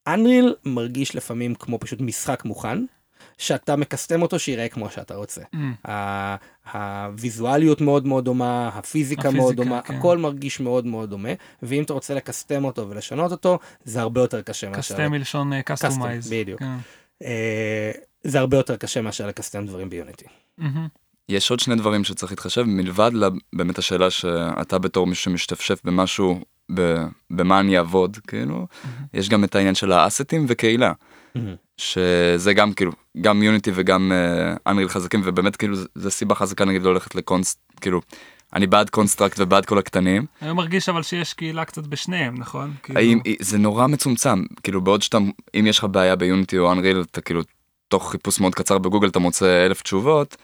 אנריל 0.07 0.55
מרגיש 0.65 1.15
לפעמים 1.15 1.55
כמו 1.55 1.79
פשוט 1.79 2.01
משחק 2.01 2.45
מוכן. 2.45 2.85
שאתה 3.37 3.75
מקסטם 3.75 4.21
אותו 4.21 4.39
שיראה 4.39 4.69
כמו 4.69 4.89
שאתה 4.89 5.15
רוצה. 5.15 5.41
Mm. 5.41 5.87
הוויזואליות 6.73 7.81
מאוד 7.81 8.07
מאוד 8.07 8.25
דומה, 8.25 8.67
הפיזיקה, 8.67 9.21
הפיזיקה 9.21 9.31
מאוד 9.31 9.55
דומה, 9.55 9.81
כן. 9.81 9.95
הכל 9.95 10.17
מרגיש 10.17 10.59
מאוד 10.59 10.85
מאוד 10.85 11.09
דומה, 11.09 11.29
ואם 11.63 11.83
אתה 11.83 11.93
רוצה 11.93 12.13
לקסטם 12.13 12.65
אותו 12.65 12.89
ולשנות 12.89 13.31
אותו, 13.31 13.59
זה 13.83 14.01
הרבה 14.01 14.21
יותר 14.21 14.41
קשה 14.41 14.69
מאשר... 14.69 14.95
קסטם 14.95 15.11
מלשון 15.11 15.61
customize. 15.61 16.33
אה, 16.33 16.39
בדיוק. 16.39 16.59
כן. 16.59 16.75
Uh, 17.23 17.25
זה 18.23 18.39
הרבה 18.39 18.57
יותר 18.57 18.75
קשה 18.75 19.01
מאשר 19.01 19.27
לקסטם 19.27 19.65
דברים 19.65 19.89
ביוניטי. 19.89 20.25
Mm-hmm. 20.59 20.63
יש 21.29 21.51
עוד 21.51 21.59
שני 21.59 21.75
דברים 21.75 22.03
שצריך 22.03 22.31
להתחשב 22.31 22.63
מלבד 22.63 23.11
באמת 23.53 23.77
השאלה 23.77 24.09
שאתה 24.09 24.79
בתור 24.79 25.07
מישהו 25.07 25.23
שמשתפשף 25.23 25.81
במשהו 25.83 26.39
במה 27.31 27.59
אני 27.59 27.77
אעבוד 27.77 28.17
כאילו 28.27 28.67
mm-hmm. 28.71 28.87
יש 29.13 29.29
גם 29.29 29.43
את 29.43 29.55
העניין 29.55 29.75
של 29.75 29.91
האסטים 29.91 30.45
וקהילה. 30.47 30.91
Mm-hmm. 30.91 31.39
שזה 31.77 32.53
גם 32.53 32.73
כאילו 32.73 32.91
גם 33.21 33.43
יוניטי 33.43 33.71
וגם 33.75 34.11
אנריל 34.67 34.87
uh, 34.87 34.91
חזקים 34.91 35.21
ובאמת 35.23 35.55
כאילו 35.55 35.75
זה 35.95 36.11
סיבה 36.11 36.35
חזקה 36.35 36.65
נגיד 36.65 36.85
הולכת 36.85 37.15
לקונסטרקט 37.15 37.59
כאילו 37.81 38.01
אני 38.55 38.67
בעד 38.67 38.89
קונסטרקט 38.89 39.39
ובעד 39.39 39.65
כל 39.65 39.77
הקטנים. 39.77 40.25
אני 40.41 40.53
מרגיש 40.53 40.89
אבל 40.89 41.03
שיש 41.03 41.33
קהילה 41.33 41.65
קצת 41.65 41.87
בשניהם 41.87 42.37
נכון? 42.37 42.73
כאילו... 42.83 42.99
האם, 42.99 43.19
זה 43.39 43.57
נורא 43.57 43.87
מצומצם 43.87 44.43
כאילו 44.63 44.81
בעוד 44.81 45.01
שאתה 45.01 45.17
אם 45.59 45.67
יש 45.67 45.79
לך 45.79 45.87
בעיה 45.91 46.15
ביוניטי 46.15 46.57
או 46.57 46.71
אנריל 46.71 47.01
אתה 47.11 47.21
כאילו 47.21 47.41
תוך 47.87 48.11
חיפוש 48.11 48.39
מאוד 48.39 48.55
קצר 48.55 48.77
בגוגל 48.77 49.07
אתה 49.07 49.19
מוצא 49.19 49.65
אלף 49.65 49.81
תשובות. 49.81 50.37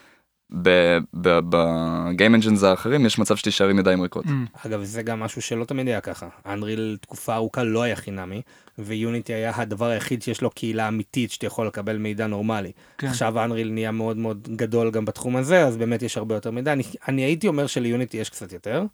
ב 0.52 0.88
game 0.88 2.34
engines 2.34 2.62
האחרים 2.62 3.06
יש 3.06 3.18
מצב 3.18 3.36
שתישאר 3.36 3.68
עם 3.68 3.78
ידיים 3.78 4.02
ריקות. 4.02 4.24
Mm. 4.24 4.66
אגב 4.66 4.82
זה 4.82 5.02
גם 5.02 5.20
משהו 5.20 5.42
שלא 5.42 5.64
תמיד 5.64 5.88
היה 5.88 6.00
ככה. 6.00 6.28
אנריל 6.46 6.98
תקופה 7.00 7.34
ארוכה 7.34 7.64
לא 7.64 7.82
היה 7.82 7.96
חינמי 7.96 8.42
ויוניטי 8.78 9.34
היה 9.34 9.52
הדבר 9.54 9.86
היחיד 9.86 10.22
שיש 10.22 10.42
לו 10.42 10.50
קהילה 10.50 10.88
אמיתית 10.88 11.30
שאתה 11.30 11.46
יכול 11.46 11.66
לקבל 11.66 11.96
מידע 11.96 12.26
נורמלי. 12.26 12.72
כן. 12.98 13.06
עכשיו 13.06 13.44
אנריל 13.44 13.70
נהיה 13.70 13.90
מאוד 13.90 14.16
מאוד 14.16 14.48
גדול 14.56 14.90
גם 14.90 15.04
בתחום 15.04 15.36
הזה 15.36 15.64
אז 15.64 15.76
באמת 15.76 16.02
יש 16.02 16.16
הרבה 16.16 16.34
יותר 16.34 16.50
מידע. 16.50 16.72
אני, 16.72 16.82
אני 17.08 17.22
הייתי 17.22 17.48
אומר 17.48 17.66
שליוניטי 17.66 18.16
יש 18.16 18.30
קצת 18.30 18.52
יותר 18.52 18.84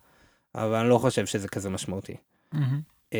אבל 0.54 0.74
אני 0.74 0.88
לא 0.88 0.98
חושב 0.98 1.26
שזה 1.26 1.48
כזה 1.48 1.70
משמעותי. 1.70 2.14
Mm-hmm. 2.54 3.16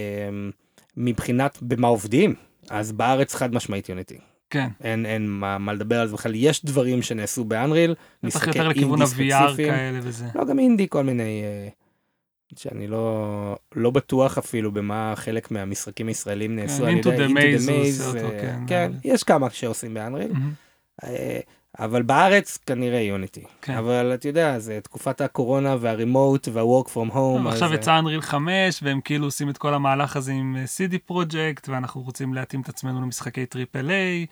מבחינת 0.96 1.59
במה 1.62 1.88
עובדים 1.88 2.35
אז 2.70 2.92
בארץ 2.92 3.35
חד 3.35 3.55
משמעית 3.55 3.88
יוניטי. 3.88 4.18
כן. 4.50 4.68
אין, 4.85 5.06
אין 5.06 5.28
מה, 5.28 5.59
מה 5.59 5.72
לדבר 5.72 6.00
על 6.00 6.06
זה 6.09 6.14
בכלל, 6.14 6.35
יש 6.35 6.64
דברים 6.64 7.02
שנעשו 7.02 7.44
באנריל, 7.44 7.94
משחקי 8.22 8.59
אינדי 8.59 8.80
ספציפיים. 8.80 8.90
יותר 8.90 9.12
לכיוון 9.12 9.42
ה-VR 9.42 9.56
כאלה 9.56 9.98
וזה. 10.02 10.26
לא, 10.35 10.44
גם 10.44 10.59
אינדי, 10.59 10.87
כל 10.88 11.04
מיני, 11.04 11.42
uh, 11.72 12.59
שאני 12.61 12.87
לא, 12.87 13.56
לא 13.74 13.90
בטוח 13.90 14.38
אפילו 14.38 14.72
במה 14.72 15.12
חלק 15.16 15.50
מהמשחקים 15.50 16.09
הישראלים 16.09 16.56
נעשו 16.56 16.82
כן, 16.82 16.82
על 16.82 16.88
ידי 16.88 17.11
Into 17.11 17.11
the 17.11 17.28
Maze. 17.28 18.16
כן, 18.40 18.59
כן, 18.66 18.92
יש 19.04 19.22
כמה 19.22 19.50
שעושים 19.50 19.94
באנריל. 19.94 20.30
Mm-hmm. 20.32 21.04
Uh, 21.04 21.06
אבל 21.78 22.02
בארץ 22.02 22.58
כנראה 22.66 23.00
יוניטי. 23.00 23.44
כן. 23.62 23.74
אבל 23.74 24.14
אתה 24.14 24.28
יודע, 24.28 24.58
זה 24.58 24.78
תקופת 24.82 25.20
הקורונה 25.20 25.76
וה 25.80 25.97
remote 25.97 26.48
וה-work 26.52 26.88
from 26.88 27.14
home. 27.14 27.48
עכשיו 27.48 27.74
יצא 27.74 27.98
אנריל 27.98 28.20
5 28.20 28.80
והם 28.82 29.00
כאילו 29.00 29.26
עושים 29.26 29.50
את 29.50 29.58
כל 29.58 29.74
המהלך 29.74 30.16
הזה 30.16 30.32
עם 30.32 30.56
CD 30.76 30.98
פרויקט 31.06 31.68
ואנחנו 31.68 32.02
רוצים 32.02 32.34
להתאים 32.34 32.60
את 32.60 32.68
עצמנו 32.68 33.02
למשחקי 33.02 33.46
triple 33.46 33.90
A. 33.90 34.26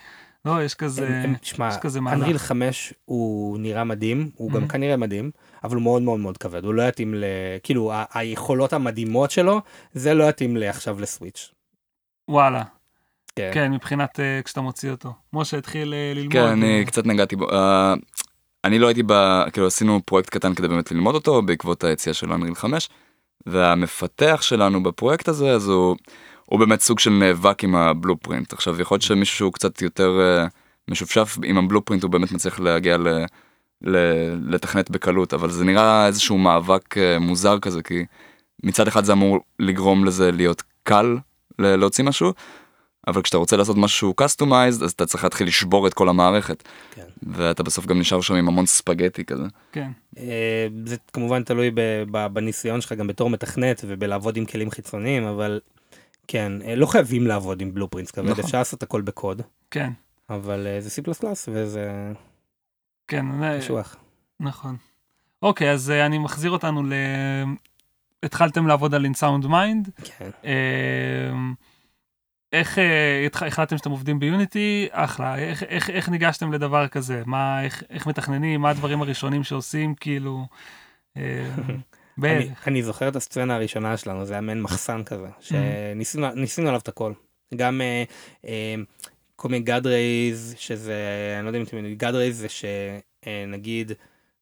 לא, 0.45 0.63
יש 0.63 0.75
כזה, 0.75 1.07
הם, 1.07 1.13
הם, 1.13 1.35
תשמע, 1.35 1.69
יש 1.69 1.77
כזה 1.77 2.01
מהלך. 2.01 2.19
אנריל 2.19 2.39
5 2.39 2.95
הוא 3.05 3.59
נראה 3.59 3.85
מדהים, 3.85 4.31
הוא 4.37 4.51
mm-hmm. 4.51 4.55
גם 4.55 4.69
כנראה 4.69 4.97
מדהים, 4.97 5.31
אבל 5.65 5.75
הוא 5.75 5.83
מאוד 5.83 6.03
מאוד 6.03 6.21
מאוד 6.21 6.39
כבד, 6.39 6.65
הוא 6.65 6.75
לא 6.75 6.83
יתאים 6.83 7.15
ל... 7.15 7.25
כאילו, 7.63 7.93
ה- 7.93 8.05
היכולות 8.15 8.73
המדהימות 8.73 9.31
שלו, 9.31 9.61
זה 9.93 10.15
לא 10.15 10.25
יתאים 10.25 10.57
לעכשיו 10.57 11.01
לסוויץ'. 11.01 11.51
וואלה. 12.29 12.63
כן. 13.37 13.51
כן, 13.55 13.73
מבחינת 13.73 14.19
uh, 14.19 14.45
כשאתה 14.45 14.61
מוציא 14.61 14.91
אותו. 14.91 15.13
משה 15.33 15.59
התחיל 15.59 15.93
uh, 15.93 16.17
ללמוד. 16.19 16.33
כן, 16.33 16.47
אני 16.47 16.83
uh... 16.83 16.87
קצת 16.87 17.07
נגעתי 17.07 17.37
בו. 17.37 17.51
Uh, 17.51 17.55
אני 18.65 18.79
לא 18.79 18.87
הייתי 18.87 19.03
ב... 19.07 19.43
כאילו 19.53 19.67
עשינו 19.67 20.01
פרויקט 20.07 20.31
קטן 20.31 20.55
כדי 20.55 20.69
באמת 20.69 20.93
ללמוד 20.93 21.15
אותו 21.15 21.43
בעקבות 21.43 21.85
היציאה 21.85 22.15
של 22.15 22.33
אנריל 22.33 22.55
5, 22.55 22.89
והמפתח 23.47 24.39
שלנו 24.43 24.83
בפרויקט 24.83 25.29
הזה, 25.29 25.51
אז 25.51 25.69
הוא, 25.69 25.97
הוא 26.47 26.59
באמת 26.59 26.81
סוג 26.81 26.99
של 26.99 27.11
נאבק 27.11 27.65
עם 27.65 27.75
הבלופרינט. 27.75 28.53
עכשיו, 28.53 28.81
יכול 28.81 28.95
להיות 28.95 29.03
שמישהו 29.03 29.37
שהוא 29.37 29.53
קצת 29.53 29.83
יותר 29.83 30.19
uh, 30.47 30.51
משופשף 30.91 31.39
עם 31.45 31.59
הבלופרינט, 31.59 32.03
הוא 32.03 32.11
באמת 32.11 32.33
מצליח 32.33 32.61
להגיע 32.61 32.97
ל... 32.97 33.09
ל... 33.83 33.97
לתכנת 34.55 34.91
בקלות, 34.91 35.35
אבל 35.35 35.51
זה 35.51 35.65
נראה 35.65 36.07
איזשהו 36.07 36.39
מאבק 36.39 36.97
uh, 36.97 37.19
מוזר 37.21 37.59
כזה, 37.59 37.83
כי 37.83 38.05
מצד 38.63 38.89
אחד 38.89 39.05
זה 39.05 39.13
אמור 39.13 39.39
לגרום 39.59 40.05
לזה 40.05 40.33
להיות 40.33 40.63
קל 40.83 41.17
להוציא 41.59 42.05
משהו, 42.05 42.33
אבל 43.07 43.23
כשאתה 43.23 43.37
רוצה 43.37 43.57
לעשות 43.57 43.77
משהו 43.77 44.15
customized 44.21 44.85
אז 44.85 44.91
אתה 44.91 45.07
צריך 45.07 45.25
להתחיל 45.25 45.47
לשבור 45.47 45.87
את 45.87 45.95
כל 45.95 46.09
המערכת. 46.09 46.63
כן. 46.95 47.05
ואתה 47.23 47.63
בסוף 47.63 47.87
גם 47.87 47.99
נשאר 47.99 48.21
שם 48.21 48.35
עם 48.35 48.49
המון 48.49 48.67
ספגטי 48.67 49.25
כזה. 49.25 49.45
כן. 49.73 49.91
אה, 50.19 50.67
זה 50.85 50.97
כמובן 51.13 51.43
תלוי 51.43 51.71
בניסיון 52.33 52.81
שלך 52.81 52.93
גם 52.93 53.07
בתור 53.07 53.31
מתכנת 53.31 53.85
ובלעבוד 53.87 54.37
עם 54.37 54.45
כלים 54.45 54.71
חיצוניים 54.71 55.25
אבל 55.25 55.61
כן 56.29 56.53
אה, 56.65 56.75
לא 56.75 56.87
חייבים 56.87 57.27
לעבוד 57.27 57.61
עם 57.61 57.75
Blueprints 57.75 58.11
כבד 58.11 58.31
נכון. 58.31 58.45
אפשר 58.45 58.59
לעשות 58.59 58.83
הכל 58.83 59.01
בקוד. 59.01 59.43
כן. 59.71 59.91
אבל 60.31 60.67
אה, 60.67 60.81
זה 60.81 61.03
C++ 61.03 61.25
וזה 61.49 62.13
כן 63.09 63.27
קשוח. 63.61 63.97
נכון. 64.41 64.77
אוקיי 65.43 65.71
אז 65.71 65.91
אני 65.91 66.19
מחזיר 66.19 66.51
אותנו 66.51 66.83
ל... 66.83 66.93
התחלתם 68.23 68.67
לעבוד 68.67 68.95
על 68.95 69.05
In 69.05 69.17
Sound 69.17 69.47
Mind. 69.47 69.91
כן. 70.05 70.31
איך 72.55 72.79
uh, 72.79 73.47
החלטתם 73.47 73.79
שאתם 73.79 73.91
עובדים 73.91 74.19
ב 74.19 74.29
Unity? 74.29 74.89
אחלה. 74.91 75.39
איך, 75.39 75.63
איך, 75.63 75.91
איך 75.91 76.09
ניגשתם 76.09 76.53
לדבר 76.53 76.89
כזה? 76.89 77.23
מה, 77.27 77.65
איך, 77.65 77.83
איך 77.91 78.07
מתכננים? 78.07 78.61
מה 78.61 78.71
הדברים 78.71 79.03
הראשונים 79.03 79.45
שעושים? 79.45 79.95
כאילו... 79.95 80.47
Uh, 81.19 81.21
אני, 82.23 82.51
אני 82.67 82.83
זוכר 82.83 83.09
את 83.09 83.17
הסצנה 83.17 83.55
הראשונה 83.55 83.97
שלנו, 83.97 84.25
זה 84.25 84.33
היה 84.35 84.41
מעין 84.41 84.63
מחסן 84.63 85.03
כזה, 85.05 85.27
mm. 85.27 85.43
שניסינו 86.05 86.69
עליו 86.69 86.81
את 86.81 86.89
הכל. 86.89 87.13
גם 87.57 87.81
uh, 87.81 88.45
uh, 88.45 88.49
כל 89.37 89.49
מיני 89.49 89.65
God 89.65 89.87
rays, 89.87 90.55
שזה, 90.59 90.95
אני 91.37 91.45
לא 91.45 91.49
יודע 91.49 91.59
אם 91.59 91.65
אתם 91.65 91.77
יודעים, 91.77 91.95
God 91.95 92.15
rays 92.15 92.39
זה 92.39 92.47
שנגיד, 92.49 93.93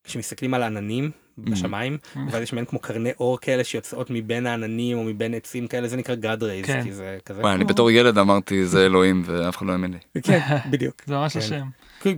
כשמסתכלים 0.05 0.55
על 0.55 0.62
עננים, 0.62 1.11
בשמיים, 1.38 1.96
mm-hmm. 2.02 2.18
ואז 2.30 2.42
יש 2.42 2.52
מעין 2.52 2.64
כמו 2.64 2.78
קרני 2.78 3.10
אור 3.20 3.38
כאלה 3.40 3.64
שיוצאות 3.64 4.06
מבין 4.10 4.46
העננים 4.46 4.98
או 4.98 5.04
מבין 5.04 5.34
עצים 5.34 5.66
כאלה, 5.66 5.88
זה 5.88 5.96
נקרא 5.96 6.14
God 6.14 6.42
rays, 6.42 6.66
כן. 6.66 6.82
כי 6.82 6.92
זה 6.92 7.18
כזה. 7.24 7.42
אני 7.42 7.64
בתור 7.64 7.90
ילד 7.90 8.18
אמרתי 8.18 8.66
זה 8.66 8.86
אלוהים 8.86 9.22
ואף 9.26 9.56
אחד 9.56 9.66
לא 9.66 9.72
האמין 9.72 9.92
לי. 9.92 9.98
כן, 10.22 10.40
בדיוק. 10.70 11.02
זה 11.06 11.14
ממש 11.14 11.32
כן. 11.32 11.38
השם. 11.38 11.66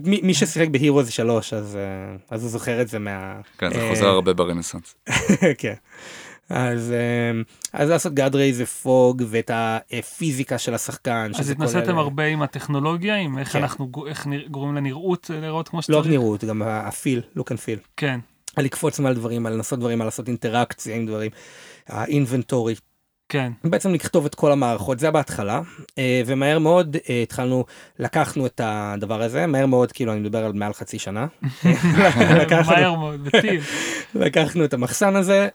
מי 0.05 0.33
ששיחק 0.33 0.67
ב 0.67 0.73
Heroes 0.73 1.09
3 1.09 1.53
אז 1.53 1.77
הוא 2.43 2.49
זוכר 2.49 2.81
את 2.81 2.87
זה 2.87 2.99
מה... 2.99 3.39
כן, 3.57 3.73
זה 3.73 3.87
חוזר 3.89 4.07
הרבה 4.07 4.33
ברנסאנס. 4.33 4.95
כן. 5.57 5.73
אז 6.49 6.93
אז 7.73 7.89
לעשות 7.89 8.13
God 8.13 8.35
rays 8.35 8.61
ו 8.61 8.76
fog 8.76 9.23
ואת 9.27 9.51
הפיזיקה 9.53 10.57
של 10.57 10.73
השחקן. 10.73 11.31
אז 11.39 11.49
התנסיתם 11.49 11.97
הרבה 11.97 12.25
עם 12.25 12.41
הטכנולוגיה, 12.41 13.15
עם 13.15 13.37
איך 13.37 13.53
כן. 13.53 13.59
אנחנו, 13.59 13.91
איך 14.07 14.27
גורמים 14.51 14.75
לנראות 14.75 15.29
לראות 15.33 15.67
כמו 15.67 15.81
שצריך? 15.81 15.97
לא 15.97 16.01
רק 16.01 16.07
נראות, 16.07 16.43
גם 16.43 16.61
ה 16.61 16.71
feel, 16.71 17.21
look 17.35 17.51
and 17.51 17.59
feel. 17.59 17.79
כן. 17.97 18.19
על 18.55 18.65
לקפוץ 18.65 18.99
מעל 18.99 19.13
דברים, 19.13 19.45
על 19.45 19.53
לנסות 19.53 19.79
דברים, 19.79 20.01
על 20.01 20.07
לעשות 20.07 20.27
אינטראקציה 20.27 20.95
עם 20.95 21.05
דברים, 21.05 21.31
ה 21.87 21.95
inventory. 21.95 22.75
כן. 23.29 23.51
בעצם 23.63 23.93
לכתוב 23.93 24.25
את 24.25 24.35
כל 24.35 24.51
המערכות, 24.51 24.99
זה 24.99 25.11
בהתחלה, 25.11 25.61
אה, 25.97 26.21
ומהר 26.25 26.59
מאוד 26.59 26.97
אה, 27.09 27.21
התחלנו, 27.21 27.65
לקחנו 27.99 28.45
את 28.45 28.61
הדבר 28.63 29.21
הזה, 29.21 29.47
מהר 29.47 29.65
מאוד, 29.65 29.91
כאילו 29.91 30.11
אני 30.11 30.19
מדבר 30.19 30.45
על 30.45 30.53
מעל 30.53 30.73
חצי 30.73 30.99
שנה. 30.99 31.27
מהר 32.67 32.95
מאוד, 32.95 33.23
בטיל. 33.23 33.61
לקחנו 34.25 34.65
את 34.65 34.73
המחסן 34.73 35.15
הזה, 35.15 35.47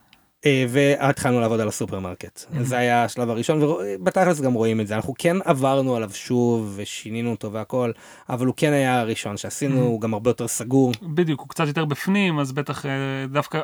והתחלנו 0.46 1.40
לעבוד 1.40 1.60
על 1.60 1.68
הסופרמרקט. 1.68 2.44
זה 2.60 2.78
היה 2.78 3.04
השלב 3.04 3.30
הראשון, 3.30 3.62
ובתכלס 3.62 4.40
גם 4.40 4.52
רואים 4.52 4.80
את 4.80 4.86
זה. 4.86 4.96
אנחנו 4.96 5.14
כן 5.18 5.36
עברנו 5.44 5.96
עליו 5.96 6.10
שוב 6.14 6.72
ושינינו 6.76 7.30
אותו 7.30 7.52
והכל, 7.52 7.92
אבל 8.28 8.46
הוא 8.46 8.54
כן 8.56 8.72
היה 8.72 9.00
הראשון 9.00 9.36
שעשינו, 9.36 9.80
הוא 9.80 10.00
גם 10.00 10.14
הרבה 10.14 10.30
יותר 10.30 10.48
סגור. 10.48 10.92
בדיוק, 11.02 11.40
הוא 11.40 11.48
קצת 11.48 11.66
יותר 11.66 11.84
בפנים, 11.84 12.38
אז 12.38 12.52
בטח 12.52 12.86
אה, 12.86 12.90
דווקא, 13.32 13.60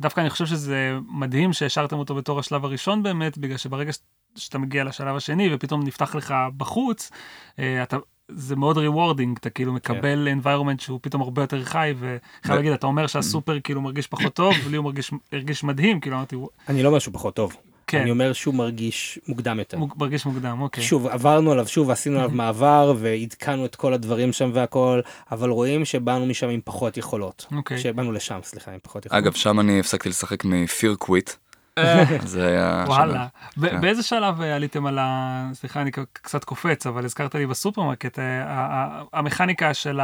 דווקא 0.00 0.20
אני 0.20 0.30
חושב 0.30 0.46
שזה 0.46 0.98
מדהים 1.08 1.52
שהשארתם 1.52 1.98
אותו 1.98 2.14
בתור 2.14 2.38
השלב 2.38 2.64
הראשון 2.64 3.02
באמת, 3.02 3.38
בגלל 3.38 3.56
שברגע 3.56 3.92
שאתה 4.36 4.58
מגיע 4.58 4.84
לשלב 4.84 5.16
השני 5.16 5.54
ופתאום 5.54 5.82
נפתח 5.82 6.14
לך 6.14 6.34
בחוץ, 6.56 7.10
אה, 7.58 7.82
אתה... 7.82 7.96
זה 8.28 8.56
מאוד 8.56 8.78
rewarding, 8.78 9.36
אתה 9.40 9.50
כאילו 9.50 9.72
מקבל 9.72 10.28
environment 10.42 10.82
שהוא 10.82 10.98
פתאום 11.02 11.22
הרבה 11.22 11.42
יותר 11.42 11.64
חי, 11.64 11.94
וחייב 11.98 12.56
להגיד, 12.56 12.72
אתה 12.72 12.86
אומר 12.86 13.06
שהסופר 13.06 13.60
כאילו 13.60 13.80
מרגיש 13.80 14.06
פחות 14.06 14.34
טוב, 14.34 14.54
ולי 14.64 14.76
הוא 14.76 14.84
מרגיש, 14.84 15.10
הרגיש 15.32 15.64
מדהים, 15.64 16.00
כאילו 16.00 16.16
אמרתי, 16.16 16.36
אני 16.68 16.82
לא 16.82 16.88
אומר 16.88 16.98
שהוא 16.98 17.14
פחות 17.14 17.34
טוב. 17.34 17.56
כן, 17.86 18.00
אני 18.00 18.10
אומר 18.10 18.32
שהוא 18.32 18.54
מרגיש 18.54 19.18
מוקדם 19.28 19.58
יותר. 19.58 19.78
מוג- 19.78 19.94
מרגיש 19.98 20.26
מוקדם, 20.26 20.60
אוקיי. 20.60 20.84
שוב 20.84 21.06
עברנו 21.06 21.52
עליו 21.52 21.66
שוב 21.68 21.90
עשינו 21.90 22.18
עליו 22.18 22.30
מעבר 22.30 22.94
ועדכנו 22.98 23.64
את 23.64 23.76
כל 23.76 23.92
הדברים 23.94 24.32
שם 24.32 24.50
והכל 24.54 25.00
אבל 25.32 25.50
רואים 25.50 25.84
שבאנו 25.84 26.26
משם 26.26 26.48
עם 26.48 26.60
פחות 26.64 26.96
יכולות. 26.96 27.46
אוקיי. 27.56 27.78
שבאנו 27.78 28.12
לשם 28.12 28.38
סליחה 28.42 28.70
עם 28.72 28.78
פחות 28.82 29.06
יכולות. 29.06 29.24
אגב, 29.24 29.32
שם 29.32 29.60
אני 29.60 29.80
הפסקתי 29.80 30.08
לשחק 30.08 30.44
מ 30.44 30.54
fear 30.54 30.94
quit. 30.98 31.30
אה, 31.84 32.04
זה 32.26 32.46
היה... 32.46 32.84
וואלה. 32.86 33.26
ב- 33.56 33.68
כן. 33.68 33.80
באיזה 33.80 34.02
שלב 34.02 34.40
אה, 34.40 34.56
עליתם 34.56 34.86
על 34.86 34.98
ה... 34.98 35.50
סליחה, 35.52 35.82
אני 35.82 35.90
קצת 36.12 36.44
קופץ, 36.44 36.86
אבל 36.86 37.04
הזכרת 37.04 37.34
לי 37.34 37.46
בסופרמרקט, 37.46 38.18
אה, 38.18 38.44
ה- 38.44 38.48
ה- 38.50 39.02
המכניקה 39.12 39.74
של 39.74 40.00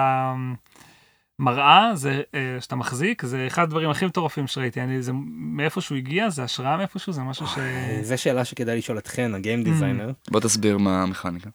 המראה, 1.41 1.91
זה 1.95 2.23
אה, 2.35 2.57
שאתה 2.61 2.77
מחזיק, 2.77 3.25
זה 3.25 3.45
אחד 3.47 3.63
הדברים 3.63 3.91
הכי 3.91 4.07
מטורפים 4.07 4.47
שראיתי. 4.47 4.81
אני, 4.81 5.03
זה 5.03 5.13
מאיפה 5.37 5.81
שהוא 5.81 5.99
הגיע, 5.99 6.31
זה 6.31 6.43
השראה 6.45 6.77
מאיפשהו, 6.77 7.13
זה 7.13 7.21
משהו 7.23 7.47
ש... 7.47 7.59
זה 8.03 8.17
שאלה 8.17 8.45
שכדאי 8.45 8.79
לשאול 8.79 8.99
את 8.99 9.07
חן 9.07 9.35
ה 9.35 9.40
game 9.40 9.61
Mm. 9.61 9.65
designer. 9.65 10.13
בוא 10.31 10.41
תסביר 10.41 10.79
מה 10.79 11.03
המכניקה. 11.03 11.51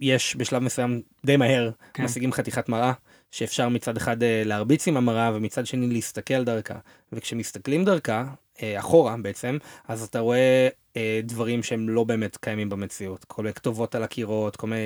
יש 0.00 0.36
בשלב 0.36 0.62
מסוים 0.62 1.00
די 1.26 1.36
מהר 1.36 1.70
כן. 1.94 2.04
משיגים 2.04 2.32
חתיכת 2.32 2.68
מראה 2.68 2.92
שאפשר 3.30 3.68
מצד 3.68 3.96
אחד 3.96 4.16
להרביץ 4.44 4.88
עם 4.88 4.96
המראה 4.96 5.30
ומצד 5.34 5.66
שני 5.66 5.86
להסתכל 5.86 6.44
דרכה 6.44 6.74
וכשמסתכלים 7.12 7.84
דרכה 7.84 8.24
אחורה 8.62 9.16
בעצם 9.22 9.58
אז 9.88 10.02
אתה 10.02 10.18
רואה 10.18 10.68
אה, 10.96 11.20
דברים 11.22 11.62
שהם 11.62 11.88
לא 11.88 12.04
באמת 12.04 12.36
קיימים 12.36 12.68
במציאות 12.68 13.24
כל 13.24 13.42
מיני 13.42 13.54
כתובות 13.54 13.94
על 13.94 14.02
הקירות 14.02 14.56
כל 14.56 14.66
מיני 14.66 14.80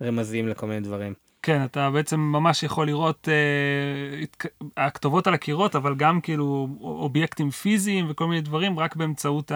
אה, 0.00 0.06
רמזים 0.06 0.48
לכל 0.48 0.66
מיני 0.66 0.80
דברים. 0.80 1.14
כן, 1.42 1.64
אתה 1.64 1.90
בעצם 1.90 2.20
ממש 2.20 2.62
יכול 2.62 2.86
לראות 2.86 3.28
אה, 3.28 4.50
הכתובות 4.76 5.26
על 5.26 5.34
הקירות, 5.34 5.76
אבל 5.76 5.94
גם 5.94 6.20
כאילו 6.20 6.68
אובייקטים 6.80 7.50
פיזיים 7.50 8.06
וכל 8.08 8.26
מיני 8.26 8.40
דברים, 8.40 8.78
רק 8.78 8.96
באמצעות 8.96 9.52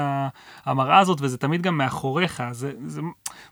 המראה 0.64 0.98
הזאת, 0.98 1.18
וזה 1.20 1.38
תמיד 1.38 1.62
גם 1.62 1.78
מאחוריך. 1.78 2.42
זה, 2.52 2.72
זה 2.86 3.00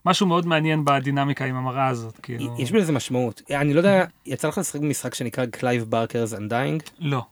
משהו 0.07 0.26
מאוד 0.26 0.47
מעניין 0.47 0.84
בדינמיקה 0.84 1.44
עם 1.44 1.57
המראה 1.57 1.86
הזאת, 1.86 2.18
כאילו. 2.18 2.55
יש 2.59 2.72
בזה 2.72 2.92
משמעות 2.92 3.42
אני 3.51 3.74
לא 3.74 3.78
יודע 3.78 4.05
יצא 4.26 4.49
לך 4.49 4.59
לשחק 4.59 4.80
במשחק 4.80 5.14
שנקרא 5.14 5.47
Clive 5.47 5.85
Barker's 5.85 6.35
Undying 6.35 6.83
לא. 6.99 7.22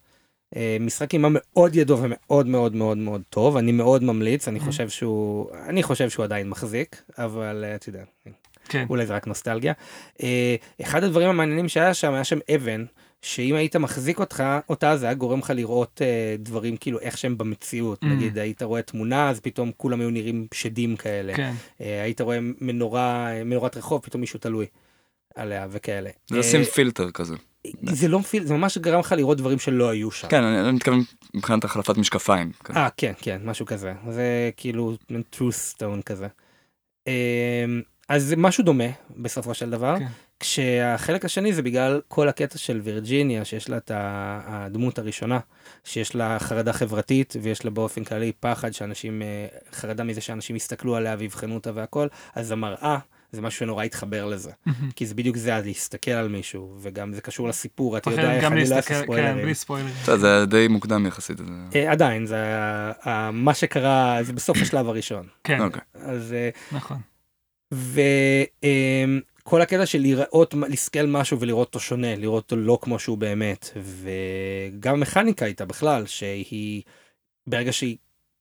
משחק 0.80 1.12
אימה 1.12 1.28
מאוד 1.30 1.76
ידוע 1.76 1.98
ומאוד 2.02 2.46
מאוד 2.46 2.74
מאוד 2.76 2.96
מאוד 2.98 3.22
טוב 3.30 3.56
אני 3.56 3.72
מאוד 3.72 4.02
ממליץ 4.04 4.48
אני 4.48 4.58
Mhm. 4.58 4.62
חושב 4.62 4.88
שהוא 4.88 5.50
אני 5.68 5.82
חושב 5.82 6.10
שהוא 6.10 6.24
עדיין 6.24 6.48
מחזיק 6.48 7.02
אבל 7.18 7.64
אה, 7.66 7.74
אתה 7.74 7.88
יודע 7.88 8.02
כן. 8.68 8.86
אולי 8.90 9.06
זה 9.06 9.14
רק 9.14 9.26
נוסטלגיה. 9.26 9.72
אה, 10.22 10.54
אחד 10.82 11.04
הדברים 11.04 11.28
המעניינים 11.28 11.68
שהיה 11.68 11.94
שם 11.94 12.12
היה 12.14 12.24
שם 12.24 12.38
אבן 12.54 12.84
שאם 13.22 13.54
היית 13.54 13.76
מחזיק 13.76 14.18
אותך 14.20 14.42
אותה 14.68 14.96
זה 14.96 15.06
היה 15.06 15.14
גורם 15.14 15.38
לך 15.38 15.52
לראות 15.56 16.02
אה, 16.04 16.36
דברים 16.38 16.76
כאילו 16.76 17.00
איך 17.00 17.18
שהם 17.18 17.38
במציאות 17.38 18.02
Mm. 18.02 18.06
נגיד 18.06 18.38
היית 18.38 18.62
רואה 18.62 18.82
תמונה 18.82 19.30
אז 19.30 19.40
פתאום 19.40 19.70
כולם 19.76 20.00
היו 20.00 20.10
נראים 20.10 20.46
שדים 20.54 20.96
כאלה 20.96 21.34
כן. 21.34 21.52
אה, 21.80 22.02
היית 22.02 22.20
רואה 22.20 22.38
מנורה 22.60 23.32
אה, 23.32 23.44
מנורת 23.44 23.76
רחוב 23.76 24.00
פתאום 24.04 24.20
מישהו 24.20 24.38
תלוי 24.38 24.66
עליה 25.34 25.66
וכאלה. 25.70 26.10
זה 26.26 26.34
אה, 26.34 26.40
לשים 26.40 26.64
פילטר 26.64 27.10
כזה. 27.10 27.34
זה 27.82 28.08
לא 28.08 28.18
פיל 28.18 28.44
זה 28.44 28.54
ממש 28.54 28.78
גרם 28.78 29.00
לך 29.00 29.12
לראות 29.12 29.38
דברים 29.38 29.58
שלא 29.58 29.88
היו 29.88 30.10
שם. 30.10 30.28
כן, 30.28 30.42
אני 30.42 30.72
מתכוון 30.72 31.00
מבחינת 31.34 31.64
החלפת 31.64 31.96
משקפיים. 31.96 32.52
אה 32.76 32.88
כן 32.96 33.12
כן 33.18 33.40
משהו 33.44 33.66
כזה 33.66 33.92
זה 34.10 34.50
כאילו 34.56 34.96
true 35.10 35.78
stone 35.78 36.02
כזה. 36.06 36.26
אמ, 37.06 37.82
אז 38.08 38.24
זה 38.24 38.36
משהו 38.36 38.64
דומה 38.64 38.84
בסופו 39.16 39.54
של 39.54 39.70
דבר 39.70 39.98
כן. 39.98 40.06
כשהחלק 40.40 41.24
השני 41.24 41.52
זה 41.52 41.62
בגלל 41.62 42.00
כל 42.08 42.28
הקטע 42.28 42.58
של 42.58 42.80
וירג'יניה 42.84 43.44
שיש 43.44 43.68
לה 43.68 43.76
את 43.76 43.90
הדמות 43.94 44.98
הראשונה 44.98 45.38
שיש 45.84 46.14
לה 46.14 46.38
חרדה 46.38 46.72
חברתית 46.72 47.36
ויש 47.42 47.64
לה 47.64 47.70
באופן 47.70 48.04
כללי 48.04 48.32
פחד 48.40 48.70
שאנשים 48.72 49.22
אה, 49.22 49.46
חרדה 49.72 50.04
מזה 50.04 50.20
שאנשים 50.20 50.56
יסתכלו 50.56 50.96
עליה 50.96 51.16
ויבחנו 51.18 51.54
אותה 51.54 51.70
והכל 51.74 52.06
אז 52.34 52.50
המראה 52.50 52.98
זה 53.34 53.42
משהו 53.42 53.58
שנורא 53.58 53.84
התחבר 53.84 54.26
לזה 54.26 54.50
כי 54.96 55.06
זה 55.06 55.14
בדיוק 55.14 55.36
זה 55.36 55.60
להסתכל 55.64 56.10
על 56.10 56.28
מישהו 56.28 56.76
וגם 56.80 57.14
זה 57.14 57.20
קשור 57.20 57.48
לסיפור 57.48 57.96
אתה 57.96 58.10
יודע 58.10 58.34
איך 58.36 58.44
אני 58.44 58.70
לא 58.70 58.76
אעשה 58.76 58.94
כן, 58.94 59.02
ספוילרים. 59.04 59.48
בסדר, 60.02 60.16
זה 60.16 60.36
היה 60.36 60.44
די 60.44 60.68
מוקדם 60.68 61.06
יחסית. 61.06 61.38
זה- 61.38 61.44
אה, 61.74 61.92
עדיין 61.92 62.26
זה 62.26 62.36
מה 63.32 63.54
שקרה 63.54 64.18
זה 64.22 64.32
בסוף 64.32 64.56
השלב 64.62 64.88
הראשון 64.88 65.26
כן, 65.44 65.60
אוקיי. 65.60 65.82
אז 65.94 66.32
אה, 66.32 66.50
נכון. 66.72 66.96
וכל 67.74 69.60
הקטע 69.62 69.86
של 69.86 69.98
לראות 69.98 70.54
לסכל 70.68 71.06
משהו 71.06 71.40
ולראות 71.40 71.66
אותו 71.66 71.80
שונה 71.80 72.16
לראות 72.16 72.42
אותו 72.42 72.56
לא 72.56 72.78
כמו 72.82 72.98
שהוא 72.98 73.18
באמת 73.18 73.70
וגם 73.76 75.00
מכניקה 75.00 75.46
איתה 75.46 75.64
בכלל 75.64 76.06
שהיא 76.06 76.82
ברגע 77.46 77.72
שהיא 77.72 77.96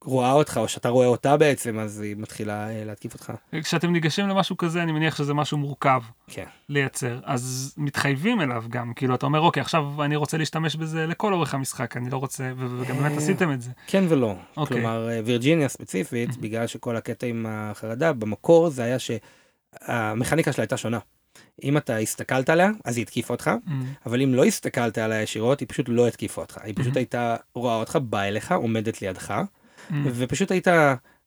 רואה 0.06 0.32
אותך 0.32 0.58
או 0.58 0.68
שאתה 0.68 0.90
רואה 0.90 1.08
אותה 1.08 1.38
בעצם 1.38 1.80
אז 1.80 2.02
היא 2.02 2.16
מתחילה 2.18 2.70
אה, 2.70 2.84
להתקיף 2.86 3.14
אותך. 3.14 3.34
כשאתם 3.64 3.92
ניגשים 3.92 4.28
למשהו 4.28 4.58
כזה, 4.58 4.84
אני 4.84 4.92
מניח 4.92 5.16
שזה 5.16 5.34
משהו 5.34 5.58
מורכב 5.58 6.02
כן. 6.28 6.46
לייצר, 6.70 7.20
אז 7.24 7.74
מתחייבים 7.78 8.42
אליו 8.42 8.64
גם, 8.70 8.94
כאילו, 8.96 9.16
אתה 9.16 9.26
אומר, 9.26 9.40
אוקיי, 9.40 9.62
עכשיו 9.62 10.04
אני 10.04 10.16
רוצה 10.16 10.38
להשתמש 10.38 10.76
בזה 10.76 11.06
לכל 11.08 11.34
אורך 11.34 11.54
המשחק, 11.54 11.98
אני 11.98 12.10
לא 12.10 12.18
רוצה, 12.18 12.52
וגם 12.58 12.98
באמת 12.98 13.12
אה, 13.12 13.18
עשיתם 13.18 13.52
את 13.52 13.62
זה. 13.62 13.72
כן 13.88 14.04
ולא. 14.10 14.36
אוקיי. 14.58 14.78
כלומר 14.78 15.10
אה, 15.10 15.22
וירג'יניה 15.26 15.68
ספציפית 15.68 16.38
בגלל 16.38 16.68
שכל 16.68 16.96
הקטע 16.96 17.28
עם 17.28 17.46
החרדה 17.50 18.14
במקור 18.14 18.70
זה 18.70 18.84
היה 18.84 18.98
שהמכניקה 19.00 20.54
שלה 20.54 20.64
הייתה 20.64 20.78
שונה. 20.78 21.00
אם 21.64 21.78
אתה 21.78 21.98
הסתכלת 21.98 22.50
עליה 22.50 22.70
אז 22.86 22.98
היא 22.98 23.04
התקיפה 23.04 23.34
אותך 23.34 23.52
Mm, 23.66 23.72
אבל 24.06 24.22
אם 24.22 24.34
לא 24.34 24.46
הסתכלת 24.46 24.98
עליה 24.98 25.22
ישירות 25.22 25.60
היא 25.60 25.68
פשוט 25.68 25.86
לא 25.90 26.08
התקיפה 26.08 26.42
אותך 26.42 26.58
היא 26.64 26.74
פשוט 26.74 26.88
מהמם. 26.88 26.98
הייתה 26.98 27.36
רואה 27.56 27.76
אותך 27.76 27.96
באה 27.96 28.28
אליך 28.28 28.52
עומדת 28.52 29.02
לידך 29.02 29.42
ופשוט 30.06 30.52
היית 30.52 30.68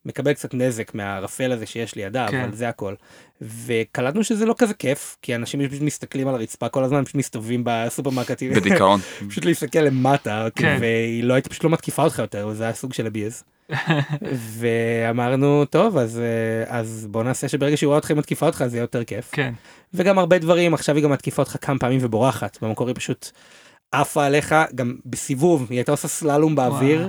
מקבל 0.07 0.33
קצת 0.33 0.55
נזק 0.55 0.95
מהערפל 0.95 1.53
הזה 1.53 1.67
שיש 1.67 1.95
לידה 1.95 2.27
כן. 2.31 2.41
אבל 2.41 2.55
זה 2.55 2.69
הכל. 2.69 2.95
וקלטנו 3.41 4.25
שזה 4.25 4.47
לא 4.47 4.55
כזה 4.59 4.75
כיף 4.75 5.17
כי 5.23 5.35
אנשים 5.35 5.69
פשוט 5.69 5.83
מסתכלים 5.83 6.29
על 6.29 6.35
הרצפה 6.35 6.69
כל 6.69 6.85
הזמן 6.85 7.05
פשוט 7.05 7.17
מסתובבים 7.17 7.63
בסופרמרקטים 7.65 8.53
בדיכאון. 8.53 9.01
פשוט 9.31 9.45
להסתכל 9.45 9.79
למטה 9.79 10.47
כן. 10.55 10.77
והיא 10.81 11.25
לא 11.25 11.35
הייתה 11.35 11.49
פשוט 11.49 11.65
לא 11.65 11.71
מתקיפה 11.71 12.03
אותך 12.03 12.19
יותר 12.19 12.53
זה 12.53 12.65
היה 12.65 12.73
סוג 12.73 12.93
של 12.93 13.07
אביאז. 13.07 13.45
ואמרנו 14.59 15.65
טוב 15.65 15.99
אז 15.99 16.21
אה, 16.21 16.79
אז 16.79 17.07
בוא 17.11 17.23
נעשה 17.23 17.49
שברגע 17.49 17.77
שהיא 17.77 17.87
רואה 17.87 17.99
אותך 17.99 18.11
היא 18.11 18.17
מתקיפה 18.17 18.47
אותך 18.47 18.65
זה 18.67 18.77
יהיה 18.77 18.83
יותר 18.83 19.05
כיף 19.05 19.29
כן, 19.33 19.55
וגם 19.95 20.19
הרבה 20.19 20.39
דברים 20.39 20.75
עכשיו 20.75 20.97
היא 20.97 21.05
גם 21.05 21.11
מתקיפה 21.11 21.43
אותך 21.43 21.57
כמה 21.61 21.79
פעמים 21.79 21.99
ובורחת 22.03 22.59
במקור 22.63 22.89
היא 22.89 22.97
פשוט 22.97 23.31
עפה 23.93 24.25
עליך 24.25 24.55
גם 24.75 24.97
בסיבוב 25.07 25.67
היא 25.71 25.79
הייתה 25.79 25.93
עושה 25.93 26.09
סללום 26.09 26.55
באוויר 26.55 27.09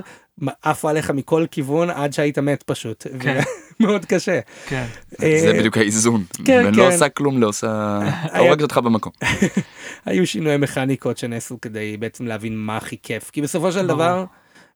עפה 0.62 0.90
עליך 0.90 1.10
מכל 1.10 1.46
כיוון 1.50 1.90
עד 1.90 2.12
שהיית 2.12 2.38
מת 2.38 2.62
פשוט 2.62 3.06
כן. 3.20 3.40
מאוד 3.80 4.04
קשה. 4.04 4.40
כן, 4.66 4.86
אה, 5.22 5.38
זה 5.40 5.52
בדיוק 5.52 5.76
האיזון. 5.76 6.24
כן, 6.44 6.64
ולא 6.66 6.84
כן. 6.84 6.92
עושה 6.92 7.08
כלום, 7.08 7.40
לא 7.40 7.46
עושה... 7.46 7.98
הורגת 8.38 8.62
אותך 8.62 8.78
במקום. 8.78 9.12
היו 10.06 10.26
שינויי 10.26 10.56
מכניקות 10.56 11.18
שנעשו 11.18 11.60
כדי 11.60 11.96
בעצם 11.96 12.26
להבין 12.26 12.56
מה 12.56 12.76
הכי 12.76 12.96
כיף 13.02 13.30
כי 13.30 13.42
בסופו 13.42 13.72
של. 13.72 13.86
דבר 13.86 14.24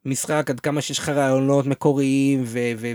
משחק 0.05 0.51
עד 0.51 0.61
כמה 0.61 0.81
שיש 0.81 0.99
לך 0.99 1.09
רעיונות 1.09 1.67
מקוריים 1.67 2.45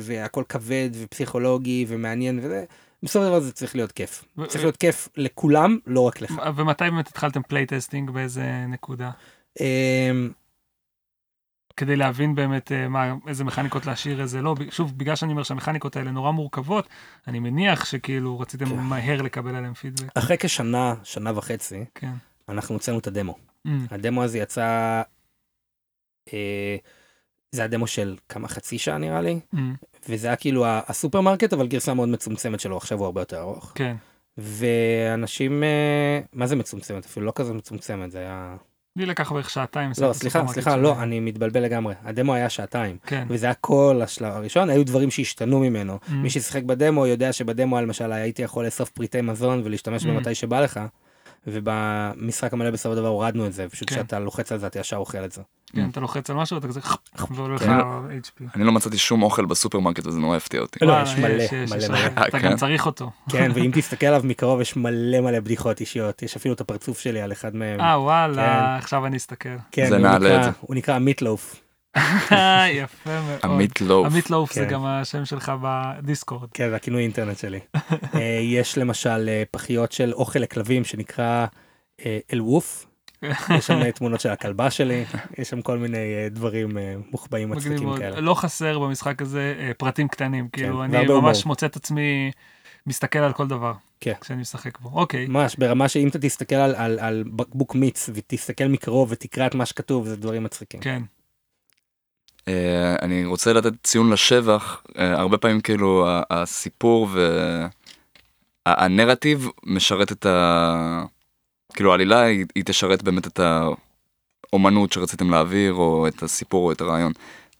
והכל 0.02 0.44
כבד 0.50 0.90
ופסיכולוגי 0.94 1.86
ומעניין 1.88 2.40
וזה 2.44 2.64
בסופו 3.04 3.26
של 3.26 3.30
דבר 3.30 3.40
זה 3.40 3.52
צריך 3.52 3.76
להיות 3.76 3.92
כיף 3.92 4.24
ו- 4.38 4.48
צריך 4.48 4.64
להיות 4.64 4.78
כיף 4.78 5.10
לכולם 5.18 5.78
לא 5.88 6.02
רק 6.02 6.22
לך. 6.22 6.42
ומתי 6.56 6.84
באמת 6.84 7.08
התחלתם 7.08 7.42
playtesting, 7.42 8.10
באיזה 8.10 8.44
נקודה? 8.70 9.12
כדי 11.78 11.96
להבין 11.96 12.36
באמת 12.36 12.72
אה, 12.72 12.88
מה, 12.88 13.16
איזה 13.28 13.44
מכניקות 13.44 13.86
להשאיר, 13.86 14.22
איזה 14.22 14.42
לא. 14.42 14.56
שוב, 14.70 14.98
בגלל 14.98 15.16
שאני 15.16 15.32
אומר 15.32 15.44
שהמכניקות 15.44 15.96
האלה 15.96 16.12
נורא 16.12 16.32
מורכבות, 16.32 16.88
אני 17.28 17.40
מניח 17.40 17.86
שכאילו 17.86 18.40
רציתם 18.40 18.66
כן. 18.66 18.76
מהר 18.76 19.22
לקבל 19.22 19.56
עליהם 19.56 19.74
פידבק. 19.74 20.18
אחרי 20.18 20.38
כשנה 20.40 20.96
שנה 21.04 21.38
וחצי 21.38 21.86
כן. 21.96 22.12
אנחנו 22.50 22.76
הוצאנו 22.76 23.00
את 23.00 23.08
הדמו 23.08 23.36
Mm, 23.68 23.70
הדמו 23.92 24.24
הזה 24.24 24.40
יצא. 24.40 25.02
אה, 26.34 26.78
זה 27.52 27.64
הדמו 27.64 27.88
של 27.88 28.18
כמה 28.30 28.48
חצי 28.48 28.78
שעה 28.78 28.98
נראה 28.98 29.22
לי 29.22 29.40
mm, 29.56 29.58
וזה 30.10 30.28
היה 30.28 30.36
כאילו 30.36 30.66
הסופרמרקט 30.68 31.54
אבל 31.54 31.68
גרסה 31.68 31.94
מאוד 31.94 32.10
מצומצמת 32.10 32.60
שלו 32.60 32.78
עכשיו 32.78 32.98
הוא 32.98 33.06
הרבה 33.06 33.22
יותר 33.22 33.40
ארוך 33.40 33.72
כן. 33.76 33.96
ואנשים 34.38 35.64
אה, 35.64 36.20
מה 36.34 36.48
זה 36.48 36.56
מצומצמת 36.56 37.06
אפילו 37.06 37.26
לא 37.26 37.34
כזה 37.36 37.54
מצומצמת 37.54 38.12
זה 38.12 38.20
היה 38.20 38.58
לי 38.98 39.06
לקח 39.06 39.32
בערך 39.32 39.50
שעתיים. 39.50 39.92
לא 40.02 40.14
סליחה 40.14 40.48
סליחה. 40.48 40.76
לא 40.76 41.02
אני 41.04 41.20
מתבלבל 41.20 41.62
לגמרי 41.64 41.94
הדמו 42.06 42.34
היה 42.34 42.50
שעתיים 42.50 42.98
כן. 43.06 43.26
וזה 43.30 43.46
היה 43.46 43.54
כל 43.54 44.02
השלב 44.04 44.34
הראשון 44.34 44.70
היו 44.70 44.86
דברים 44.86 45.12
שהשתנו 45.12 45.60
ממנו 45.60 46.00
Mm, 46.08 46.12
מי 46.12 46.30
ששיחק 46.30 46.64
בדמו 46.64 47.08
יודע 47.08 47.34
שבדמו 47.34 47.82
למשל 47.82 48.12
הייתי 48.12 48.42
יכול 48.42 48.66
לאסוף 48.66 48.90
פריטי 48.90 49.22
מזון 49.22 49.62
ולהשתמש 49.66 50.04
Mm. 50.04 50.08
במתי 50.08 50.36
שבא 50.36 50.62
לך 50.62 50.80
ובמשחק 51.48 52.54
המלא 52.54 52.72
בסופו 52.72 52.96
של 52.96 53.00
דבר 53.00 53.08
הורדנו 53.08 53.46
את 53.46 53.54
זה, 53.54 53.70
פשוט 53.70 53.90
כן. 53.90 53.96
כשאתה 53.96 54.20
לוחץ 54.20 54.52
על 54.52 54.58
זה 54.58 54.68
אתה 54.68 54.80
ישר 54.80 54.98
אוכל 54.98 55.26
את 55.26 55.32
זה. 55.32 55.42
כן, 55.74 55.90
אתה 55.92 56.00
לוחץ 56.00 56.30
על 56.30 56.36
משהו, 56.36 56.58
אתה 56.58 56.68
כזה, 56.68 56.80
ועולה 57.32 57.56
לך 57.56 57.64
כן. 57.64 57.80
HP. 57.80 58.44
אני 58.56 58.64
לא 58.64 58.72
מצאתי 58.72 58.98
שום 58.98 59.24
אוכל 59.24 59.46
בסופרמרקט 59.46 60.08
וזה 60.08 60.20
נורא 60.20 60.38
הפתיע 60.38 60.62
אותי. 60.62 60.80
לא, 60.86 60.92
וואלה, 60.92 61.04
יש 61.04 61.18
מלא, 61.18 61.28
יש, 61.28 61.52
יש, 61.54 61.72
מלא, 61.72 61.78
יש, 61.84 61.90
מלא. 61.90 62.00
אתה 62.08 62.22
אה, 62.22 62.30
גם 62.30 62.40
כן. 62.42 62.56
צריך 62.56 62.86
אותו. 62.86 63.12
כן, 63.30 63.52
ואם 63.54 63.72
תסתכל 63.76 64.06
עליו 64.06 64.22
מקרוב 64.24 64.62
יש 64.62 64.76
מלא 64.78 65.22
מלא 65.22 65.40
בדיחות 65.40 65.80
אישיות, 65.80 66.24
יש 66.24 66.36
אפילו 66.36 66.54
את 66.56 66.62
הפרצוף 66.62 67.00
שלי 67.00 67.22
על 67.22 67.32
אחד 67.32 67.56
מהם. 67.56 67.82
אה, 67.82 68.02
וואלה, 68.02 68.36
כן. 68.76 68.84
עכשיו 68.84 69.06
אני 69.06 69.18
אסתכל. 69.18 69.50
כן, 69.72 69.90
זה 69.90 69.96
הוא 69.96 70.02
נעלה 70.04 70.18
נקרא- 70.30 70.40
את 70.40 70.44
זה. 70.44 70.50
הוא 70.62 70.76
נקרא 70.76 71.00
מיטלוף. 71.00 71.56
יפה 72.72 73.22
מאוד. 73.22 73.40
עמית 73.44 73.82
לוב. 73.82 74.06
עמית 74.06 74.30
לוף 74.30 74.54
זה 74.54 74.66
כן. 74.66 74.72
גם 74.72 74.86
השם 74.86 75.26
שלך 75.26 75.52
בדיסקורד. 75.62 76.50
כן, 76.54 76.70
זה 76.70 76.76
הכינוי 76.76 77.04
אינטרנט 77.04 77.38
שלי. 77.38 77.60
אה, 78.16 78.40
יש 78.44 78.78
למשל 78.78 79.26
אה, 79.30 79.44
פחיות 79.52 79.92
של 79.92 80.14
אוכל 80.14 80.40
לכלבים 80.40 80.84
שנקרא 80.84 81.46
אה, 82.06 82.20
אלווף. 82.34 82.86
יש 83.24 83.68
שם 83.68 83.82
אה, 83.82 83.92
תמונות 83.92 84.20
של 84.20 84.30
הכלבה 84.30 84.72
שלי, 84.72 85.06
יש 85.38 85.50
שם 85.50 85.62
כל 85.62 85.78
מיני 85.78 85.98
אה, 85.98 86.28
דברים 86.30 86.78
אה, 86.78 86.96
מוחבאים 87.12 87.50
מצחיקים. 87.50 87.98
כאלה. 87.98 88.20
לא 88.22 88.34
חסר 88.34 88.80
במשחק 88.80 89.22
הזה 89.22 89.56
אה, 89.60 89.72
פרטים 89.78 90.08
קטנים, 90.08 90.48
כאילו 90.48 90.84
אני 90.84 91.08
ממש. 91.08 91.46
מוצא 91.46 91.66
את 91.66 91.76
עצמי 91.76 92.32
מסתכל 92.88 93.20
על 93.20 93.34
כל 93.34 93.48
דבר. 93.48 93.74
כן. 94.00 94.14
כשאני 94.22 94.42
משחק 94.42 94.80
בו. 94.80 94.90
אוקיי. 95.00 95.28
ממש 95.28 95.56
ברמה 95.56 95.88
שאם 95.88 96.08
אתה 96.08 96.20
תסתכל 96.20 96.56
על, 96.56 96.76
על, 96.76 97.00
על 97.00 97.24
בקבוק 97.36 97.76
מיץ 97.76 98.10
ותסתכל 98.14 98.68
מקרוב 98.68 99.08
ותקרא 99.12 99.48
את 99.48 99.56
מה 99.56 99.66
שכתוב 99.66 100.08
זה 100.08 100.16
דברים 100.16 100.44
מצחיקים. 100.44 100.80
כן. 100.80 101.02
אה, 102.48 102.96
אני 103.02 103.26
רוצה 103.26 103.54
לתת 103.54 103.74
ציון 103.84 104.14
לשבח, 104.14 104.82
אה, 104.98 105.20
הרבה 105.20 105.38
פעמים 105.38 105.62
כאילו 105.62 106.08
הסיפור 106.30 107.10
והנרטיב 108.66 109.48
משרת 109.64 110.12
את 110.12 110.26
ה... 110.26 111.04
כאילו 111.74 111.92
העלילה 111.92 112.22
היא, 112.22 112.46
היא 112.56 112.64
תשרת 112.66 113.04
באמת 113.04 113.28
את 113.28 113.40
האומנות 114.54 114.94
שרציתם 114.94 115.30
להעביר 115.30 115.74
או 115.74 116.08
את 116.08 116.24
הסיפור 116.24 116.68
או 116.68 116.72
את 116.72 116.82
הרעיון. 116.82 117.12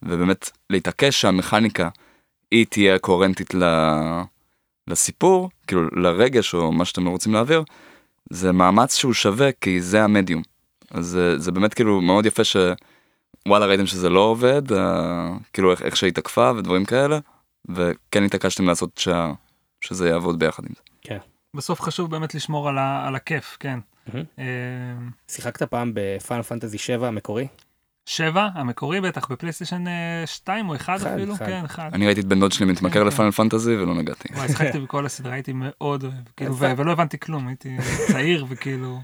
ובאמת 0.02 0.50
להתעקש 0.70 1.20
שהמכניקה 1.20 1.88
היא 2.50 2.66
תהיה 2.70 2.98
קוהרנטית 2.98 3.54
ל... 3.54 3.64
לסיפור, 4.88 5.50
כאילו 5.66 5.88
לרגש 5.92 6.54
או 6.54 6.72
מה 6.72 6.84
שאתם 6.84 7.06
רוצים 7.06 7.32
להעביר, 7.32 7.62
זה 8.30 8.52
מאמץ 8.52 8.96
שהוא 8.96 9.12
שווה 9.12 9.52
כי 9.60 9.80
זה 9.80 10.04
המדיום. 10.04 10.42
אז 10.90 11.06
זה, 11.06 11.38
זה 11.38 11.52
באמת 11.52 11.74
כאילו 11.74 12.00
מאוד 12.00 12.26
יפה 12.26 12.44
ש... 12.44 12.56
וואלה 13.48 13.66
ראיתם 13.66 13.86
שזה 13.86 14.08
לא 14.08 14.20
עובד, 14.20 14.72
אה, 14.72 15.28
כאילו 15.52 15.70
איך, 15.70 15.82
איך 15.82 15.96
שהיא 15.96 16.12
תקפה 16.12 16.52
ודברים 16.56 16.84
כאלה, 16.84 17.18
וכן 17.68 18.24
התעקשתם 18.24 18.66
לעשות 18.66 18.98
שה, 18.98 19.32
שזה 19.80 20.08
יעבוד 20.08 20.38
ביחד 20.38 20.62
עם 20.66 20.72
זה. 20.76 20.82
בסוף 21.56 21.80
חשוב 21.80 22.10
באמת 22.10 22.34
לשמור 22.34 22.68
על 22.68 22.78
ה- 22.78 23.04
על 23.08 23.14
הכיף, 23.16 23.56
כן. 23.60 23.78
מהמם. 24.06 24.24
אה, 24.38 24.44
שיחקת 25.28 25.62
פעם 25.62 25.92
ב 25.94 26.02
Final 26.02 26.42
Fantasy 26.42 26.78
7 26.78 27.08
המקורי? 27.08 27.46
שבע, 28.06 28.48
המקורי 28.54 29.00
בטח, 29.00 29.30
ב 29.32 29.36
PlayStation 29.36 29.84
2 30.26 30.68
או 30.68 30.74
1 30.76 30.96
אחד, 31.00 31.06
אפילו, 31.12 31.34
אחד. 31.34 31.46
כן, 31.46 31.62
אחד. 31.64 31.90
אני 31.92 32.06
ראיתי 32.06 32.20
את 32.20 32.26
בן 32.26 32.40
דוד 32.40 32.52
שלי 32.52 32.66
מתמכר 32.66 33.00
כן. 33.00 33.06
ל 33.06 33.10
Final 33.10 33.30
Fantasy 33.30 33.76
ולא 33.76 33.94
נגעתי. 33.94 34.28
וואי, 34.34 34.48
שיחקתי 34.48 34.78
בכל 34.84 35.06
הסדרה, 35.06 35.32
הייתי 35.32 35.52
מאוד 35.54 36.02
אוהב, 36.04 36.14
כאילו, 36.36 36.56
ולא 36.56 36.92
הבנתי 36.92 37.18
כלום, 37.20 37.48
הייתי 37.48 37.76
צעיר 38.06 38.46
וכאילו, 38.48 38.98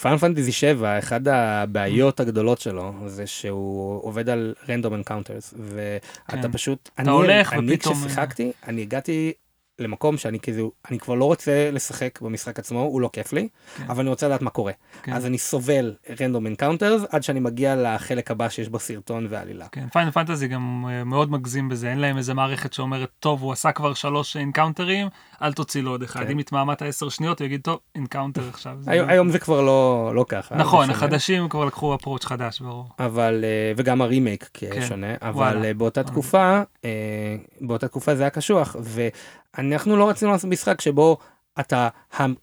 Final 0.00 0.18
Fantasy 0.18 0.52
7 0.52 0.98
אחד 0.98 1.28
הבעיות 1.28 2.20
הגדולות 2.20 2.60
שלו 2.60 2.92
זה 3.06 3.26
שהוא 3.26 4.00
עובד 4.04 4.28
על 4.28 4.54
random 4.68 4.94
encounters 4.94 5.54
ואתה 5.58 6.42
כן. 6.42 6.52
פשוט 6.52 6.90
אתה 7.00 7.10
הולך 7.10 7.52
אני 7.52 7.72
אה, 7.72 7.76
כששיחקתי 7.76 8.52
אני 8.66 8.82
הגעתי 8.82 9.32
למקום 9.78 10.16
שאני 10.16 10.40
כאילו 10.40 10.72
אני 10.90 10.98
כבר 10.98 11.14
לא 11.14 11.24
רוצה 11.24 11.70
לשחק 11.72 12.18
במשחק 12.22 12.58
עצמו 12.58 12.80
הוא 12.80 13.00
לא 13.00 13.10
כיף 13.12 13.32
לי 13.32 13.48
כן. 13.76 13.84
אבל 13.88 14.00
אני 14.00 14.08
רוצה 14.08 14.26
לדעת 14.28 14.42
מה 14.42 14.50
קורה 14.50 14.72
כן. 15.02 15.12
אז 15.12 15.26
אני 15.26 15.38
סובל 15.38 15.94
random 16.20 16.46
encounters 16.46 17.02
עד 17.10 17.22
שאני 17.22 17.40
מגיע 17.40 17.76
לחלק 17.76 18.30
הבא 18.30 18.48
שיש 18.48 18.68
בו 18.68 18.78
סרטון 18.78 19.26
ועלילה. 19.30 19.66
כן, 19.72 19.86
Final 19.92 20.10
Fantasy 20.10 20.48
גם 20.48 20.84
אה, 20.88 21.04
מאוד 21.04 21.30
מגזים 21.30 21.68
בזה, 21.68 21.90
אין 21.90 21.98
להם 21.98 22.16
איזה 22.16 22.34
מערכת 22.34 22.72
שאומרת, 22.72 23.08
טוב, 23.20 23.42
הוא 23.42 23.52
עשה 23.52 23.72
כבר 23.72 23.94
שלוש 23.94 24.36
encounter 24.36 24.90
ים, 24.90 25.08
אל 25.42 25.52
תוציא 25.52 25.82
לו 25.82 25.90
עוד 25.90 26.02
אחד. 26.02 26.24
כן. 26.24 26.30
אם 26.30 26.38
התמהמת 26.38 26.82
עשר 26.82 27.08
שניות, 27.08 27.38
הוא 27.40 27.46
יגיד, 27.46 27.60
טוב, 27.62 27.78
encounter 27.94 28.48
עכשיו. 28.54 28.76
זה- 28.80 28.90
היום, 28.90 29.08
היום 29.08 29.30
זה 29.30 29.38
כבר 29.38 29.60
לא 29.60 29.78
לא 30.14 30.24
ככה. 30.28 30.54
נכון, 30.56 30.86
זה 30.86 30.92
שונה. 30.92 31.06
החדשים 31.06 31.48
כבר 31.48 31.64
לקחו 31.64 31.94
approach 31.94 32.24
חדש, 32.24 32.60
ברור. 32.60 32.88
אבל 32.98 33.44
אה, 33.44 33.72
וגם 33.76 34.02
הרימייק 34.02 34.50
כן, 34.54 34.82
שונה 34.88 35.14
אבל 35.22 35.30
וואלה. 35.34 35.64
אה, 35.64 35.74
באותה 35.74 36.02
תקופה 36.02 36.62
אה, 36.84 36.90
באותה 37.60 37.88
תקופה 37.88 38.14
זה 38.14 38.22
היה 38.22 38.30
קשוח 38.30 38.76
ואנחנו 39.56 39.96
לא 39.96 40.08
רצינו 40.08 40.30
לעשות 40.30 40.50
משחק 40.50 40.80
שבו 40.80 41.18
אתה 41.60 41.88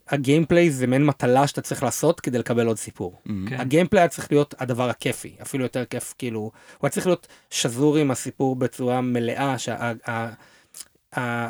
הגיימפליי 0.10 0.72
זה 0.72 0.88
מעין 0.88 1.06
מטלה 1.06 1.48
שאתה 1.48 1.62
צריך 1.62 1.84
לעשות 1.84 2.20
כדי 2.20 2.38
לקבל 2.38 2.68
עוד 2.68 2.78
סיפור. 2.78 3.22
כן. 3.50 3.60
הגיימפליי 3.60 4.02
היה 4.02 4.08
צריך 4.08 4.32
להיות 4.32 4.56
הדבר 4.60 4.90
הכיפי 4.90 5.36
אפילו 5.42 5.64
יותר 5.64 5.86
כיף 5.86 6.14
כאילו 6.18 6.40
הוא 6.40 6.52
היה 6.84 6.90
צריך 6.90 7.06
להיות 7.08 7.28
שזור 7.50 7.98
עם 7.98 8.12
הסיפור 8.12 8.56
בצורה 8.56 9.02
מלאה 9.02 9.58
שה... 9.58 9.76
ה- 9.76 10.12
ה- 10.12 10.34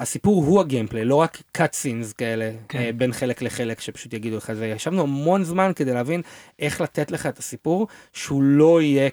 הסיפור 0.01 0.45
הוא 0.45 0.61
הגיימפליי 0.61 1.05
לא 1.05 1.15
רק 1.15 1.37
cut 1.57 1.61
scenes 1.61 2.13
כאלה 2.17 2.51
כן. 2.69 2.79
אה, 2.79 2.91
בין 2.97 3.13
חלק 3.13 3.41
לחלק 3.41 3.81
שפשוט 3.81 4.13
יגידו 4.13 4.37
לך 4.37 4.53
זה 4.53 4.67
ישבנו 4.67 5.01
המון 5.01 5.43
זמן 5.43 5.71
כדי 5.75 5.93
להבין 5.93 6.21
איך 6.59 6.81
לתת 6.81 7.11
לך 7.11 7.25
את 7.25 7.39
הסיפור 7.39 7.87
שהוא 8.13 8.43
לא 8.43 8.81
יהיה 8.81 9.09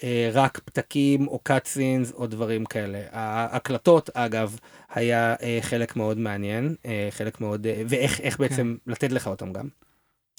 כרק 0.00 0.60
פתקים 0.64 1.28
או 1.28 1.40
cut 1.48 1.66
scenes 1.74 2.14
או 2.14 2.26
דברים 2.26 2.64
כאלה. 2.64 3.02
ההקלטות 3.12 4.10
אגב 4.14 4.58
היה 4.94 5.34
אה, 5.42 5.58
חלק 5.60 5.96
מאוד 5.96 6.18
מעניין 6.18 6.74
אה, 6.86 7.08
חלק 7.10 7.40
מאוד 7.40 7.66
אה, 7.66 7.82
ואיך 7.88 8.20
איך 8.20 8.40
בעצם 8.40 8.76
לתת 8.86 9.12
לך 9.12 9.26
אותם 9.26 9.52
גם. 9.52 9.68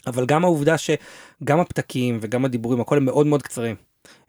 אבל 0.08 0.26
גם 0.26 0.44
העובדה 0.44 0.76
שגם 0.78 1.60
הפתקים 1.60 2.20
וגם 2.22 2.46
הדיבורים 2.46 2.82
הכל 2.82 2.98
הם 2.98 3.06
מאוד 3.06 3.28
מאוד 3.28 3.44
קצרים. 3.44 3.76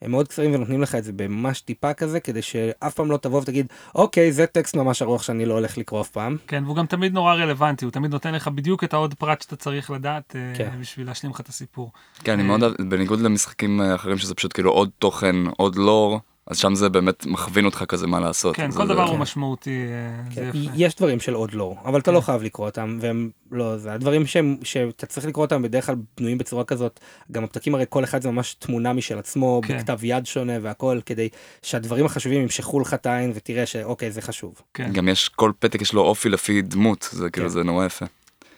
הם 0.02 0.10
מאוד 0.10 0.28
קצרים 0.28 0.54
ונותנים 0.54 0.82
לך 0.82 0.94
את 0.94 1.04
זה 1.04 1.12
ממש 1.28 1.60
טיפה 1.60 1.94
כזה 1.94 2.20
כדי 2.20 2.42
שאף 2.42 2.94
פעם 2.94 3.10
לא 3.10 3.16
תבוא 3.16 3.40
ותגיד 3.40 3.66
אוקיי 3.94 4.32
זה 4.32 4.46
טקסט 4.46 4.76
ממש 4.76 5.02
ארוך 5.02 5.24
שאני 5.24 5.46
לא 5.46 5.54
הולך 5.54 5.78
לקרוא 5.78 6.00
אף 6.00 6.10
פעם. 6.10 6.36
כן, 6.46 6.64
והוא 6.64 6.76
גם 6.76 6.86
תמיד 6.86 7.12
נורא 7.12 7.34
רלוונטי, 7.34 7.84
הוא 7.84 7.92
תמיד 7.92 8.10
נותן 8.10 8.34
לך 8.34 8.48
בדיוק 8.48 8.84
את 8.84 8.94
העוד 8.94 9.14
פרט 9.14 9.42
שאתה 9.42 9.56
צריך 9.56 9.90
לדעת 9.90 10.36
אה, 10.36 10.52
כן. 10.56 10.70
בשביל 10.80 11.06
להשלים 11.06 11.32
לך 11.32 11.40
את 11.40 11.48
הסיפור. 11.48 11.92
כן, 12.24 12.32
אני 12.32 12.42
אה. 12.42 12.46
מאוד, 12.46 12.62
בניגוד 12.88 13.20
למשחקים 13.20 13.80
אחרים 13.80 14.18
שזה 14.18 14.34
פשוט 14.34 14.52
כאילו 14.52 14.70
עוד 14.70 14.90
תוכן, 14.98 15.36
עוד 15.56 15.76
לור, 15.76 16.20
אז 16.50 16.58
שם 16.58 16.74
זה 16.74 16.88
באמת 16.88 17.26
מכווין 17.26 17.64
אותך 17.64 17.84
כזה 17.88 18.06
מה 18.06 18.20
לעשות. 18.20 18.56
כן, 18.56 18.70
כל 18.70 18.86
זה- 18.86 18.94
דבר 18.94 19.04
כן. 19.06 19.10
הוא 19.10 19.18
משמעותי, 19.18 19.70
אה, 19.70 20.34
כן. 20.34 20.50
יש 20.74 20.94
דברים 20.94 21.20
של 21.20 21.34
עוד 21.34 21.54
לא 21.54 21.74
אבל 21.84 22.00
אתה 22.00 22.10
כן. 22.10 22.14
לא 22.14 22.20
חייב 22.20 22.42
לקרוא 22.42 22.66
אותם 22.66 22.98
והם 23.00 23.30
לא 23.50 23.78
זה 23.78 23.92
הדברים 23.92 24.26
שהם 24.26 24.56
שאתה 24.62 25.06
צריך 25.06 25.26
לקרוא 25.26 25.44
אותם 25.44 25.62
בדרך 25.62 25.86
כלל 25.86 25.94
בנויים 26.18 26.38
בצורה 26.38 26.64
כזאת 26.64 27.00
גם 27.32 27.44
הפתקים 27.44 27.74
הרי 27.74 27.84
כל 27.88 28.04
אחד 28.04 28.22
זה 28.22 28.30
ממש 28.30 28.54
תמונה 28.54 28.92
משל 28.92 29.18
עצמו 29.18 29.60
כן. 29.64 29.76
בכתב 29.78 29.98
יד 30.04 30.26
שונה 30.26 30.52
והכל 30.62 31.00
כדי 31.06 31.28
שהדברים 31.62 32.06
החשובים 32.06 32.42
ימשכו 32.42 32.80
לך 32.80 32.94
את 32.94 33.06
העין 33.06 33.32
ותראה 33.34 33.66
שאוקיי 33.66 34.10
זה 34.10 34.22
חשוב. 34.22 34.54
כן. 34.74 34.92
גם 34.92 35.08
יש, 35.08 35.28
כל 35.28 35.52
פתק 35.58 35.82
יש 35.82 35.92
לו 35.92 36.02
אופי 36.02 36.28
לפי 36.28 36.62
דמות, 36.62 37.08
זה 37.12 37.30
כאילו 37.30 37.46
כן. 37.48 37.52
זה 37.52 37.62
נורא 37.62 37.86
יפה. 37.86 38.06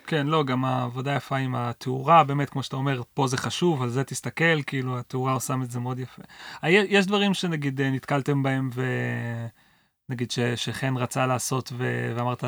כן, 0.07 0.27
לא, 0.27 0.45
גם 0.45 0.65
העבודה 0.65 1.15
יפה 1.17 1.37
עם 1.37 1.55
התאורה, 1.55 2.25
באמת, 2.25 2.51
כמו 2.51 2.63
שאתה 2.63 2.77
אומר, 2.77 3.03
פה 3.15 3.27
זה 3.27 3.37
חשוב, 3.37 3.83
על 3.83 3.89
זה 3.89 4.05
תסתכל, 4.05 4.63
כאילו, 4.67 4.99
התאורה 4.99 5.33
עושה 5.33 5.55
את 5.65 5.71
זה 5.71 5.81
מאוד 5.81 5.99
יפה. 5.99 6.23
ה- 6.63 6.71
יש 6.71 7.07
דברים 7.07 7.35
שנגיד 7.35 7.81
אה, 7.81 7.91
נתקלתם 7.91 8.43
בהם, 8.43 8.71
ונגיד 10.09 10.31
ש- 10.31 10.39
שחן 10.41 10.97
רצה 10.97 11.27
לעשות, 11.27 11.73
ו- 11.77 12.13
ואמרת, 12.17 12.45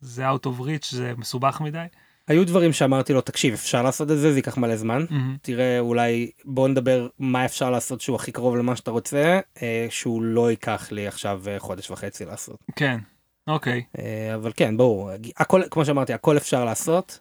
זה 0.00 0.30
out 0.30 0.46
of 0.46 0.60
reach, 0.60 0.86
זה 0.90 1.12
מסובך 1.16 1.60
מדי. 1.60 1.84
היו 2.28 2.46
דברים 2.46 2.72
שאמרתי 2.72 3.12
לו 3.12 3.20
תקשיב 3.20 3.52
אפשר 3.54 3.82
לעשות 3.82 4.10
את 4.10 4.16
זה 4.18 4.32
זה 4.32 4.38
ייקח 4.38 4.56
מלא 4.56 4.76
זמן 4.76 5.04
מהמם. 5.10 5.36
תראה 5.42 5.78
אולי 5.78 6.30
בוא 6.44 6.68
נדבר 6.68 7.08
מה 7.18 7.44
אפשר 7.44 7.70
לעשות 7.70 8.00
שהוא 8.00 8.16
הכי 8.16 8.32
קרוב 8.32 8.56
למה 8.56 8.76
שאתה 8.76 8.90
רוצה 8.90 9.40
אה, 9.62 9.86
שהוא 9.90 10.22
לא 10.22 10.50
ייקח 10.50 10.88
לי 10.92 11.06
עכשיו 11.06 11.42
אה, 11.48 11.58
חודש 11.58 11.90
וחצי 11.90 12.24
לעשות 12.24 12.56
כן, 12.76 12.98
אוקיי, 13.46 13.82
אה, 13.98 14.34
אבל 14.34 14.52
כן 14.56 14.76
ברור 14.76 15.10
הכל 15.36 15.62
כמו 15.70 15.84
שאמרתי 15.84 16.12
הכל 16.12 16.36
אפשר 16.36 16.64
לעשות. 16.64 17.20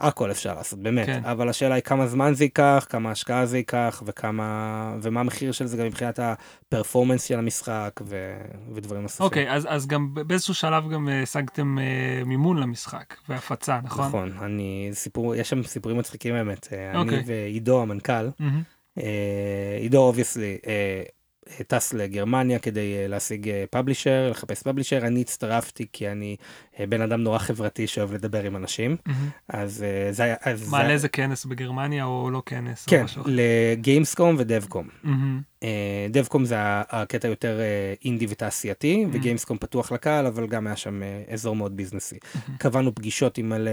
הכל 0.00 0.30
אפשר 0.30 0.54
לעשות 0.54 0.78
באמת 0.78 1.06
כן. 1.06 1.24
אבל 1.24 1.48
השאלה 1.48 1.74
היא 1.74 1.82
כמה 1.82 2.06
זמן 2.06 2.34
זה 2.34 2.44
ייקח 2.44 2.86
כמה 2.88 3.10
השקעה 3.10 3.46
זה 3.46 3.56
ייקח 3.56 4.02
וכמה 4.06 4.96
ומה 5.02 5.20
המחיר 5.20 5.52
של 5.52 5.66
זה 5.66 5.76
גם 5.76 5.86
מבחינת 5.86 6.18
ה 6.18 6.27
performance 6.27 7.22
של 7.22 7.38
המשחק 7.38 8.00
ו... 8.04 8.36
ודברים 8.74 9.02
נוספים. 9.02 9.26
אוקיי, 9.26 9.52
אז, 9.52 9.66
אז 9.70 9.86
גם 9.86 10.14
באיזשהו 10.14 10.54
שלב 10.54 10.90
גם 10.90 11.08
אה, 11.08 11.22
השגתם 11.22 11.78
אה, 11.78 12.24
מימון 12.24 12.58
למשחק 12.58 13.14
והפצה, 13.28 13.78
נכון? 13.82 14.06
נכון 14.06 14.32
אני 14.42 14.90
סיפור 14.92 15.34
יש 15.34 15.50
שם 15.50 15.62
סיפורים 15.62 15.98
מצחיקים 15.98 16.34
באמת 16.34 16.68
אה, 16.72 16.90
אני 16.90 16.98
אוקיי. 16.98 17.22
ועידו 17.26 17.82
המנכ"ל 17.82 18.28
מהמם. 18.38 18.62
אה, 18.98 19.78
עידו 19.80 19.98
obviously 19.98 20.58
טס 21.66 21.94
לגרמניה 21.94 22.58
כדי 22.58 22.96
אה, 22.96 23.06
להשיג 23.06 23.50
פאבלישר 23.70 24.28
לחפש 24.30 24.62
פאבלישר 24.62 24.98
אני 24.98 25.20
הצטרפתי 25.20 25.86
כי 25.92 26.08
אני 26.08 26.36
אה, 26.40 26.67
בן 26.88 27.00
אדם 27.00 27.20
נורא 27.22 27.38
חברתי 27.38 27.86
שאוהב 27.86 28.12
לדבר 28.12 28.44
עם 28.44 28.56
אנשים 28.56 28.96
מהמם. 29.06 29.28
אז 29.48 29.82
אה, 29.82 30.12
זה 30.12 30.22
היה 30.22 30.34
אז 30.44 30.70
מה, 30.70 30.78
זה- 30.82 30.88
לאיזה 30.88 31.08
כנס 31.08 31.44
בגרמניה 31.44 32.04
או 32.04 32.30
לא 32.30 32.42
כנס? 32.46 32.86
כן? 32.86 33.04
לגיימסקום 33.26 34.34
ודבקום 34.38 34.88
מהמם. 35.02 35.40
דבקום 36.10 36.44
זה 36.44 36.54
הקטע 36.58 37.28
יותר 37.28 37.60
אה, 37.60 37.94
אינדי 38.04 38.26
ותעשייתי, 38.28 39.04
Mm. 39.04 39.08
וגיימסקום 39.16 39.58
פתוח 39.58 39.92
לקהל, 39.92 40.26
אבל 40.26 40.46
גם 40.46 40.66
היה 40.66 40.76
שם 40.76 41.02
אה, 41.02 41.22
אזור 41.32 41.56
מאוד 41.56 41.76
ביזנסי. 41.76 42.16
Mm-hmm. 42.16 42.50
קבענו 42.58 42.94
פגישות 42.94 43.38
עם 43.38 43.48
מלא, 43.48 43.70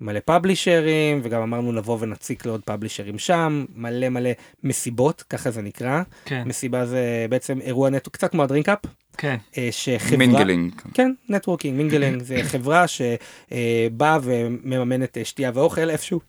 מלא 0.00 0.20
פאבלישרים, 0.24 1.20
וגם 1.22 1.42
אמרנו 1.42 1.72
לבוא 1.72 1.96
ונציק 2.00 2.46
לעוד 2.46 2.60
פאבלישרים 2.64 3.18
שם, 3.18 3.64
מלא 3.74 4.08
מלא 4.08 4.30
מסיבות, 4.64 5.22
ככה 5.30 5.50
זה 5.50 5.62
נקרא. 5.62 6.02
כן, 6.24 6.42
מסיבה 6.46 6.86
זה 6.86 7.26
בעצם 7.30 7.60
אירוע 7.60 7.90
נטו, 7.90 8.10
קצת 8.10 8.30
כמו 8.30 8.42
ה 8.42 8.46
drink-up, 8.46 8.78
כן, 9.18 9.36
אה, 9.58 9.68
שחברה... 9.70 10.18
mingling. 10.18 10.72
כן, 10.94 11.12
networking, 11.28 11.76
mingling, 11.76 12.22
זה 12.22 12.36
חברה 12.42 12.84
שבאה 12.88 14.18
ומממנת 14.22 15.18
אה, 15.18 15.24
שתייה 15.24 15.50
ואוכל 15.54 15.90
איפשהו, 15.90 16.20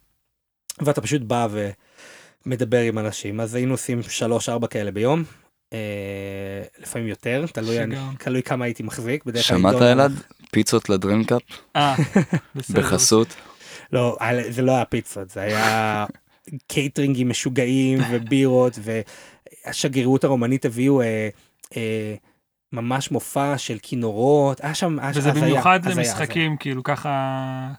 ואתה 0.80 1.02
פשוט 1.02 1.22
בא 1.22 1.48
ומדבר 2.46 2.82
עם 2.82 3.00
אנשים, 3.00 3.40
אז 3.40 3.56
היינו 3.56 3.74
עושים 3.74 4.00
3-4 4.64 4.68
כאלה 4.68 4.92
ביום, 4.92 5.24
אה, 5.74 5.80
לפעמים 6.80 7.08
יותר, 7.08 7.46
תלוי. 7.54 7.78
תלוי 8.20 8.44
כמה 8.44 8.66
הייתי 8.66 8.84
מחזיק. 8.84 9.24
שמעת. 9.36 9.82
אלעד? 9.82 10.12
פיצות 10.52 10.90
ל 10.90 10.95
drink-up 10.95 11.42
אה, 11.76 11.96
בסדר. 12.56 12.82
בחסות. 12.82 13.36
לא, 13.94 14.18
זה 14.50 14.62
לא 14.62 14.72
היה 14.72 14.86
פיצות, 14.86 15.30
זה 15.30 15.42
היה 15.42 16.06
קייטרינגים 16.68 17.30
משוגעים 17.30 18.00
ובירות, 18.12 18.80
והשגרירות 19.66 20.24
הרומנית 20.24 20.66
הביאו 20.66 21.02
אה, 21.02 21.30
אה, 21.78 22.16
ממש 22.74 23.12
מופע 23.12 23.58
של 23.58 23.78
כינורות, 23.82 24.64
היה 24.64 24.74
שם, 24.74 24.98
שם 25.14 25.20
וזה 25.20 25.30
הזיה, 25.30 25.42
במיוחד 25.44 25.80
הזיה, 25.82 25.92
הזיה. 25.92 26.04
למשחקים, 26.04 26.58
כאילו 26.58 26.84
ככה, 26.84 27.72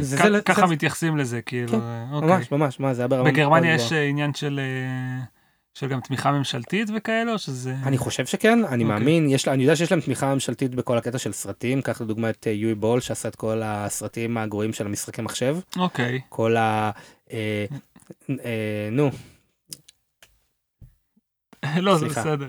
זה- 0.00 0.16
זה- 0.16 0.40
ככה 0.44 0.66
זה- 0.66 0.72
מתייחסים 0.72 1.16
לזה, 1.16 1.42
כאילו, 1.42 1.72
כן, 1.72 1.78
אוקיי. 2.12 2.28
ממש, 2.28 2.50
ממש, 2.52 2.80
מה, 2.80 2.94
זה 2.94 3.02
היה 3.02 3.08
ברמה 3.08 3.30
בגרמניה. 3.30 3.74
יש 3.74 3.92
אה, 3.92 4.04
עניין 4.08 4.34
של 4.34 4.60
אה, 4.62 5.24
של 5.74 5.88
גם 5.88 6.00
תמיכה 6.00 6.32
ממשלתית 6.32 6.88
וכאלה, 6.96 7.32
או 7.32 7.38
שזה... 7.38 7.74
אני 7.82 7.98
חושב 7.98 8.26
שכן, 8.26 8.64
אני 8.64 8.84
אוקיי. 8.84 8.98
מאמין, 8.98 9.30
יש 9.30 9.46
לה, 9.48 9.54
אני 9.54 9.62
יודע 9.62 9.76
שיש 9.76 9.90
להם 9.92 10.00
תמיכה 10.00 10.34
ממשלתית 10.34 10.74
בכל 10.74 10.98
הקטע 10.98 11.18
של 11.18 11.32
סרטים, 11.32 11.82
קח 11.82 12.00
לדוגמה 12.00 12.30
את 12.30 12.46
אה, 12.46 12.52
יואי 12.52 12.74
בול 12.74 13.00
שעשה 13.00 13.28
את 13.28 13.36
כל 13.36 13.60
הסרטים 13.64 14.38
הגרועים 14.38 14.72
של 14.72 14.86
המשחקי 14.86 15.22
מחשב, 15.22 15.56
אוקיי, 15.76 16.20
כל 16.28 16.56
ה... 16.56 16.90
אה, 17.32 17.64
אה, 18.30 18.88
נו, 18.92 19.10
לא, 21.76 21.96
זה 21.98 22.04
סליחה. 22.06 22.20
בסדר. 22.20 22.48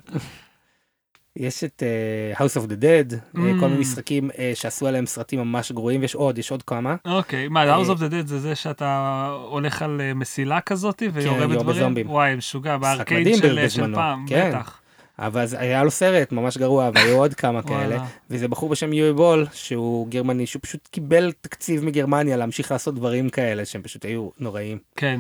יש 1.40 1.64
את 1.64 1.84
אה, 1.84 2.46
House 2.46 2.60
of 2.60 2.66
the 2.68 2.82
Dead, 2.82 3.14
אה, 3.14 3.20
Mm. 3.36 3.60
כל 3.60 3.68
מיני 3.68 3.80
משחקים 3.80 4.30
אה, 4.40 4.52
שעשו 4.56 4.88
עליהם 4.88 5.06
סרטים 5.06 5.40
ממש 5.40 5.72
גרועים, 5.72 6.02
ויש 6.02 6.16
עוד, 6.16 6.38
יש 6.38 6.52
עוד 6.52 6.64
כמה. 6.64 6.96
אוקיי, 7.06 7.48
מה, 7.48 7.66
אה, 7.70 7.78
House 7.82 7.88
of 7.88 7.98
the 7.98 8.12
Dead 8.12 8.26
זה 8.26 8.40
זה 8.40 8.56
שאתה 8.56 9.26
הולך 9.50 9.82
על 9.82 10.02
מסילה 10.16 10.62
כזאת 10.62 11.04
ויורה 11.14 11.38
יורה 11.44 11.48
בדברים? 11.48 12.10
וואי, 12.10 12.36
משוגע, 12.36 12.78
בארקייד 12.78 13.36
של 13.38 13.70
של 13.70 13.96
פעם, 13.96 14.26
כן. 14.28 14.50
בטח. 14.50 14.80
אבל 15.20 15.46
היה 15.58 15.84
לו 15.84 15.92
סרט 15.92 16.32
ממש 16.32 16.58
גרוע, 16.58 16.90
והיו 16.94 17.18
עוד 17.18 17.34
כמה 17.34 17.62
כאלה. 17.70 17.98
וזה 18.30 18.48
בחור 18.48 18.70
בשם 18.70 18.94
יואי 18.94 19.14
בול, 19.14 19.46
שהוא 19.54 20.08
גרמני, 20.08 20.46
שהוא 20.46 20.60
פשוט 20.64 20.88
קיבל 20.92 21.32
תקציב 21.42 21.86
מגרמניה 21.86 22.38
להמשיך 22.38 22.72
לעשות 22.72 22.96
דברים 22.96 23.30
כאלה, 23.30 23.66
שהם 23.66 23.82
פשוט 23.82 24.06
היו 24.06 24.30
נוראים. 24.40 24.78
כן. 24.96 25.20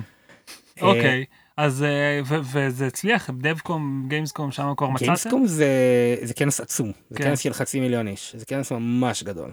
אוקיי, 0.82 1.26
אז 1.58 1.84
אה, 1.84 2.22
וזה 2.43 2.88
הצליח, 2.88 3.30
דבקום, 3.30 4.05
גיימסקום, 4.08 4.51
שם 4.51 4.74
כבר 4.78 4.89
מצאתם? 4.89 5.05
גיימסקום 5.05 5.45
זה, 5.45 5.68
זה 6.24 6.34
כנס 6.34 6.62
עצום, 6.62 6.91
זה 7.10 7.18
כן. 7.18 7.24
כנס 7.24 7.39
של 7.39 7.53
חצי 7.53 7.80
מיליון 7.80 8.08
איש, 8.08 8.36
זה 8.38 8.45
כנס 8.45 8.72
ממש 8.72 9.24
גדול. 9.24 9.51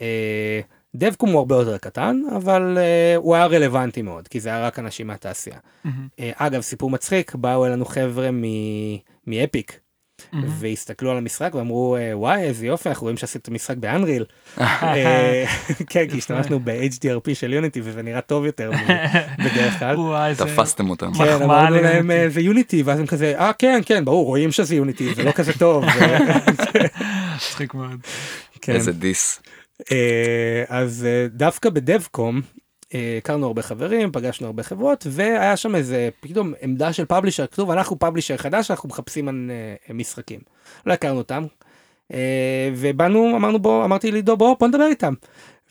אה, 0.00 0.60
דבקום 0.94 1.30
הוא 1.30 1.38
הרבה 1.38 1.54
יותר 1.54 1.78
קטן, 1.78 2.20
אבל 2.36 2.78
אה, 2.78 3.16
הוא 3.16 3.34
היה 3.34 3.46
רלוונטי 3.46 4.02
מאוד, 4.02 4.28
כי 4.28 4.40
זה 4.40 4.48
היה 4.48 4.66
רק 4.66 4.78
אנשים 4.78 5.06
מהתעשייה. 5.06 5.58
אגב, 6.34 6.60
סיפור 6.60 6.90
מצחיק, 6.90 7.34
באו 7.34 7.66
אלינו 7.66 7.84
חבר'ה 7.84 8.30
מאפיק. 9.26 9.80
והסתכלו 10.32 11.10
על 11.10 11.16
המשחק 11.16 11.54
ואמרו, 11.54 11.96
אה, 11.96 12.18
וואי, 12.18 12.42
איזה 12.42 12.66
יופי, 12.66 12.88
אנחנו 12.88 13.04
רואים 13.04 13.16
שעשית 13.16 13.48
משחק 13.48 13.76
באנריל. 13.76 14.24
אה, 14.60 15.44
כן, 15.90 16.08
כי 16.10 16.18
השתמשנו 16.18 16.60
ב-HDRP 16.64 17.34
של 17.34 17.52
יוניטי, 17.52 17.80
וזה 17.84 18.02
נראה 18.02 18.20
טוב 18.20 18.44
יותר 18.44 18.70
בדרך 19.44 19.78
כלל. 19.78 19.96
וואי, 19.96 20.34
זה 20.34 20.44
תפסתם 20.44 20.90
אותם. 20.90 21.14
כן, 21.14 21.42
אמרנו 21.42 21.76
להם. 21.76 22.10
אה, 22.10 22.28
זה 22.28 22.40
יוניטי, 22.40 22.82
ואז 22.82 23.00
הם 23.00 23.06
כזה, 23.06 23.38
אה, 23.38 23.52
כן, 23.58 23.80
כן, 23.86 24.04
ברור, 24.04 24.26
רואים 24.26 24.52
שזה 24.52 24.74
יוניטי, 24.74 25.14
זה 25.14 25.22
לא 25.22 25.32
כזה 25.32 25.52
טוב. 25.58 25.84
מצחיק 27.36 27.74
מאוד. 27.74 28.00
כן. 28.60 28.72
איזה 28.72 28.92
דיס. 28.92 29.42
אה, 29.92 30.64
אז 30.68 31.06
אה, 31.08 31.26
דווקא 31.28 31.70
בדבקום 31.70 32.36
אה, 32.36 32.59
הכרנו 33.18 33.46
הרבה 33.46 33.62
חברים, 33.62 34.12
פגשנו 34.12 34.46
הרבה 34.46 34.62
חברות, 34.62 35.06
והיה 35.10 35.56
שם 35.56 35.74
איזה 35.74 36.08
פתאום 36.20 36.52
עמדה 36.62 36.92
של 36.92 37.04
פאבלישר, 37.04 37.46
כתוב 37.46 37.70
אנחנו 37.70 37.98
פאבלישר 37.98 38.36
חדש, 38.36 38.70
אנחנו 38.70 38.88
מחפשים 38.88 39.28
אה, 39.28 39.94
משחקים. 39.94 40.40
לא 40.86 40.92
הכרנו 40.92 41.18
אותם, 41.18 41.46
אה, 42.12 42.70
ובאנו, 42.76 43.36
אמרנו 43.36 43.58
בוא, 43.58 43.84
אמרתי 43.84 44.10
לעידו 44.10 44.36
בוא, 44.36 44.56
בוא 44.60 44.68
נדבר 44.68 44.86
איתם. 44.86 45.14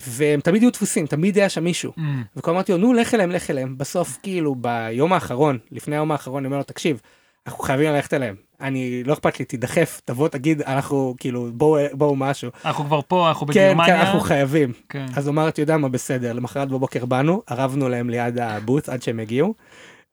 והם 0.07 0.39
תמיד 0.39 0.61
היו 0.61 0.71
דפוסים, 0.71 1.07
תמיד 1.07 1.37
היה 1.37 1.49
שם 1.49 1.63
מישהו. 1.63 1.93
מהמם. 1.97 2.23
וכל 2.35 2.51
אמרתי 2.51 2.71
לו, 2.71 2.77
נו, 2.77 2.93
לך 2.93 3.13
אליהם, 3.13 3.31
לך 3.31 3.49
אליהם. 3.49 3.77
בסוף, 3.77 4.17
כאילו, 4.23 4.55
ביום 4.55 5.13
האחרון, 5.13 5.57
לפני 5.71 5.95
היום 5.95 6.11
האחרון, 6.11 6.37
אני 6.37 6.45
אומר 6.45 6.57
לו, 6.57 6.63
תקשיב, 6.63 7.01
אנחנו 7.47 7.63
חייבים 7.63 7.91
ללכת 7.91 8.13
אליהם. 8.13 8.35
אני, 8.61 9.03
לא 9.03 9.13
אכפת 9.13 9.39
לי, 9.39 9.45
תידחף, 9.45 10.01
תבוא, 10.05 10.27
תגיד, 10.27 10.61
אנחנו, 10.61 11.15
כאילו, 11.19 11.47
בואו, 11.53 11.85
בואו 11.93 12.15
משהו. 12.15 12.51
אנחנו 12.65 12.85
כבר 12.85 12.99
פה, 13.07 13.29
אנחנו 13.29 13.47
כן, 13.47 13.53
כן, 13.53 13.73
בגרמניה. 13.73 14.01
אנחנו 14.01 14.19
חייבים. 14.19 14.73
כן. 14.89 15.05
אז 15.15 15.27
הוא 15.27 15.33
אמר, 15.33 15.47
אתה 15.47 15.61
יודע 15.61 15.77
מה, 15.77 15.89
בסדר. 15.89 16.33
למחרת 16.33 16.69
בבוקר 16.69 17.05
באנו, 17.05 17.41
ארבנו 17.51 17.89
להם 17.89 18.09
ליד 18.09 18.39
הבוט 18.39 18.89
עד 18.89 19.01
שהם 19.01 19.19
הגיעו. 19.19 19.53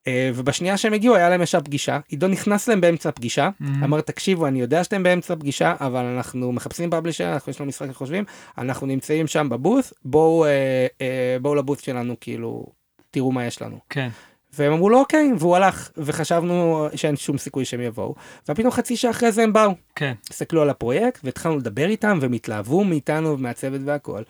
אה, 0.07 0.31
ובשנייה 0.35 0.77
שהם 0.77 0.93
הגיעו, 0.93 1.15
היה 1.15 1.29
להם 1.29 1.41
ישר 1.41 1.61
פגישה. 1.61 1.99
עידו 2.07 2.27
נכנס 2.27 2.67
להם 2.67 2.81
באמצע 2.81 3.09
הפגישה, 3.09 3.49
מהמם. 3.59 3.83
אמר, 3.83 4.01
תקשיבו, 4.01 4.47
אני 4.47 4.61
יודע 4.61 4.83
שאתם 4.83 5.03
באמצע 5.03 5.33
הפגישה, 5.33 5.75
אבל 5.79 6.05
אנחנו 6.05 6.51
מחפשים 6.51 6.89
פאבלישר, 6.89 7.33
אנחנו 7.33 7.49
יש 7.49 7.59
לנו 7.59 7.67
משחק, 7.67 7.91
חושבים, 7.93 8.23
אנחנו 8.57 8.87
נמצאים 8.87 9.27
שם 9.27 9.49
בבוט, 9.49 9.85
בואו, 10.05 10.45
אה, 10.45 10.87
אה, 11.01 11.37
בואו 11.41 11.55
לבוט 11.55 11.79
שלנו, 11.79 12.15
כאילו, 12.21 12.65
תראו 13.11 13.31
מה 13.31 13.45
יש 13.45 13.61
לנו. 13.61 13.77
כן. 13.89 14.09
והם 14.57 14.73
אמרו 14.73 14.89
לו 14.89 14.99
אוקיי, 14.99 15.31
והוא 15.39 15.55
הלך, 15.55 15.89
וחשבנו 15.97 16.87
שאין 16.95 17.15
שום 17.15 17.37
סיכוי 17.37 17.65
שהם 17.65 17.81
יבואו, 17.81 18.15
ופתאום 18.49 18.71
חצי 18.71 18.97
שעה 18.97 19.11
אחרי 19.11 19.31
זה 19.31 19.43
הם 19.43 19.53
באו. 19.53 19.71
כן. 19.95 20.13
הסתכלו 20.29 20.61
על 20.61 20.69
הפרויקט 20.69 21.19
והתחלנו 21.23 21.57
לדבר 21.57 21.87
איתם 21.87 22.17
והם 22.21 22.33
התלהבו 22.33 22.83
מאיתנו 22.83 23.33
ומהצוות 23.33 23.81
והכל. 23.85 24.21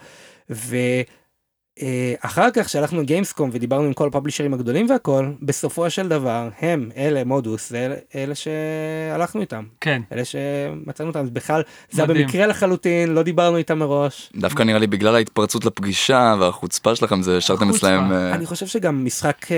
ואחר 1.82 2.52
כך 2.54 2.70
שהלכנו 2.70 3.02
לגיימסקום 3.02 3.50
ודיברנו 3.54 3.84
עם 3.84 3.94
כל 3.94 4.08
הפאבלישרים 4.08 4.54
הגדולים 4.54 4.90
והכל, 4.90 5.32
בסופו 5.42 5.90
של 5.90 6.08
דבר 6.08 6.50
הם, 6.60 6.90
אלה, 6.98 7.24
מודוס, 7.24 7.70
זה 7.70 7.86
אלה, 7.86 7.96
אלה 8.16 8.34
שהלכנו 8.36 9.42
איתם, 9.42 9.64
כן. 9.82 10.02
אלה 10.12 10.26
שמצאנו 10.26 11.10
אותם, 11.10 11.28
בכלל 11.34 11.62
זה 11.90 12.02
היה 12.02 12.10
מדהים. 12.10 12.26
במקרה 12.26 12.48
לחלוטין, 12.48 13.10
לא 13.10 13.24
דיברנו 13.24 13.58
איתם 13.58 13.80
מראש. 13.80 14.32
דווקא 14.36 14.64
נראה 14.64 14.80
לי 14.80 14.88
בגלל 14.88 15.16
ההתפרצות 15.16 15.66
לפגישה 15.66 16.36
והחוצפה 16.40 16.96
שלכם 16.96 17.22
זה 17.22 17.38
השארתם 17.38 17.70
החוצפה. 17.70 17.88
אצלהם. 17.88 18.12
אה, 18.12 18.36
אני 18.36 18.46
חושב 18.46 18.68
שגם 18.68 19.06
משחק 19.06 19.52
אה, 19.52 19.58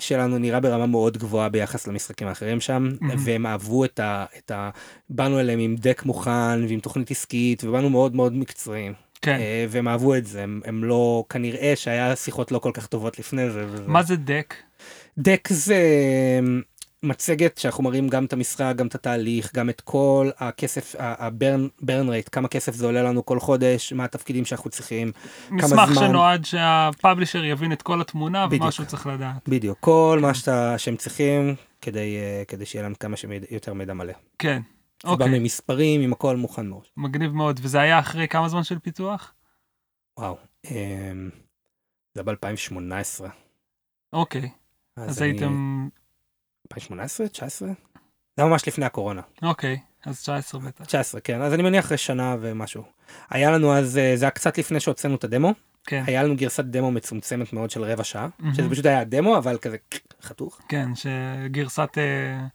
שלנו 0.00 0.38
נראה 0.38 0.60
ברמה 0.60 0.86
מאוד 0.86 1.18
גבוהה 1.18 1.48
ביחס 1.48 1.86
למשחקים 1.86 2.28
האחרים 2.28 2.60
שם. 2.60 2.88
והם 3.18 3.46
אהבו 3.46 3.84
את 3.84 4.00
ה, 4.00 4.24
את 4.38 4.50
ה... 4.50 4.70
באנו 5.10 5.40
אליהם 5.40 5.58
עם 5.58 5.76
דק 5.78 6.02
מוכן 6.06 6.66
ועם 6.68 6.80
תוכנית 6.80 7.10
עסקית, 7.10 7.64
ובאנו 7.64 7.90
מאוד 7.90 8.16
מאוד 8.16 8.34
מקצועיים. 8.36 9.05
כן. 9.22 9.38
אה, 9.40 9.66
והם 9.68 9.88
אהבו 9.88 10.14
את 10.14 10.26
זה, 10.26 10.42
הם, 10.42 10.60
הם 10.64 10.84
לא, 10.84 11.24
כנראה 11.28 11.72
שהיה 11.76 12.16
שיחות 12.16 12.52
לא 12.52 12.58
כל 12.58 12.70
כך 12.74 12.86
טובות 12.86 13.18
לפני 13.18 13.50
זה. 13.50 13.64
וזה. 13.68 13.84
מה 13.86 14.02
זה 14.02 14.16
דק? 14.16 14.54
דק 15.18 15.48
זה 15.50 15.80
מצגת 17.02 17.58
שאנחנו 17.58 17.84
מראים 17.84 18.08
גם 18.08 18.24
את 18.24 18.32
המשחק, 18.32 18.72
גם 18.76 18.86
את 18.86 18.94
התהליך, 18.94 19.50
גם 19.54 19.70
את 19.70 19.80
כל 19.80 20.30
הכסף, 20.38 20.94
הברן 20.98 22.08
רייט, 22.08 22.28
כמה 22.32 22.48
כסף 22.48 22.74
זה 22.74 22.86
עולה 22.86 23.02
לנו 23.02 23.26
כל 23.26 23.40
חודש, 23.40 23.92
מה 23.92 24.04
התפקידים 24.04 24.44
שאנחנו 24.44 24.70
צריכים, 24.70 25.12
מסמך 25.50 25.92
זמן? 25.92 26.06
שנועד 26.08 26.44
שהפאבלישר 26.44 27.44
יבין 27.44 27.72
את 27.72 27.82
כל 27.82 28.00
התמונה 28.00 28.46
בדיוק. 28.46 28.62
ומה 28.62 28.72
שהוא 28.72 28.86
צריך 28.86 29.06
לדעת. 29.06 29.48
בדיוק, 29.48 29.78
כל 29.80 30.18
מה 30.22 30.34
שאתה, 30.34 30.78
שהם 30.78 30.96
צריכים 30.96 31.54
כדי, 31.82 32.16
אה, 32.16 32.42
כדי 32.48 32.66
שיהיה 32.66 32.82
להם 32.82 32.94
כמה 32.94 33.16
שיותר 33.16 33.74
מידע 33.74 33.94
מלא. 33.94 34.12
כן. 34.38 34.62
זה 35.02 35.08
בא 35.08 35.24
אוקיי. 35.24 35.38
ממספרים, 35.38 36.00
עם 36.00 36.12
הכל 36.12 36.36
מוכן 36.36 36.66
מראש. 36.66 36.92
מגניב 36.96 37.32
מאוד. 37.32 37.60
וזה 37.62 37.80
היה 37.80 37.98
אחרי 37.98 38.28
כמה 38.28 38.48
זמן 38.48 38.62
של 38.62 38.78
פיתוח? 38.78 39.34
וואו, 40.18 40.36
אמ, 40.64 41.30
זה 42.14 42.22
ב-2018. 42.22 43.24
אוקיי. 44.12 44.50
אז 44.96 45.22
הייתם... 45.22 45.88
2018? 46.66 47.28
19? 47.28 47.68
זה 47.68 47.74
היה 48.36 48.48
ממש 48.50 48.68
לפני 48.68 48.84
הקורונה. 48.84 49.22
אוקיי. 49.42 49.78
אז 50.06 50.20
19 50.20 50.60
בטח. 50.60 50.84
19, 50.84 51.20
כן. 51.20 51.42
אז 51.42 51.54
אני 51.54 51.62
מניח 51.62 51.84
אחרי 51.84 51.96
שנה 51.96 52.36
ומשהו. 52.40 52.82
היה 53.30 53.50
לנו 53.50 53.74
אז, 53.74 53.98
אה, 53.98 54.16
זה 54.16 54.24
היה 54.24 54.30
קצת 54.30 54.58
לפני 54.58 54.80
שהוצאנו 54.80 55.14
את 55.14 55.24
הדמו. 55.24 55.52
כן. 55.84 56.04
היה 56.06 56.22
לנו 56.22 56.36
גרסת 56.36 56.64
דמו 56.64 56.90
מצומצמת 56.90 57.52
מאוד 57.52 57.70
של 57.70 57.82
רבע 57.84 58.04
שעה, 58.04 58.28
מהמם. 58.38 58.54
שזה 58.54 58.70
פשוט 58.70 58.86
היה 58.86 59.04
דמו, 59.04 59.38
אבל 59.38 59.58
כזה 59.58 59.76
חתוך. 60.22 60.60
כן, 60.68 60.88
שגרסת... 60.94 61.98
אה, 61.98 62.46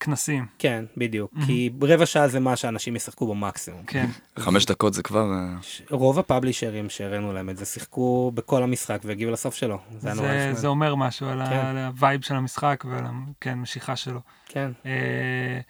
כנסים. 0.00 0.46
כן, 0.58 0.84
בדיוק. 0.96 1.30
מהמם. 1.32 1.46
כי 1.46 1.70
רבע 1.82 2.06
שעה 2.06 2.28
זה 2.28 2.40
מה 2.40 2.56
שאנשים 2.56 2.96
ישחקו 2.96 3.26
במקסימום. 3.34 3.82
כן. 3.86 4.06
חמש 4.38 4.66
דקות 4.66 4.94
זה 4.94 5.02
כבר... 5.02 5.32
אה, 5.32 5.54
ש- 5.62 5.82
רוב 5.90 6.18
ה 6.18 6.24
publishers 6.24 6.90
שהראינו 6.90 7.32
להם 7.32 7.50
את 7.50 7.56
זה 7.56 7.64
שיחקו 7.64 8.32
בכל 8.34 8.62
המשחק 8.62 8.98
והגיעו 9.04 9.30
לסוף 9.30 9.54
שלו. 9.54 9.78
זה 9.98 10.14
זה. 10.14 10.50
זה 10.54 10.66
אומר 10.66 10.94
משהו 10.94 11.28
על, 11.28 11.46
כן. 11.46 11.52
ה, 11.52 11.70
על 11.70 11.78
ה 11.78 11.87
vibe 11.87 12.22
של 12.24 12.34
המשחק 12.34 12.84
ועל 12.88 13.04
המשיכה 13.44 13.96
שלו. 13.96 14.20
כן. 14.46 14.70
אה, 14.86 15.60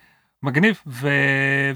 מגניב, 0.43 0.81
ו, 0.87 1.09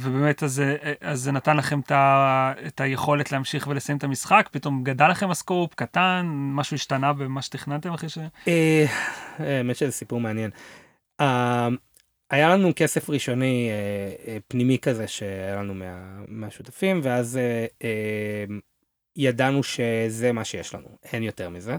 ובאמת 0.00 0.42
אז, 0.42 0.52
זה- 0.52 0.76
אז 1.00 1.20
זה 1.20 1.32
נתן 1.32 1.56
לכם 1.56 1.80
את, 1.80 1.90
ה, 1.92 2.52
את 2.66 2.80
היכולת 2.80 3.32
להמשיך 3.32 3.66
ולסיים 3.66 3.98
את 3.98 4.04
המשחק, 4.04 4.48
פתאום 4.52 4.84
גדל 4.84 5.08
לכם 5.08 5.30
ה 5.30 5.36
scope, 5.36 5.74
קטן, 5.74 6.26
משהו 6.32 6.74
השתנה 6.74 7.12
במה 7.12 7.42
שתכננתם 7.42 7.92
אחרי 7.92 8.08
ש... 8.08 8.18
אה, 8.48 8.84
האמת 9.38 9.76
שזה 9.76 9.92
סיפור 9.92 10.20
מעניין. 10.20 10.50
היה 12.30 12.48
לנו 12.48 12.72
כסף 12.76 13.10
ראשוני 13.10 13.70
אה, 13.70 14.32
אה, 14.32 14.38
פנימי 14.48 14.78
כזה 14.78 15.08
שהיה 15.08 15.56
לנו 15.56 15.74
מה- 15.74 16.18
מהשותפים 16.28 17.00
ואז 17.02 17.36
אה, 17.36 17.66
אה, 17.84 18.44
ידענו 19.16 19.62
שזה 19.62 20.32
מה 20.32 20.44
שיש 20.44 20.74
לנו 20.74 20.88
אין 21.12 21.22
יותר 21.22 21.48
מזה 21.48 21.76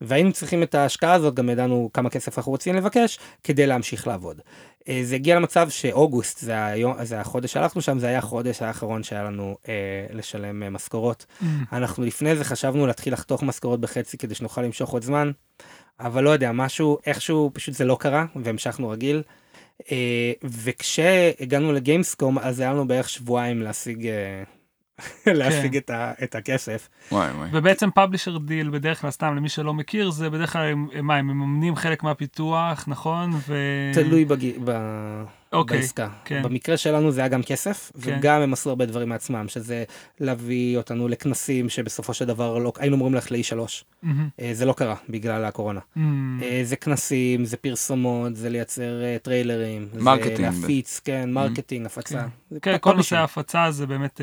והיינו 0.00 0.32
צריכים 0.32 0.62
את 0.62 0.74
ההשקעה 0.74 1.12
הזאת 1.12 1.34
גם 1.34 1.48
ידענו 1.50 1.90
כמה 1.94 2.10
כסף 2.10 2.38
אנחנו 2.38 2.52
רוצים 2.52 2.74
לבקש 2.76 3.18
כדי 3.44 3.66
להמשיך 3.66 4.06
לעבוד. 4.06 4.40
אה, 4.88 5.00
זה 5.04 5.14
הגיע 5.14 5.36
למצב 5.36 5.70
שאוגוסט 5.70 6.38
זה 6.38 6.64
היום 6.64 7.04
זה 7.04 7.20
החודש 7.20 7.52
שהלכנו 7.52 7.82
שם 7.82 7.98
זה 7.98 8.06
היה 8.06 8.18
החודש 8.18 8.62
האחרון 8.62 9.02
שהיה 9.02 9.22
לנו 9.22 9.56
אה, 9.68 9.74
לשלם 10.12 10.62
אה, 10.62 10.70
משכורות 10.70 11.26
אנחנו 11.72 12.04
לפני 12.04 12.36
זה 12.36 12.44
חשבנו 12.44 12.86
להתחיל 12.86 13.12
לחתוך 13.12 13.42
משכורות 13.42 13.80
בחצי 13.80 14.18
כדי 14.18 14.34
שנוכל 14.34 14.62
למשוך 14.62 14.90
עוד 14.90 15.02
זמן, 15.04 15.30
אבל 16.00 16.24
לא 16.24 16.30
יודע, 16.30 16.52
משהו, 16.52 16.98
איכשהו 17.06 17.50
פשוט 17.54 17.74
זה 17.74 17.84
לא 17.84 17.96
קרה, 18.00 18.24
והמשכנו 18.36 18.88
רגיל. 18.88 19.22
אה, 19.92 20.32
וכשהגענו 20.44 21.72
לגיימסקום, 21.72 22.38
אז 22.38 22.60
היה 22.60 22.72
לנו 22.72 22.88
בערך 22.88 23.08
שבועיים 23.08 23.62
להשיג, 23.62 24.06
אה, 24.06 24.42
להשיג 25.34 25.76
את, 25.76 25.90
ה, 25.90 26.12
את 26.22 26.34
הכסף. 26.34 26.88
וואי 27.12 27.30
וואי. 27.30 27.48
ובעצם 27.52 27.90
publisher 27.90 28.38
deal 28.38 28.70
בדרך 28.70 29.00
כלל 29.00 29.10
סתם 29.10 29.36
למי 29.36 29.48
שלא 29.48 29.74
מכיר 29.74 30.10
זה 30.10 30.30
בדרך 30.30 30.52
כלל 30.52 30.72
הם, 30.72 31.06
מה 31.06 31.16
הם 31.16 31.26
מממנים 31.26 31.76
חלק 31.76 32.02
מהפיתוח 32.02 32.84
נכון 32.88 33.30
ו... 33.32 33.56
תלוי 33.94 34.24
בג... 34.24 34.52
ב... 34.64 34.72
אוקיי, 35.52 35.78
בעסקה. 35.78 36.08
כן. 36.24 36.42
במקרה 36.42 36.76
שלנו 36.76 37.10
זה 37.10 37.20
היה 37.20 37.28
גם 37.28 37.42
כסף, 37.42 37.92
כן. 38.02 38.16
וגם 38.18 38.40
הם 38.40 38.52
עשו 38.52 38.70
הרבה 38.70 38.86
דברים 38.86 39.08
מעצמם, 39.08 39.48
שזה 39.48 39.84
להביא 40.20 40.76
אותנו 40.76 41.08
לכנסים 41.08 41.68
שבסופו 41.68 42.14
של 42.14 42.24
דבר 42.24 42.58
לא... 42.58 42.72
היינו 42.78 42.96
אמורים 42.96 43.14
ללכת 43.14 43.30
ל-E3. 43.30 43.56
מהמם, 44.02 44.28
אה, 44.40 44.50
זה 44.54 44.64
לא 44.64 44.72
קרה 44.72 44.94
בגלל 45.08 45.44
הקורונה. 45.44 45.80
אה, 46.42 46.60
זה 46.62 46.76
כנסים, 46.76 47.44
זה 47.44 47.56
פרסומות, 47.56 48.36
זה 48.36 48.50
לייצר 48.50 49.02
אה, 49.04 49.16
טריילרים, 49.22 49.88
marketing. 49.94 50.36
זה 50.36 50.42
להפיץ, 50.42 51.00
כן, 51.04 51.30
marketing, 51.32 51.86
הפצה. 51.86 52.26
זה 52.50 52.60
כן, 52.60 52.74
הכל 52.74 52.90
כל. 52.90 52.96
נושא 52.96 53.16
ההפצה 53.16 53.70
זה 53.70 53.86
באמת 53.86 54.20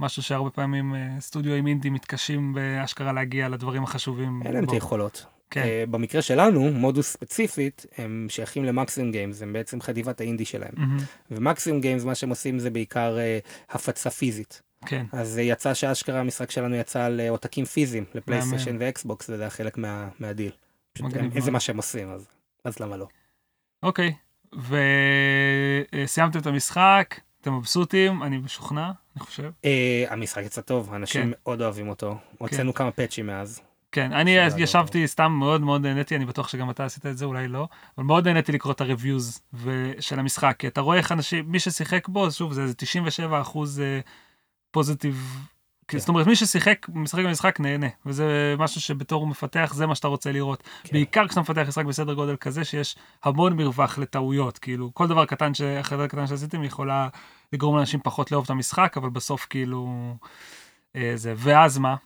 משהו 0.00 0.22
שהרבה 0.22 0.50
פעמים 0.50 0.94
סטודיואים 1.20 1.66
אינדי 1.66 1.90
מתקשים 1.90 2.54
באשכרה 2.54 3.12
להגיע 3.12 3.48
לדברים 3.48 3.84
החשובים. 3.84 4.42
אין 4.44 4.54
להם 4.54 4.64
את. 4.64 4.70
היכולות. 4.70 5.26
כן. 5.50 5.62
אה, 5.62 5.84
במקרה 5.90 6.22
שלנו, 6.22 6.70
מודוס 6.70 7.12
ספציפית, 7.12 7.86
הם 7.98 8.26
שייכים 8.30 8.64
למקסימום 8.64 9.12
גיימס, 9.12 9.42
הם 9.42 9.52
בעצם 9.52 9.80
חטיבת 9.80 10.20
האינדי 10.20 10.44
שלהם. 10.44 10.72
מהמם, 10.76 10.96
ומקסימום 11.30 11.80
גיימס, 11.80 12.04
מה 12.04 12.14
שהם 12.14 12.30
עושים 12.30 12.58
זה 12.58 12.70
בעיקר 12.70 13.18
אה, 13.18 13.38
הפצה 13.70 14.10
פיזית. 14.10 14.62
כן, 14.86 15.06
אז 15.12 15.38
אה, 15.38 15.42
יצא 15.42 15.74
שאשכרה 15.74 16.20
המשחק 16.20 16.50
שלנו 16.50 16.74
יצא 16.76 17.04
על 17.04 17.20
עותקים 17.28 17.64
פיזיים, 17.64 18.04
לפלייסטיישן 18.14 18.76
ואקסבוקס, 18.80 19.30
וזה 19.30 19.42
היה 19.42 19.50
חלק 19.50 19.78
מה- 19.78 20.08
מהדיל. 20.20 20.50
פשוט 20.92 21.06
הם- 21.16 21.40
זה. 21.40 21.50
מה 21.50 21.60
שהם 21.60 21.76
עושים, 21.76 22.10
אז- 22.10 22.28
אז 22.64 22.80
למה 22.80 22.96
לא? 22.96 23.06
אוקיי. 23.82 24.14
וסיימתם 26.04 26.38
את 26.38 26.46
המשחק, 26.46 27.14
אתם 27.40 27.54
מבסוטים, 27.56 28.22
אני 28.22 28.36
משוכנע, 28.38 28.86
אני 29.16 29.24
חושב. 29.24 29.50
אה, 29.64 30.04
המשחק 30.08 30.42
יצא 30.44 30.60
טוב, 30.60 30.94
אנשים 30.94 31.22
כן. 31.22 31.30
מאוד 31.32 31.62
אוהבים 31.62 31.88
אותו. 31.88 32.18
הוצאנו 32.38 32.74
כמה 32.74 32.90
פאצ'ים 32.90 33.26
מאז. 33.26 33.60
כן, 33.92 34.12
אני 34.12 34.30
היה 34.30 34.48
ישבתי 34.58 35.06
סתם 35.06 35.32
מאוד 35.32 35.60
מאוד 35.60 35.82
נהניתי, 35.82 36.16
אני 36.16 36.24
בטוח 36.26 36.48
שגם 36.48 36.70
אתה 36.70 36.84
עשית 36.84 37.06
את 37.06 37.18
זה, 37.18 37.24
אולי 37.24 37.48
לא, 37.48 37.68
אבל 37.98 38.06
מאוד 38.06 38.28
נהניתי 38.28 38.52
לקרוא 38.52 38.72
את 38.72 38.80
הריוויוז 38.80 39.40
של 40.00 40.18
המשחק, 40.18 40.56
כי 40.58 40.66
אתה 40.66 40.80
רואה 40.80 40.96
איך 40.96 41.12
אנשים, 41.12 41.44
מי 41.48 41.60
ששיחק 41.60 42.08
בו, 42.08 42.30
שוב, 42.30 42.52
זה 42.52 42.62
איזה 42.62 42.74
97 42.74 43.40
אחוז 43.40 43.82
פוזיטיב, 44.70 45.46
כן. 45.88 45.98
זאת 45.98 46.08
אומרת, 46.08 46.26
מי 46.26 46.36
ששיחק, 46.36 46.86
משחק 46.88 47.24
במשחק 47.24 47.60
נהנה, 47.60 47.86
וזה 48.06 48.54
משהו 48.58 48.80
שבתור 48.80 49.26
מפתח, 49.26 49.72
זה 49.74 49.86
מה 49.86 49.94
שאתה 49.94 50.08
רוצה 50.08 50.32
לראות. 50.32 50.62
כן. 50.82 50.92
בעיקר 50.92 51.28
כשאתה 51.28 51.40
מפתח 51.40 51.64
משחק 51.68 51.84
בסדר 51.84 52.14
גודל 52.14 52.36
כזה, 52.36 52.64
שיש 52.64 52.96
המון 53.24 53.56
מרווח 53.56 53.98
לטעויות, 53.98 54.58
כאילו, 54.58 54.90
כל 54.94 55.06
דבר 55.06 55.24
קטן, 55.24 55.54
ש- 55.54 55.62
דבר 55.90 56.06
קטן 56.06 56.26
שעשיתם, 56.26 56.64
יכולה 56.64 57.08
לגרום 57.52 57.76
לאנשים 57.76 58.00
פחות 58.04 58.32
לאהוב 58.32 58.44
את 58.44 58.50
המשחק, 58.50 58.96
אבל 58.96 59.10
בסוף 59.10 59.46
כאילו, 59.50 60.14
אה, 60.96 61.12
זה, 61.14 61.34
ואז 61.36 61.78
מה? 61.78 61.96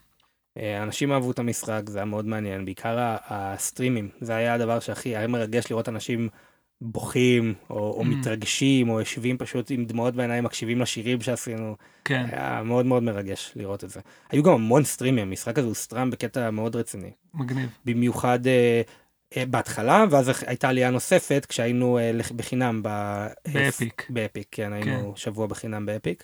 אה, 0.57 0.83
אנשים 0.83 1.11
אהבו 1.11 1.31
את 1.31 1.39
המשחק, 1.39 1.81
זה 1.89 1.97
היה 1.97 2.05
מאוד 2.05 2.25
מעניין, 2.25 2.65
בעיקר 2.65 2.97
הסטרימים, 3.27 4.09
זה 4.21 4.35
היה 4.35 4.53
הדבר 4.53 4.79
שהכי 4.79 5.15
היה 5.17 5.27
מרגש 5.27 5.71
לראות 5.71 5.89
אנשים 5.89 6.29
בוכים, 6.81 7.53
או, 7.69 7.75
או 7.75 8.01
Mm. 8.01 8.05
מתרגשים, 8.05 8.89
או 8.89 8.99
יושבים 8.99 9.37
פשוט 9.37 9.71
עם 9.71 9.85
דמעות 9.85 10.15
בעיניים, 10.15 10.43
מקשיבים 10.43 10.81
לשירים 10.81 11.21
שעשינו, 11.21 11.75
כן, 12.05 12.25
היה 12.31 12.61
מאוד 12.65 12.85
מאוד 12.85 13.03
מרגש 13.03 13.51
לראות 13.55 13.83
את 13.83 13.89
זה. 13.89 13.99
היו 14.31 14.43
גם 14.43 14.53
המון 14.53 14.83
סטרימים, 14.83 15.27
המשחק 15.27 15.57
הזה 15.57 15.67
הוא 15.67 15.75
סטרם 15.75 16.09
בקטע 16.09 16.49
מאוד 16.51 16.75
רציני, 16.75 17.11
מגניב. 17.33 17.69
במיוחד 17.85 18.47
אה, 18.47 18.81
אה, 19.37 19.45
בהתחלה, 19.45 20.05
ואז 20.09 20.31
הייתה 20.47 20.69
עלייה 20.69 20.89
נוספת 20.89 21.45
כשהיינו 21.49 21.99
לח- 22.13 22.31
בחינם 22.31 22.81
ב... 22.83 22.87
באפיק. 23.53 24.07
באפיק, 24.09 24.47
כן, 24.51 24.73
היינו 24.73 25.13
שבוע 25.15 25.47
בחינם 25.47 25.85
באפיק, 25.85 26.23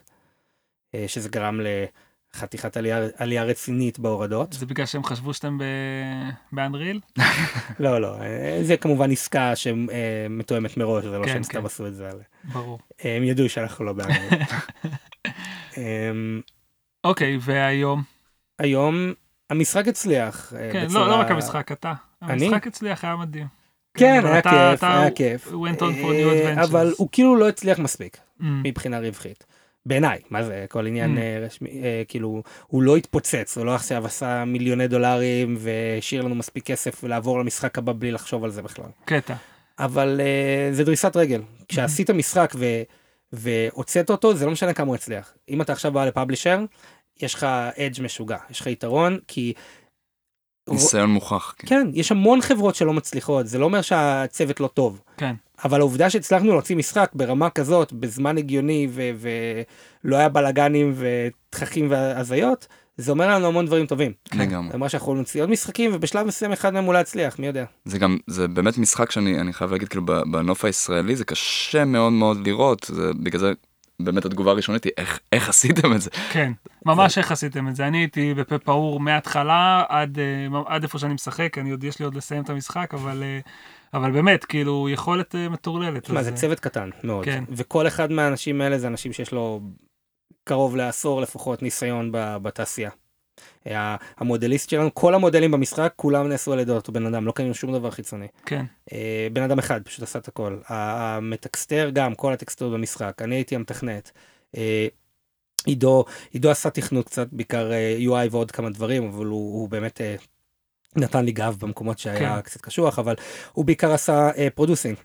אה, 0.96 1.06
שזה 1.08 1.30
גרם 1.30 1.60
לחתיכת 2.36 2.78
עלייה, 2.78 3.08
עלייה 3.18 3.44
רצינית 3.44 4.00
בהורדות. 4.00 4.54
זה 4.54 4.66
בגלל 4.66 4.86
שהם 4.86 5.04
חשבו 5.04 5.34
שאתם 5.34 5.58
ב... 5.58 5.64
באנריל? 6.52 7.00
לא, 7.80 8.02
לא, 8.02 8.22
אה, 8.22 8.60
זה 8.64 8.78
כמובן 8.78 9.12
עסקה 9.12 9.56
שמתואמת 9.56 10.78
מראש, 10.78 11.06
זה 11.06 11.18
לא 11.18 11.24
כן, 11.26 11.30
שהם 11.32 11.38
כן. 11.38 11.44
סתם 11.44 11.66
עשו 11.66 11.88
את 11.88 11.96
זה. 11.96 12.10
ברור. 12.54 12.80
אה, 13.06 13.18
הם 13.18 13.24
ידעו 13.24 13.50
שאנחנו 13.50 13.86
לא 13.86 13.94
באנגלית. 13.94 14.50
אמ, 15.78 16.42
אוקיי, 17.04 17.38
והיום? 17.42 18.04
היום 18.60 19.14
המשחק 19.50 19.88
הצליח. 19.88 20.54
אה, 20.54 20.70
כן, 20.74 20.86
בצורה- 20.88 21.06
לא, 21.06 21.12
לא 21.12 21.16
רק 21.20 21.32
המשחק, 21.32 21.72
אתה. 21.72 21.94
אני? 22.22 22.46
המשחק 22.46 22.68
הצליח, 22.68 23.04
היה 23.06 23.16
מדהים. 23.16 23.48
כן, 23.98 24.20
אבל 24.26 24.32
היה 24.32 24.42
כיף, 24.42 24.84
היה 24.84 25.12
כיף. 25.12 25.48
went 25.48 25.78
on 25.78 25.82
for 25.82 25.84
אה, 25.84 26.24
new 26.54 26.58
adventures. 26.58 26.64
אבל 26.64 26.94
הוא 26.98 27.10
כאילו 27.12 27.36
לא 27.36 27.50
הצליח 27.50 27.80
מספיק 27.80 28.18
Mm, 28.18 28.44
מבחינה 28.64 29.00
רווחית. 29.00 29.46
בעיניי, 29.90 30.20
מה 30.30 30.44
זה, 30.44 30.66
כל 30.70 30.88
עניין 30.88 31.18
Mm. 31.18 31.20
אה, 31.20 31.40
רשמי, 31.46 31.70
אה, 31.70 32.04
כאילו, 32.08 32.44
הוא 32.68 32.84
לא 32.84 32.98
התפוצץ, 32.98 33.58
הוא 33.58 33.66
לא 33.66 33.76
עכשיו 33.76 34.06
עשה 34.06 34.46
מיליוני 34.46 34.88
דולרים 34.88 35.58
והשאיר 35.60 36.22
לנו 36.22 36.36
מספיק 36.36 36.66
כסף 36.66 37.04
לעבור 37.04 37.40
למשחק 37.40 37.78
הבא 37.78 37.94
בלי 38.00 38.12
לחשוב 38.12 38.44
על 38.44 38.52
זה 38.52 38.62
בכלל. 38.62 38.86
קטע. 39.06 39.34
אבל 39.80 40.22
uh, 40.22 40.76
זה 40.76 40.84
דריסת 40.84 41.16
רגל. 41.16 41.42
כשעשית 41.68 42.10
משחק 42.10 42.54
ו, 42.56 42.66
והוצאת 43.34 44.10
אותו, 44.10 44.36
זה 44.36 44.46
לא 44.46 44.52
משנה 44.52 44.74
כמה 44.74 44.88
הוא 44.88 44.96
הצליח. 44.96 45.34
אם 45.50 45.62
אתה 45.62 45.74
עכשיו 45.74 45.92
בא 45.92 46.06
לפאבלישר, 46.06 46.60
יש 47.22 47.34
לך 47.34 47.44
אדג' 47.78 48.02
משוגע, 48.02 48.38
יש 48.50 48.60
לך 48.60 48.68
יתרון, 48.68 49.20
כי... 49.28 49.54
ניסיון 50.70 51.10
מוכח. 51.10 51.56
כן. 51.58 51.68
כן, 51.68 51.88
יש 51.94 52.12
המון 52.12 52.42
חברות 52.42 52.76
שלא 52.76 52.94
מצליחות, 52.94 53.48
זה 53.48 53.60
לא 53.60 53.66
אומר 53.66 53.82
שהצוות 53.82 54.60
לא 54.60 54.68
טוב. 54.68 55.02
כן. 55.18 55.36
אבל 55.66 55.80
העובדה 55.80 56.10
שהצלחנו 56.10 56.52
להוציא 56.52 56.76
משחק 56.76 57.10
ברמה 57.14 57.50
כזאת, 57.50 57.94
בזמן 57.94 58.38
הגיוני, 58.38 58.88
ו- 58.90 59.28
ולא 60.04 60.16
היה 60.16 60.30
בלאגנים 60.30 60.94
ותככים 60.96 61.88
והזיות, 61.92 62.68
זה 62.98 63.12
אומר 63.12 63.28
לנו 63.28 63.48
המון 63.48 63.66
דברים 63.66 63.86
טובים. 63.86 64.12
לגמרי. 64.34 64.68
זה 64.68 64.74
אומר 64.74 64.88
שאנחנו 64.88 65.14
נוציא 65.16 65.42
עוד 65.42 65.50
משחקים, 65.50 65.92
ובשלב 65.94 66.28
מסוים 66.28 66.52
אחד 66.52 66.74
מהם 66.74 66.88
אולי 66.88 67.02
יצליח, 67.02 67.40
מי 67.40 67.48
יודע. 67.48 67.66
זה 67.86 68.00
גם, 68.00 68.18
זה 68.28 68.48
באמת 68.48 68.78
משחק 68.78 69.12
שאני 69.12 69.40
אני 69.42 69.54
חייב 69.54 69.72
להגיד, 69.72 69.88
כאילו, 69.88 70.06
ב- 70.06 70.32
בנוף 70.32 70.66
הישראלי 70.66 71.16
זה 71.16 71.26
קשה 71.26 71.86
מאוד 71.86 72.14
מאוד 72.14 72.48
לראות, 72.48 72.86
זה 72.90 73.12
בגלל 73.14 73.40
זה 73.40 73.54
באמת 74.00 74.26
התגובה 74.26 74.52
הראשונית 74.52 74.84
היא 74.84 74.92
איך, 74.98 75.20
איך 75.32 75.50
עשיתם 75.50 75.94
את 75.94 76.02
זה. 76.02 76.10
כן, 76.32 76.52
ממש 76.86 77.18
איך 77.18 77.32
עשיתם 77.32 77.68
את 77.68 77.76
זה. 77.76 77.88
אני 77.88 77.98
הייתי 77.98 78.34
בפה 78.34 78.58
פעור 78.58 79.00
מההתחלה 79.00 79.84
עד, 79.90 80.20
אה, 80.20 80.62
עד 80.66 80.84
איפה 80.84 81.00
שאני 81.00 81.14
משחק, 81.14 81.58
אני 81.58 81.72
עוד, 81.72 81.84
יש 81.84 82.00
לי 82.00 82.06
עוד 82.06 82.16
לסיים 82.16 82.44
את 82.44 82.50
המשחק, 82.50 82.94
אבל, 82.94 83.24
אה, 83.24 83.40
אבל 83.94 84.12
באמת, 84.12 84.46
כאילו, 84.46 84.90
יכולת 84.90 85.36
אה, 85.36 85.50
מטורללת. 85.50 86.04
תשמע, 86.04 86.24
זה 86.24 86.30
אה, 86.32 86.36
צוות 86.36 86.60
קטן 86.60 86.90
מאוד, 87.04 87.26
כן. 87.26 87.44
וכל 87.50 87.88
אחד 87.88 88.12
מהאנשים 88.12 88.62
האלה 88.62 88.78
זה 88.80 88.88
אנשים 88.88 89.14
שיש 89.14 89.32
לו 89.32 89.62
קרוב 90.44 90.76
לעשור 90.76 91.22
לפחות 91.22 91.62
ניסיון 91.62 92.10
בתעשייה. 92.14 92.90
ה- 93.68 93.96
המודליסט 94.18 94.70
שלנו, 94.70 94.94
כל 94.94 95.16
המודלים 95.16 95.52
במשחק, 95.52 95.94
כולם 95.96 96.28
נעשו 96.30 96.54
על 96.54 96.60
ידי 96.60 96.72
אותו 96.72 96.92
בן 96.92 97.06
אדם, 97.06 97.26
לא 97.26 97.32
קנינו 97.32 97.54
שום 97.54 97.74
דבר 97.74 97.92
חיצוני. 97.92 98.28
כן, 98.46 98.66
אה, 98.94 99.28
בן 99.34 99.42
אדם 99.44 99.60
אחד 99.60 99.82
פשוט 99.84 100.04
עשה 100.04 100.20
את 100.20 100.28
הכל. 100.28 100.58
המטקסטר 100.68 101.90
גם, 101.94 102.16
כל 102.16 102.34
הטקסטורות 102.34 102.74
במשחק, 102.74 103.22
אני 103.22 103.36
הייתי 103.36 103.56
המתכנת. 103.56 104.12
אה, 104.58 104.88
עידו, 105.66 106.06
עידו 106.32 106.50
עשה 106.52 106.70
תכנות 106.70 107.06
קצת, 107.06 107.28
בעיקר 107.32 107.72
אה, 107.72 107.98
UI 108.00 108.28
ועוד 108.32 108.52
כמה 108.52 108.70
דברים, 108.70 109.08
אבל 109.08 109.26
הוא, 109.26 109.54
הוא 109.62 109.70
באמת 109.70 110.02
אה, 110.02 110.16
נתן 110.96 111.26
לי 111.26 111.32
גב 111.32 111.56
במקומות 111.60 112.00
שהיה 112.00 112.36
כן. 112.36 112.42
קצת 112.42 112.62
קשוח, 112.62 113.00
אבל 113.00 113.16
הוא 113.54 113.66
בעיקר 113.66 113.94
עשה 113.94 114.30
אה, 114.38 114.48
producing. 114.56 114.96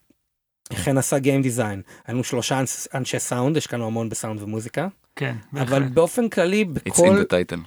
חן 0.73 0.99
עשה 0.99 1.19
game 1.19 1.43
design. 1.43 1.83
היינו 2.07 2.25
שלושה 2.25 2.61
אנש- 2.61 2.87
אנשי 2.95 3.19
סאונד, 3.19 3.57
השקענו 3.57 3.87
המון 3.87 4.09
בסאונד 4.09 4.43
ומוזיקה, 4.43 4.89
כן, 5.17 5.37
אבל 5.53 5.65
בהחלט. 5.65 5.91
באופן 5.93 6.29
כללי 6.29 6.65
it's 6.75 6.81
in 6.81 6.91
בכל... 6.91 7.23
the 7.23 7.25
title. 7.25 7.59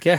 כן, 0.00 0.16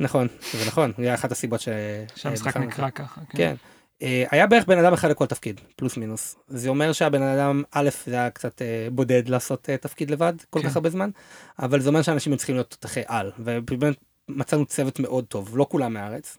נכון, 0.00 0.28
זה 0.52 0.66
נכון, 0.66 0.92
זה 0.96 1.02
היה 1.02 1.14
אחת 1.14 1.32
הסיבות 1.32 1.60
ש... 1.60 1.68
שהמשחק 2.14 2.48
בחרנו. 2.50 2.66
נקרא 2.66 2.90
ככה. 2.90 3.20
כן. 3.30 3.54
אה, 4.02 4.24
היה 4.30 4.46
בערך 4.46 4.64
בן 4.66 4.78
אדם 4.78 4.92
אחד 4.92 5.10
לכל 5.10 5.26
תפקיד, 5.26 5.60
פלוס 5.76 5.96
מינוס. 5.96 6.36
זה 6.48 6.68
אומר 6.68 6.92
שהבן 6.92 7.22
אדם, 7.22 7.62
א', 7.72 7.88
זה 8.06 8.14
היה 8.14 8.30
קצת 8.30 8.62
אה, 8.62 8.88
בודד 8.92 9.28
לעשות 9.28 9.70
אה, 9.70 9.76
תפקיד 9.76 10.10
לבד 10.10 10.32
כל 10.50 10.62
כן. 10.62 10.68
כך 10.68 10.76
הרבה 10.76 10.90
זמן, 10.90 11.10
אבל 11.58 11.80
זה 11.80 11.88
אומר 11.88 12.02
שאנשים 12.02 12.36
צריכים 12.36 12.54
להיות 12.54 12.70
תותחי 12.70 13.00
על, 13.06 13.30
ובאמת 13.38 13.96
מצאנו 14.28 14.66
צוות 14.66 15.00
מאוד 15.00 15.24
טוב, 15.24 15.56
לא 15.56 15.66
כולם 15.70 15.94
מהארץ, 15.94 16.38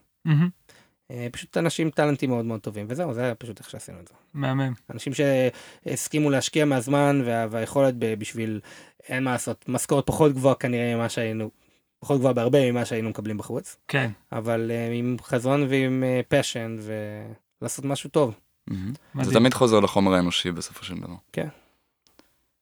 אה, 1.10 1.26
פשוט 1.32 1.56
אנשים 1.56 1.90
טאלנטים 1.90 2.30
מאוד 2.30 2.44
מאוד 2.44 2.60
טובים, 2.60 2.86
וזהו, 2.88 3.14
זה 3.14 3.22
היה 3.24 3.34
פשוט 3.34 3.58
איך 3.60 3.70
שעשינו 3.70 4.00
את 4.00 4.08
זה. 4.08 4.14
מהמם. 4.34 4.72
אנשים 4.90 5.12
שהסכימו 5.14 6.30
להשקיע 6.30 6.64
מהזמן 6.64 7.22
וה, 7.24 7.46
והיכולת 7.50 7.94
ב, 7.98 8.14
בשביל, 8.14 8.60
אין 9.08 9.24
מה 9.24 9.32
לעשות, 9.32 9.64
משכורת 9.68 10.06
פחות 10.06 10.32
גבוהה 10.32 10.54
כנראה 10.54 10.94
ממה 10.96 11.08
שהיינו, 11.08 11.50
פחות 11.98 12.18
גבוהה 12.18 12.34
בהרבה 12.34 12.72
ממה 12.72 12.84
שהיינו 12.84 13.10
מקבלים 13.10 13.38
בחוץ, 13.38 13.76
כן, 13.88 14.10
אבל 14.32 14.70
אה, 14.70 14.92
עם 14.92 15.16
חזון 15.22 15.66
ועם 15.68 16.04
פשן 16.28 16.76
ולעשות 17.60 17.84
משהו 17.84 18.10
טוב. 18.10 18.34
מהמם. 18.66 18.92
זה. 19.22 19.32
תמיד 19.34 19.54
חוזר 19.54 19.80
לחומר 19.80 20.14
האנושי 20.14 20.50
בסופו 20.52 20.84
של 20.84 20.98
דבר. 20.98 21.14
כן, 21.32 21.48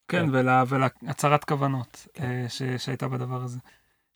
כן. 0.08 0.26
ולה- 0.32 0.64
ולהצהרת 0.68 1.44
כוונות 1.44 2.06
אה, 2.20 2.44
ש- 2.48 2.62
שהייתה 2.78 3.08
בדבר 3.08 3.42
הזה. 3.42 3.58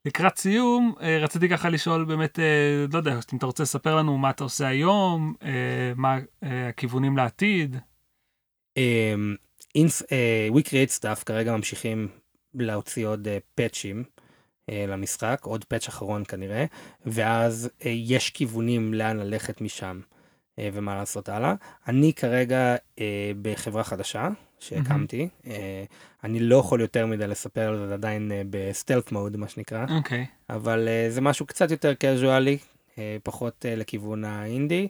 לקראת 0.04 0.38
סיום, 0.38 0.94
אה, 1.00 1.18
רציתי 1.18 1.48
ככה 1.48 1.68
לשאול 1.68 2.04
באמת, 2.04 2.38
אה, 2.38 2.86
לא 2.92 2.98
יודע, 2.98 3.12
אם 3.32 3.38
אתה 3.38 3.46
רוצה 3.46 3.62
לספר 3.62 3.96
לנו 3.96 4.18
מה 4.18 4.30
אתה 4.30 4.44
עושה 4.44 4.66
היום, 4.68 5.34
אה, 5.42 5.92
מה 5.96 6.18
הכיוונים 6.42 7.16
לעתיד. 7.16 7.76
אמ, 8.76 9.36
We 10.52 10.60
Create 10.68 11.00
Stuff 11.00 11.24
כרגע 11.26 11.56
ממשיכים 11.56 12.08
להוציא 12.54 13.06
עוד 13.06 13.28
פאצ'ים 13.54 14.04
למשחק, 14.68 15.40
עוד 15.42 15.64
פאצ' 15.64 15.88
אחרון 15.88 16.24
כנראה, 16.24 16.64
ואז 17.06 17.70
יש 17.84 18.30
כיוונים 18.30 18.94
לאן 18.94 19.16
ללכת 19.16 19.60
משם 19.60 20.00
ומה 20.60 20.94
לעשות 20.96 21.28
הלאה. 21.28 21.54
אני 21.88 22.12
כרגע 22.12 22.76
בחברה 23.42 23.84
חדשה 23.84 24.28
שהקמתי, 24.60 25.28
אה, 25.46 25.84
אני 26.24 26.40
לא 26.40 26.56
יכול 26.56 26.80
יותר 26.80 27.06
מדי 27.06 27.26
לספר 27.26 27.68
על 27.68 27.86
זה 27.88 27.94
עדיין 27.94 28.32
אה, 28.32 28.42
בסטלף 28.50 29.12
מוד 29.12 29.36
מה 29.36 29.48
שנקרא, 29.48 29.86
אוקיי, 29.96 30.26
אבל 30.50 30.88
אה, 30.88 31.06
זה 31.10 31.20
משהו 31.20 31.46
קצת 31.46 31.70
יותר 31.70 31.94
קזואלי, 31.94 32.58
פחות 33.22 33.64
לכיוון 33.68 34.24
האינדי, 34.24 34.88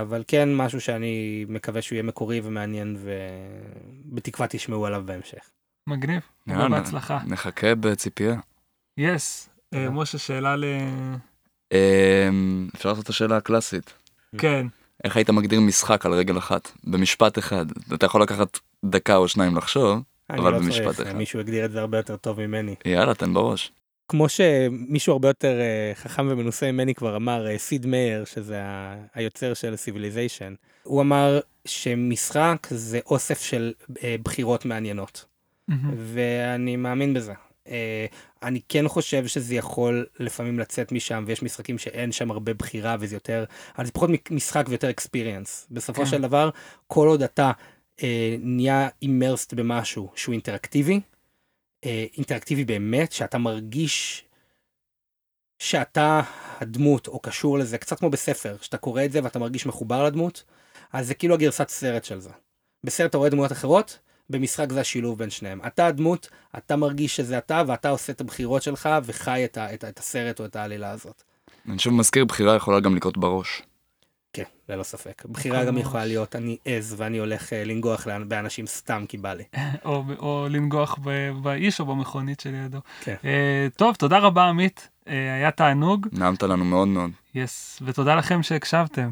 אבל 0.00 0.24
כן 0.28 0.54
משהו 0.54 0.80
שאני 0.80 1.44
מקווה 1.48 1.82
שהוא 1.82 1.96
יהיה 1.96 2.02
מקורי 2.02 2.40
ומעניין 2.44 2.96
ובתקווה 3.00 4.48
תשמעו 4.48 4.86
עליו 4.86 5.02
בהמשך. 5.06 5.50
מגניב, 5.88 6.22
יאללה. 6.46 6.68
בהצלחה. 6.68 7.18
נחכה 7.26 7.74
בציפייה. 7.74 8.40
יס, 8.98 9.48
תודה. 9.70 9.90
משה, 9.90 10.18
שאלה 10.18 10.56
ל... 10.56 10.64
אפשר 12.74 12.88
לעשות 12.88 13.04
את 13.04 13.08
השאלה 13.08 13.36
הקלאסית. 13.36 13.92
כן, 14.38 14.66
איך 15.04 15.16
היית 15.16 15.30
מגדיר 15.30 15.60
משחק 15.60 16.06
על 16.06 16.12
רגל 16.12 16.38
אחת? 16.38 16.70
במשפט 16.84 17.38
אחד. 17.38 17.66
אתה 17.94 18.06
יכול 18.06 18.22
לקחת 18.22 18.58
דקה 18.84 19.16
או 19.16 19.28
שניים 19.28 19.56
לחשוב, 19.56 20.02
אני 20.30 20.38
אבל 20.38 20.52
לא 20.52 20.58
במשפט 20.58 20.94
צריך, 20.94 21.08
אחד. 21.08 21.16
מישהו 21.16 21.40
הגדיר 21.40 21.64
את 21.64 21.72
זה 21.72 21.80
הרבה 21.80 21.98
יותר 21.98 22.16
טוב 22.16 22.46
ממני. 22.46 22.74
יאללה, 22.84 23.14
תן 23.14 23.34
בראש. 23.34 23.72
כמו 24.08 24.28
שמישהו 24.28 25.12
הרבה 25.12 25.28
יותר 25.28 25.60
אה, 25.60 25.92
חכם 25.94 26.28
ומנוסה 26.30 26.72
ממני 26.72 26.94
כבר 26.94 27.16
אמר, 27.16 27.46
אה, 27.46 27.58
סיד 27.58 27.86
מאיר, 27.86 28.24
שזה 28.24 28.60
היוצר 29.14 29.54
של 29.54 29.76
Civilization, 29.76 30.54
הוא 30.82 31.00
אמר 31.02 31.40
שמשחק 31.64 32.66
זה 32.70 33.00
אוסף 33.06 33.40
של 33.40 33.72
אה, 34.04 34.16
בחירות 34.22 34.64
מעניינות. 34.64 35.24
מהמם, 35.68 35.94
ואני 35.96 36.76
מאמין 36.76 37.14
בזה. 37.14 37.32
אה, 37.68 38.06
אני 38.42 38.60
כן 38.68 38.88
חושב 38.88 39.26
שזה 39.26 39.54
יכול 39.54 40.06
לפעמים 40.20 40.58
לצאת 40.58 40.92
משם, 40.92 41.24
ויש 41.26 41.42
משחקים 41.42 41.78
שאין 41.78 42.12
שם 42.12 42.30
הרבה 42.30 42.54
בחירה 42.54 42.96
וזה 43.00 43.16
יותר, 43.16 43.44
אבל 43.78 43.86
זה 43.86 43.92
פחות 43.92 44.10
משחק 44.30 44.66
ויותר 44.68 44.90
אקספיריאנס. 44.90 45.66
בסופו 45.70 46.04
כן. 46.04 46.10
של 46.10 46.22
דבר, 46.22 46.50
כל 46.86 47.08
עוד 47.08 47.22
אתה 47.22 47.52
אה, 48.02 48.36
נהיה 48.40 48.88
אימרסט 49.02 49.54
במשהו 49.54 50.10
שהוא 50.14 50.32
אינטראקטיבי, 50.32 51.00
אה, 51.84 52.04
אינטראקטיבי 52.16 52.64
באמת, 52.64 53.12
שאתה 53.12 53.38
מרגיש 53.38 54.24
שאתה 55.58 56.22
הדמות 56.60 57.08
או 57.08 57.18
קשור 57.18 57.58
לזה, 57.58 57.78
קצת 57.78 57.98
כמו 57.98 58.10
בספר, 58.10 58.56
שאתה 58.60 58.76
קורא 58.76 59.04
את 59.04 59.12
זה 59.12 59.20
ואתה 59.24 59.38
מרגיש 59.38 59.66
מחובר 59.66 60.04
לדמות, 60.04 60.44
אז 60.92 61.06
זה 61.06 61.14
כאילו 61.14 61.34
הגרסת 61.34 61.68
סרט 61.68 62.04
של 62.04 62.20
זה. 62.20 62.30
בסרט 62.84 63.10
אתה 63.10 63.18
רואה 63.18 63.30
דמויות 63.30 63.52
אחרות, 63.52 63.98
במשחק 64.30 64.72
זה 64.72 64.80
השילוב 64.80 65.18
בין 65.18 65.30
שניהם. 65.30 65.60
אתה 65.66 65.86
הדמות, 65.86 66.28
אתה 66.58 66.76
מרגיש 66.76 67.16
שזה 67.16 67.38
אתה, 67.38 67.62
ואתה 67.66 67.88
עושה 67.88 68.12
את 68.12 68.20
הבחירות 68.20 68.62
שלך 68.62 68.88
וחי 69.04 69.42
את, 69.44 69.56
ה, 69.56 69.74
את, 69.74 69.84
את 69.84 69.98
הסרט 69.98 70.40
או 70.40 70.44
את 70.44 70.56
העלילה 70.56 70.90
הזאת. 70.90 71.22
אני 71.68 71.78
שוב 71.78 71.94
מזכיר, 71.94 72.24
בחירה 72.24 72.56
יכולה 72.56 72.80
גם 72.80 72.96
לקרות 72.96 73.18
בראש. 73.18 73.62
כן, 74.32 74.42
ללא 74.68 74.82
ספק. 74.82 75.22
בחירה 75.26 75.64
גם. 75.64 75.78
יכולה 75.78 76.04
להיות, 76.04 76.36
אני 76.36 76.56
עז 76.64 76.94
ואני 76.98 77.18
הולך 77.18 77.52
אה, 77.52 77.64
לנגוח 77.64 78.06
לאן- 78.06 78.28
באנשים 78.28 78.66
סתם 78.66 79.04
כי 79.08 79.16
בא 79.18 79.34
לי. 79.34 79.44
או, 79.84 80.04
או 80.18 80.46
לנגוח 80.50 80.98
ב- 81.04 81.30
באיש 81.42 81.80
או 81.80 81.86
במכונית 81.86 82.40
שלידו. 82.40 82.78
כן. 83.00 83.14
אה, 83.24 83.66
טוב, 83.76 83.94
תודה 83.94 84.18
רבה 84.18 84.44
עמית, 84.44 84.88
אה, 85.08 85.12
היה 85.34 85.50
תענוג, 85.50 86.06
נעמת 86.12 86.42
לנו 86.42 86.64
מאוד 86.64 86.88
מאוד. 86.88 87.10
יס, 87.34 87.78
ותודה 87.82 88.14
לכם 88.14 88.42
שהקשבתם. 88.42 89.10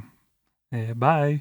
ביי. 0.96 1.38